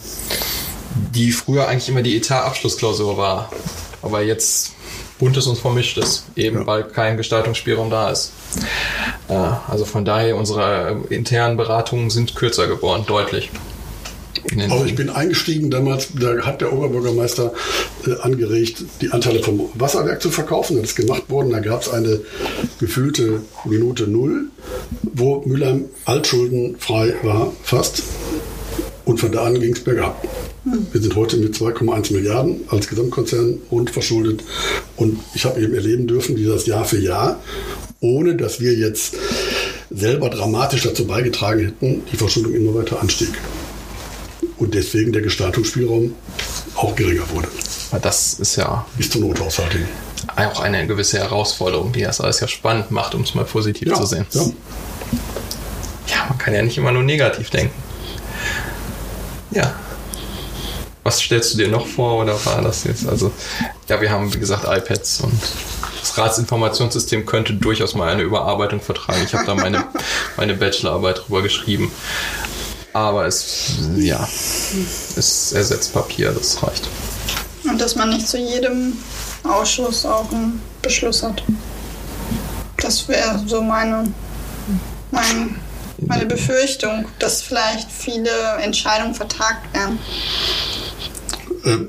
die 0.94 1.32
früher 1.32 1.68
eigentlich 1.68 1.88
immer 1.88 2.02
die 2.02 2.16
Etat-Abschlussklausur 2.16 3.16
war. 3.16 3.50
Aber 4.02 4.22
jetzt 4.22 4.72
buntes 5.18 5.46
und 5.46 5.58
vermischtes, 5.58 6.24
eben 6.36 6.60
ja. 6.60 6.66
weil 6.66 6.84
kein 6.84 7.16
Gestaltungsspielraum 7.16 7.90
da 7.90 8.10
ist. 8.10 8.32
Äh, 9.28 9.34
also 9.68 9.84
von 9.84 10.04
daher, 10.04 10.36
unsere 10.36 11.02
internen 11.10 11.56
Beratungen 11.56 12.10
sind 12.10 12.34
kürzer 12.34 12.66
geworden, 12.66 13.04
deutlich. 13.06 13.50
Also 14.70 14.84
ich 14.84 14.94
bin 14.94 15.10
eingestiegen 15.10 15.70
damals, 15.70 16.08
da 16.18 16.38
hat 16.44 16.60
der 16.60 16.72
Oberbürgermeister 16.72 17.52
äh, 18.06 18.20
angeregt, 18.20 18.84
die 19.00 19.10
Anteile 19.10 19.42
vom 19.42 19.68
Wasserwerk 19.74 20.22
zu 20.22 20.30
verkaufen. 20.30 20.76
Das 20.76 20.90
ist 20.90 20.96
gemacht 20.96 21.28
worden. 21.28 21.50
Da 21.50 21.60
gab 21.60 21.82
es 21.82 21.88
eine 21.88 22.20
gefühlte 22.78 23.42
Minute 23.64 24.06
Null, 24.06 24.46
wo 25.02 25.42
Müller 25.46 25.80
altschuldenfrei 26.04 27.14
war, 27.22 27.52
fast. 27.62 28.02
Und 29.04 29.20
von 29.20 29.32
da 29.32 29.44
an 29.44 29.60
ging 29.60 29.72
es 29.72 29.80
bergab. 29.80 30.26
Wir 30.92 31.00
sind 31.00 31.14
heute 31.14 31.36
mit 31.36 31.54
2,1 31.54 32.12
Milliarden 32.12 32.64
als 32.68 32.88
Gesamtkonzern 32.88 33.62
rund 33.70 33.90
verschuldet. 33.90 34.42
Und 34.96 35.20
ich 35.34 35.44
habe 35.44 35.60
eben 35.60 35.74
erleben 35.74 36.08
dürfen, 36.08 36.36
wie 36.36 36.44
das 36.44 36.66
Jahr 36.66 36.84
für 36.84 36.98
Jahr, 36.98 37.40
ohne 38.00 38.36
dass 38.36 38.60
wir 38.60 38.74
jetzt 38.74 39.14
selber 39.90 40.30
dramatisch 40.30 40.82
dazu 40.82 41.06
beigetragen 41.06 41.66
hätten, 41.66 42.02
die 42.10 42.16
Verschuldung 42.16 42.54
immer 42.54 42.74
weiter 42.74 43.00
anstieg. 43.00 43.30
Und 44.58 44.74
deswegen 44.74 45.12
der 45.12 45.22
Gestaltungsspielraum 45.22 46.14
auch 46.76 46.94
geringer 46.96 47.28
wurde. 47.30 47.48
Das 48.02 48.34
ist 48.34 48.56
ja. 48.56 48.86
Bis 48.96 49.10
zum 49.10 49.22
Nothaushalting. 49.22 49.86
Auch 50.34 50.60
eine 50.60 50.86
gewisse 50.86 51.18
Herausforderung, 51.18 51.92
die 51.92 52.02
das 52.02 52.20
alles 52.20 52.40
ja 52.40 52.48
spannend 52.48 52.90
macht, 52.90 53.14
um 53.14 53.22
es 53.22 53.34
mal 53.34 53.44
positiv 53.44 53.88
ja, 53.88 53.94
zu 53.94 54.06
sehen. 54.06 54.26
Ja. 54.32 54.42
ja, 56.08 56.26
man 56.28 56.38
kann 56.38 56.54
ja 56.54 56.62
nicht 56.62 56.78
immer 56.78 56.92
nur 56.92 57.02
negativ 57.02 57.50
denken. 57.50 57.74
Ja, 59.50 59.74
was 61.06 61.20
stellst 61.20 61.54
du 61.54 61.58
dir 61.58 61.68
noch 61.68 61.86
vor 61.86 62.24
oder 62.24 62.44
war 62.46 62.62
das 62.62 62.82
jetzt? 62.82 63.08
Also, 63.08 63.30
ja, 63.88 64.00
wir 64.00 64.10
haben, 64.10 64.34
wie 64.34 64.40
gesagt, 64.40 64.64
iPads 64.64 65.20
und 65.20 65.40
das 66.06 66.18
Ratsinformationssystem 66.18 67.26
könnte 67.26 67.54
durchaus 67.54 67.94
mal 67.94 68.08
eine 68.08 68.22
Überarbeitung 68.22 68.80
vertragen. 68.80 69.22
Ich 69.24 69.34
habe 69.34 69.44
da 69.44 69.54
meine, 69.54 69.86
meine 70.36 70.54
Bachelorarbeit 70.54 71.22
drüber 71.26 71.42
geschrieben. 71.42 71.90
Aber 72.92 73.26
es, 73.26 73.72
ja, 73.96 74.26
es 75.16 75.52
ersetzt 75.52 75.92
Papier, 75.92 76.32
das 76.32 76.62
reicht. 76.62 76.88
Und 77.64 77.80
dass 77.80 77.96
man 77.96 78.10
nicht 78.10 78.26
zu 78.26 78.38
jedem 78.38 78.96
Ausschuss 79.42 80.06
auch 80.06 80.30
einen 80.30 80.62
Beschluss 80.80 81.22
hat. 81.22 81.42
Das 82.76 83.08
wäre 83.08 83.42
so 83.46 83.60
meine, 83.60 84.04
meine, 85.10 85.56
meine 86.06 86.26
Befürchtung, 86.26 87.06
dass 87.18 87.42
vielleicht 87.42 87.90
viele 87.90 88.30
Entscheidungen 88.62 89.14
vertagt 89.14 89.74
werden. 89.74 89.98
Ähm, 91.66 91.88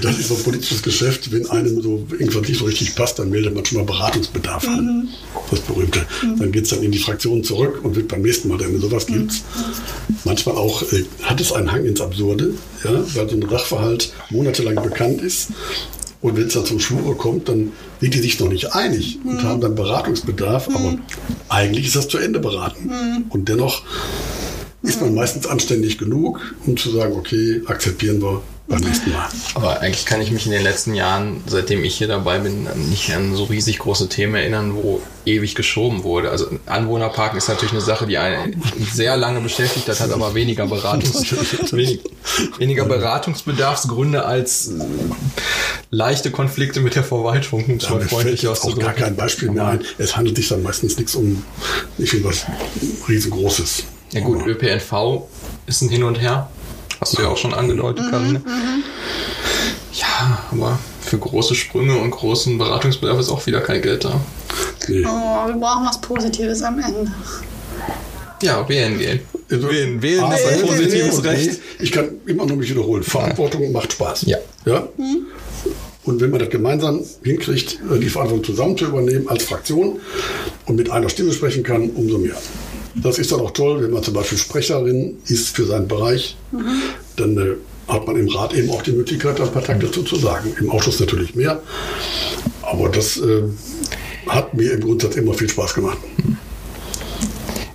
das 0.00 0.18
ist 0.18 0.28
so 0.28 0.36
ein 0.36 0.42
politisches 0.42 0.82
Geschäft. 0.82 1.32
Wenn 1.32 1.46
einem 1.50 1.82
so 1.82 2.06
irgendwas 2.12 2.48
nicht 2.48 2.58
so 2.58 2.64
richtig 2.64 2.94
passt, 2.94 3.18
dann 3.18 3.30
meldet 3.30 3.54
man 3.54 3.64
schon 3.64 3.78
mal 3.78 3.84
Beratungsbedarf 3.84 4.66
an. 4.68 5.08
Das 5.50 5.60
berühmte. 5.60 6.06
Dann 6.38 6.52
geht 6.52 6.64
es 6.64 6.70
dann 6.70 6.82
in 6.82 6.92
die 6.92 6.98
Fraktion 6.98 7.44
zurück 7.44 7.80
und 7.82 7.96
wird 7.96 8.08
beim 8.08 8.22
nächsten 8.22 8.48
Mal, 8.48 8.60
wenn 8.60 8.80
sowas 8.80 9.06
gibt, 9.06 9.32
manchmal 10.24 10.56
auch, 10.56 10.82
äh, 10.92 11.04
hat 11.22 11.40
es 11.40 11.52
einen 11.52 11.70
Hang 11.70 11.84
ins 11.84 12.00
Absurde, 12.00 12.54
ja, 12.84 13.04
weil 13.14 13.28
so 13.28 13.36
ein 13.36 13.48
Sachverhalt 13.48 14.12
monatelang 14.30 14.82
bekannt 14.82 15.20
ist. 15.20 15.48
Und 16.22 16.36
wenn 16.36 16.46
es 16.46 16.54
dann 16.54 16.64
zum 16.64 16.80
Schwure 16.80 17.14
kommt, 17.14 17.48
dann 17.48 17.72
sind 18.00 18.14
die 18.14 18.20
sich 18.20 18.40
noch 18.40 18.48
nicht 18.48 18.74
einig 18.74 19.18
und 19.24 19.42
haben 19.42 19.60
dann 19.60 19.74
Beratungsbedarf, 19.74 20.68
aber 20.68 20.98
eigentlich 21.48 21.86
ist 21.86 21.96
das 21.96 22.08
zu 22.08 22.18
Ende 22.18 22.40
beraten. 22.40 23.26
Und 23.28 23.48
dennoch 23.48 23.82
ist 24.82 25.00
man 25.00 25.14
meistens 25.14 25.46
anständig 25.46 25.98
genug, 25.98 26.40
um 26.64 26.76
zu 26.76 26.90
sagen, 26.90 27.14
okay, 27.16 27.62
akzeptieren 27.66 28.20
wir 28.22 28.42
beim 28.68 28.80
nächsten 28.80 29.12
Mal. 29.12 29.28
Aber 29.54 29.80
eigentlich 29.80 30.06
kann 30.06 30.20
ich 30.20 30.30
mich 30.30 30.46
in 30.46 30.52
den 30.52 30.62
letzten 30.62 30.94
Jahren, 30.94 31.42
seitdem 31.46 31.84
ich 31.84 31.96
hier 31.96 32.08
dabei 32.08 32.38
bin, 32.38 32.66
nicht 32.88 33.14
an 33.14 33.34
so 33.34 33.44
riesig 33.44 33.78
große 33.78 34.08
Themen 34.08 34.34
erinnern, 34.34 34.74
wo 34.74 35.00
ewig 35.24 35.54
geschoben 35.54 36.04
wurde. 36.04 36.30
Also 36.30 36.46
Anwohnerparken 36.66 37.38
ist 37.38 37.48
natürlich 37.48 37.72
eine 37.72 37.80
Sache, 37.80 38.06
die 38.06 38.18
einen 38.18 38.60
sehr 38.92 39.16
lange 39.16 39.40
beschäftigt 39.40 39.88
hat, 39.88 40.00
hat 40.00 40.12
aber 40.12 40.34
weniger, 40.34 40.66
Beratungs 40.66 41.32
wenig, 41.72 42.00
weniger 42.58 42.84
Beratungsbedarfsgründe 42.84 44.24
als 44.24 44.68
äh, 44.68 44.84
leichte 45.90 46.30
Konflikte 46.30 46.80
mit 46.80 46.94
der 46.94 47.04
Verwaltung, 47.04 47.64
um 47.64 47.76
es 47.76 47.88
mal 47.88 48.00
freundlich 48.00 48.42
gar 48.78 48.94
kein 48.94 49.16
Beispiel 49.16 49.50
mehr 49.50 49.66
ein. 49.66 49.84
Es 49.98 50.16
handelt 50.16 50.36
sich 50.36 50.48
dann 50.48 50.62
meistens 50.62 50.96
nichts 50.96 51.14
um 51.14 51.44
nicht 51.98 52.14
um 52.14 52.24
was 52.24 52.46
riesengroßes. 53.08 53.84
Ja 54.12 54.20
gut, 54.20 54.46
ÖPNV 54.46 55.24
ist 55.66 55.82
ein 55.82 55.88
Hin 55.88 56.04
und 56.04 56.20
Her. 56.20 56.48
Hast 57.00 57.18
du 57.18 57.22
ja 57.22 57.28
auch 57.28 57.36
schon 57.36 57.54
angedeutet, 57.54 58.10
Karine. 58.10 58.42
Ja, 59.92 60.46
aber 60.50 60.78
für 61.00 61.18
große 61.18 61.54
Sprünge 61.54 61.96
und 61.96 62.10
großen 62.10 62.58
Beratungsbedarf 62.58 63.20
ist 63.20 63.30
auch 63.30 63.46
wieder 63.46 63.60
kein 63.60 63.82
Geld 63.82 64.04
da. 64.04 64.20
Nee. 64.88 65.04
Oh, 65.06 65.46
wir 65.46 65.54
brauchen 65.54 65.86
was 65.86 66.00
Positives 66.00 66.62
am 66.62 66.78
Ende. 66.78 67.10
Ja, 68.42 68.68
wählen 68.68 68.98
gehen. 68.98 69.20
Wählen, 69.48 70.02
wählen 70.02 70.24
Aber 70.24 70.34
ist 70.34 70.46
ein 70.46 70.60
positives 70.62 71.24
Recht. 71.24 71.60
Ich 71.78 71.92
kann 71.92 72.08
immer 72.26 72.46
nur 72.46 72.56
mich 72.56 72.70
wiederholen. 72.70 73.02
Verantwortung 73.02 73.70
macht 73.72 73.92
Spaß. 73.92 74.22
Ja. 74.22 74.38
ja? 74.64 74.88
Und 76.04 76.20
wenn 76.20 76.30
man 76.30 76.40
das 76.40 76.50
gemeinsam 76.50 77.02
hinkriegt, 77.22 77.80
äh, 77.90 77.98
die 77.98 78.08
Verantwortung 78.08 78.44
zusammen 78.44 78.76
zu 78.76 78.86
übernehmen 78.86 79.28
als 79.28 79.44
Fraktion 79.44 80.00
und 80.66 80.76
mit 80.76 80.90
einer 80.90 81.08
Stimme 81.08 81.32
sprechen 81.32 81.62
kann, 81.62 81.90
umso 81.90 82.18
mehr. 82.18 82.36
Das 83.02 83.18
ist 83.18 83.32
dann 83.32 83.40
auch 83.40 83.50
toll, 83.50 83.82
wenn 83.82 83.90
man 83.90 84.02
zum 84.02 84.14
Beispiel 84.14 84.38
Sprecherin 84.38 85.18
ist 85.26 85.48
für 85.48 85.66
seinen 85.66 85.86
Bereich, 85.86 86.36
dann 87.16 87.36
äh, 87.36 87.56
hat 87.88 88.06
man 88.06 88.16
im 88.16 88.28
Rat 88.28 88.54
eben 88.54 88.70
auch 88.70 88.82
die 88.82 88.92
Möglichkeit, 88.92 89.40
ein 89.40 89.52
paar 89.52 89.62
Takte 89.62 89.86
dazu 89.86 90.02
zu 90.02 90.16
sagen. 90.16 90.54
Im 90.58 90.70
Ausschuss 90.70 90.98
natürlich 90.98 91.34
mehr. 91.34 91.60
Aber 92.62 92.88
das 92.88 93.18
äh, 93.18 93.42
hat 94.28 94.54
mir 94.54 94.72
im 94.72 94.80
Grundsatz 94.80 95.16
immer 95.16 95.34
viel 95.34 95.48
Spaß 95.48 95.74
gemacht. 95.74 95.98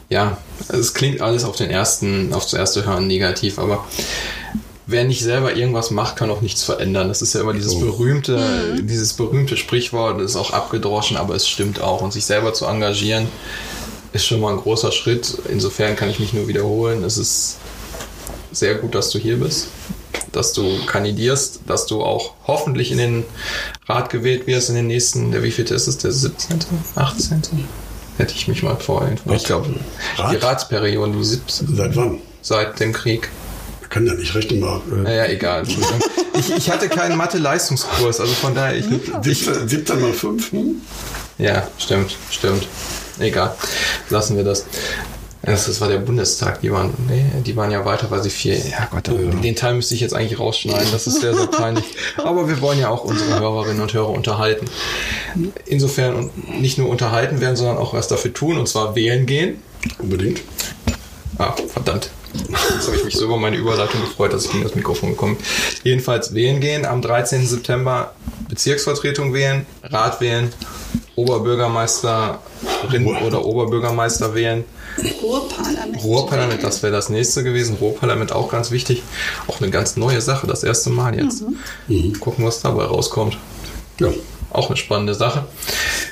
Ja, 0.10 0.38
es 0.68 0.94
klingt 0.94 1.22
alles 1.22 1.46
auf 1.46 1.56
den 1.56 1.70
ersten, 1.70 2.34
aufs 2.34 2.54
erste 2.54 2.86
Hören 2.86 3.08
negativ, 3.08 3.60
aber 3.60 3.86
wer 4.86 5.06
nicht 5.06 5.24
selber 5.24 5.56
irgendwas 5.56 5.92
macht, 5.92 6.18
kann 6.18 6.30
auch 6.30 6.42
nichts 6.42 6.64
verändern. 6.64 7.08
Das 7.08 7.22
ist 7.22 7.34
ja 7.34 7.42
immer 7.42 7.54
dieses 7.54 7.80
berühmte, 7.80 8.78
dieses 8.82 9.14
berühmte 9.14 9.56
Sprichwort, 9.56 10.20
das 10.20 10.32
ist 10.32 10.36
auch 10.36 10.52
abgedroschen, 10.52 11.16
aber 11.16 11.36
es 11.36 11.48
stimmt 11.48 11.82
auch. 11.82 12.02
Und 12.02 12.12
sich 12.12 12.26
selber 12.26 12.54
zu 12.54 12.66
engagieren, 12.66 13.28
ist 14.14 14.26
schon 14.26 14.40
mal 14.42 14.52
ein 14.54 14.60
großer 14.60 14.92
Schritt. 14.92 15.38
Insofern 15.50 15.96
kann 15.96 16.10
ich 16.10 16.20
mich 16.20 16.34
nur 16.34 16.48
wiederholen. 16.48 17.04
Es 17.04 17.18
ist 17.18 17.58
sehr 18.52 18.76
gut, 18.76 18.96
dass 18.96 19.10
du 19.12 19.20
hier 19.20 19.38
bist, 19.38 19.68
dass 20.32 20.54
du 20.54 20.86
kandidierst, 20.86 21.62
dass 21.68 21.86
du 21.86 22.04
auch 22.04 22.34
hoffentlich 22.48 22.92
in 22.92 22.98
den 22.98 23.24
Rat 23.88 24.10
gewählt 24.10 24.48
wirst 24.48 24.70
in 24.70 24.76
den 24.76 24.88
nächsten, 24.88 25.32
der 25.32 25.44
wievielte 25.44 25.74
ist 25.74 25.88
es, 25.88 25.98
der 25.98 26.12
17., 26.12 26.60
18.? 26.96 27.42
Hätte 28.18 28.34
ich 28.36 28.48
mich 28.48 28.62
mal 28.62 28.72
informiert. 28.72 29.22
Ich 29.34 29.46
glaube, 29.46 29.70
die 29.70 30.22
Rat? 30.22 30.44
Ratsperiode, 30.44 31.14
die 31.18 31.24
17. 31.24 31.76
Seit 31.76 31.96
wann? 31.96 32.20
Seit 32.42 32.80
dem 32.80 32.92
Krieg. 32.92 33.30
Wir 33.80 33.88
können 33.88 34.08
ja 34.08 34.14
nicht 34.14 34.36
rechnen 34.36 34.60
mal. 34.60 34.82
Äh, 34.92 34.96
Naja, 34.96 35.26
egal. 35.28 35.64
Ich, 36.38 36.52
ich 36.56 36.70
hatte 36.70 36.90
keinen 36.90 37.18
Mathe-Leistungskurs, 37.18 38.20
also 38.20 38.34
von 38.34 38.54
daher, 38.54 38.76
ich, 38.78 38.86
ich, 39.26 39.46
17, 39.46 39.68
17 39.68 40.02
mal 40.02 40.14
5. 40.14 40.52
Hm? 40.52 40.82
ja, 41.38 41.68
stimmt, 41.78 42.16
stimmt. 42.30 42.68
Egal, 43.22 43.56
lassen 44.10 44.38
wir 44.38 44.44
das. 44.44 44.66
Das, 45.44 45.82
war 45.82 45.88
der 45.88 45.98
Bundestag, 45.98 46.62
die 46.62 46.72
waren, 46.72 46.94
nee, 47.10 47.26
die 47.44 47.56
waren 47.56 47.72
ja 47.72 47.84
weiter, 47.84 48.12
weil 48.12 48.22
sie 48.22 48.30
vier, 48.30 48.60
ja 48.60 48.88
Gott, 48.92 49.08
den 49.08 49.56
Teil 49.56 49.74
müsste 49.74 49.96
ich 49.96 50.02
jetzt 50.02 50.14
eigentlich 50.14 50.40
rausschneiden, 50.40 50.92
das 50.92 51.08
ist 51.08 51.22
sehr, 51.22 51.34
sehr 51.34 51.48
peinlich. 51.48 51.86
Aber 52.18 52.48
wir 52.48 52.62
wollen 52.62 52.80
ja 52.80 52.90
auch 52.90 53.04
unsere 53.06 53.40
Hörerinnen 53.40 53.82
und 53.82 53.92
Hörer 53.92 54.10
unterhalten. 54.10 54.68
Insofern 55.66 56.16
und 56.16 56.62
nicht 56.62 56.78
nur 56.78 56.90
unterhalten 56.90 57.42
werden, 57.42 57.56
sondern 57.56 57.78
auch 57.78 57.96
was 57.96 58.08
dafür 58.08 58.32
tun, 58.32 58.60
und 58.60 58.68
zwar 58.68 58.96
wählen 58.96 59.26
gehen. 59.26 59.64
Unbedingt. 59.98 60.42
Ah, 61.40 61.56
verdammt. 61.74 62.12
Jetzt 62.34 62.88
habe 62.88 62.98
ich 62.98 63.04
mich 63.04 63.16
so 63.16 63.26
über 63.26 63.38
meine 63.38 63.58
Überleitung 63.58 64.02
gefreut, 64.02 64.34
dass 64.34 64.46
ich 64.46 64.52
gegen 64.52 64.64
das 64.64 64.76
Mikrofon 64.76 65.12
gekommen 65.12 65.38
bin. 65.38 65.46
Jedenfalls 65.84 66.34
wählen 66.34 66.60
gehen, 66.60 66.86
am 66.86 67.02
13. 67.02 67.46
September 67.46 68.14
Bezirksvertretung 68.50 69.34
wählen, 69.34 69.66
Rat 69.84 70.22
wählen, 70.22 70.52
Oberbürgermeisterin 71.16 73.08
oder 73.26 73.46
Oberbürgermeister 73.46 74.34
wählen, 74.34 74.64
Ruhrparlament. 75.22 76.04
Ruhrparlament, 76.04 76.64
das 76.64 76.84
wäre 76.84 76.92
das 76.92 77.10
nächste 77.10 77.44
gewesen. 77.44 77.78
Ruhrparlament 77.80 78.32
auch 78.34 78.50
ganz 78.50 78.72
wichtig. 78.72 79.04
Auch 79.48 79.62
eine 79.62 79.70
ganz 79.70 79.98
neue 79.98 80.22
Sache, 80.22 80.48
das 80.48 80.64
erste 80.64 80.90
Mal 80.90 81.16
jetzt. 81.16 81.44
Gucken, 82.20 82.46
was 82.46 82.62
dabei 82.62 82.86
rauskommt. 82.86 83.38
Ja. 84.00 84.10
Auch 84.52 84.68
eine 84.68 84.76
spannende 84.76 85.16
Sache. 85.16 85.46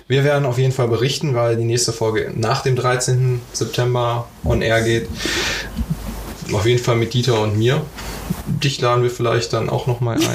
Wir 0.07 0.23
werden 0.23 0.45
auf 0.45 0.57
jeden 0.57 0.71
Fall 0.71 0.87
berichten, 0.87 1.35
weil 1.35 1.57
die 1.57 1.65
nächste 1.65 1.91
Folge 1.91 2.31
nach 2.35 2.61
dem 2.61 2.77
13. 2.77 3.41
September 3.51 4.27
on 4.45 4.61
air 4.61 4.81
geht. 4.81 5.09
Auf 6.53 6.65
jeden 6.65 6.83
Fall 6.83 6.95
mit 6.95 7.13
Dieter 7.13 7.39
und 7.41 7.57
mir. 7.57 7.81
Dich 8.47 8.79
laden 8.81 9.03
wir 9.03 9.11
vielleicht 9.11 9.53
dann 9.53 9.69
auch 9.69 9.87
nochmal 9.87 10.15
ein. 10.17 10.21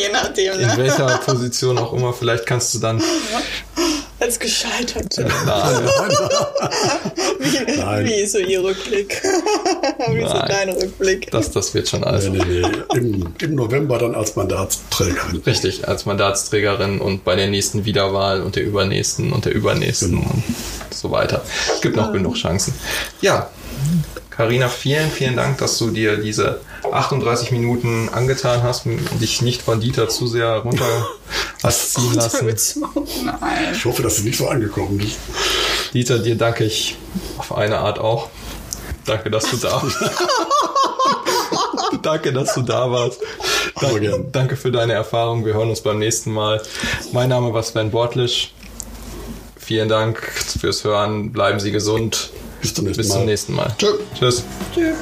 Je 0.00 0.12
nachdem, 0.12 0.54
In 0.54 0.66
ne? 0.66 0.72
welcher 0.76 1.18
Position 1.18 1.78
auch 1.78 1.92
immer. 1.92 2.12
Vielleicht 2.12 2.46
kannst 2.46 2.74
du 2.74 2.78
dann. 2.78 3.02
Als 4.20 4.38
gescheitert. 4.38 5.16
Nein, 5.16 5.88
Wie, 7.38 7.76
Nein. 7.80 8.04
wie 8.04 8.14
ist 8.20 8.32
so 8.32 8.38
Ihr 8.38 8.62
Rückblick? 8.62 9.22
wie 10.10 10.18
ist 10.20 10.30
so 10.30 10.38
dein 10.46 10.68
Rückblick? 10.68 11.30
das, 11.30 11.50
das 11.50 11.72
wird 11.72 11.88
schon 11.88 12.04
alles. 12.04 12.28
Nee, 12.28 12.42
nee, 12.46 12.60
nee. 12.60 12.98
Im, 12.98 13.32
Im 13.40 13.54
November 13.54 13.98
dann 13.98 14.14
als 14.14 14.36
Mandatsträgerin. 14.36 15.40
Richtig, 15.46 15.88
als 15.88 16.04
Mandatsträgerin 16.04 17.00
und 17.00 17.24
bei 17.24 17.34
der 17.34 17.46
nächsten 17.48 17.86
Wiederwahl 17.86 18.42
und 18.42 18.56
der 18.56 18.64
übernächsten 18.64 19.32
und 19.32 19.46
der 19.46 19.54
übernächsten 19.54 20.10
Genau. 20.10 20.30
und 20.30 20.44
so 20.94 21.10
weiter. 21.10 21.42
Es 21.74 21.80
gibt 21.80 21.96
noch 21.96 22.12
genug 22.12 22.34
Chancen. 22.34 22.74
Ja, 23.22 23.48
Karina, 24.40 24.70
vielen, 24.70 25.10
vielen 25.10 25.36
Dank, 25.36 25.58
dass 25.58 25.76
du 25.76 25.90
dir 25.90 26.16
diese 26.16 26.62
38 26.90 27.50
Minuten 27.50 28.08
angetan 28.08 28.62
hast 28.62 28.86
und 28.86 28.98
dich 29.20 29.42
nicht 29.42 29.60
von 29.60 29.82
Dieter 29.82 30.08
zu 30.08 30.26
sehr 30.26 30.60
runter 30.60 31.06
hast 31.62 31.92
ziehen 31.92 32.14
lassen. 32.14 32.46
Nein. 33.22 33.74
Ich 33.74 33.84
hoffe, 33.84 34.02
dass 34.02 34.16
es 34.16 34.24
nicht 34.24 34.38
so 34.38 34.48
angekommen 34.48 34.98
ist. 35.00 35.18
Dieter, 35.92 36.20
dir 36.20 36.36
danke 36.36 36.64
ich 36.64 36.96
auf 37.36 37.54
eine 37.54 37.80
Art 37.80 37.98
auch. 37.98 38.30
Danke, 39.04 39.30
dass 39.30 39.50
du 39.50 39.58
da 39.58 39.78
bist. 39.80 39.98
danke, 42.02 42.32
dass 42.32 42.54
du 42.54 42.62
da 42.62 42.90
warst. 42.90 43.20
Danke, 43.78 44.24
danke 44.32 44.56
für 44.56 44.72
deine 44.72 44.94
Erfahrung. 44.94 45.44
Wir 45.44 45.52
hören 45.52 45.68
uns 45.68 45.82
beim 45.82 45.98
nächsten 45.98 46.32
Mal. 46.32 46.62
Mein 47.12 47.28
Name 47.28 47.52
war 47.52 47.62
Sven 47.62 47.90
Bortlisch. 47.90 48.54
Vielen 49.58 49.90
Dank 49.90 50.18
fürs 50.58 50.82
Hören. 50.82 51.30
Bleiben 51.30 51.60
Sie 51.60 51.72
gesund. 51.72 52.30
Bis 52.60 52.74
zum 52.74 52.84
nächsten 52.84 53.02
Bis 53.02 53.08
Mal. 53.08 53.14
zum 53.16 53.24
nächsten 53.26 53.54
Mal. 53.54 53.74
Tschö. 53.78 53.86
Tschüss. 54.14 54.44
Tschüss. 54.74 54.94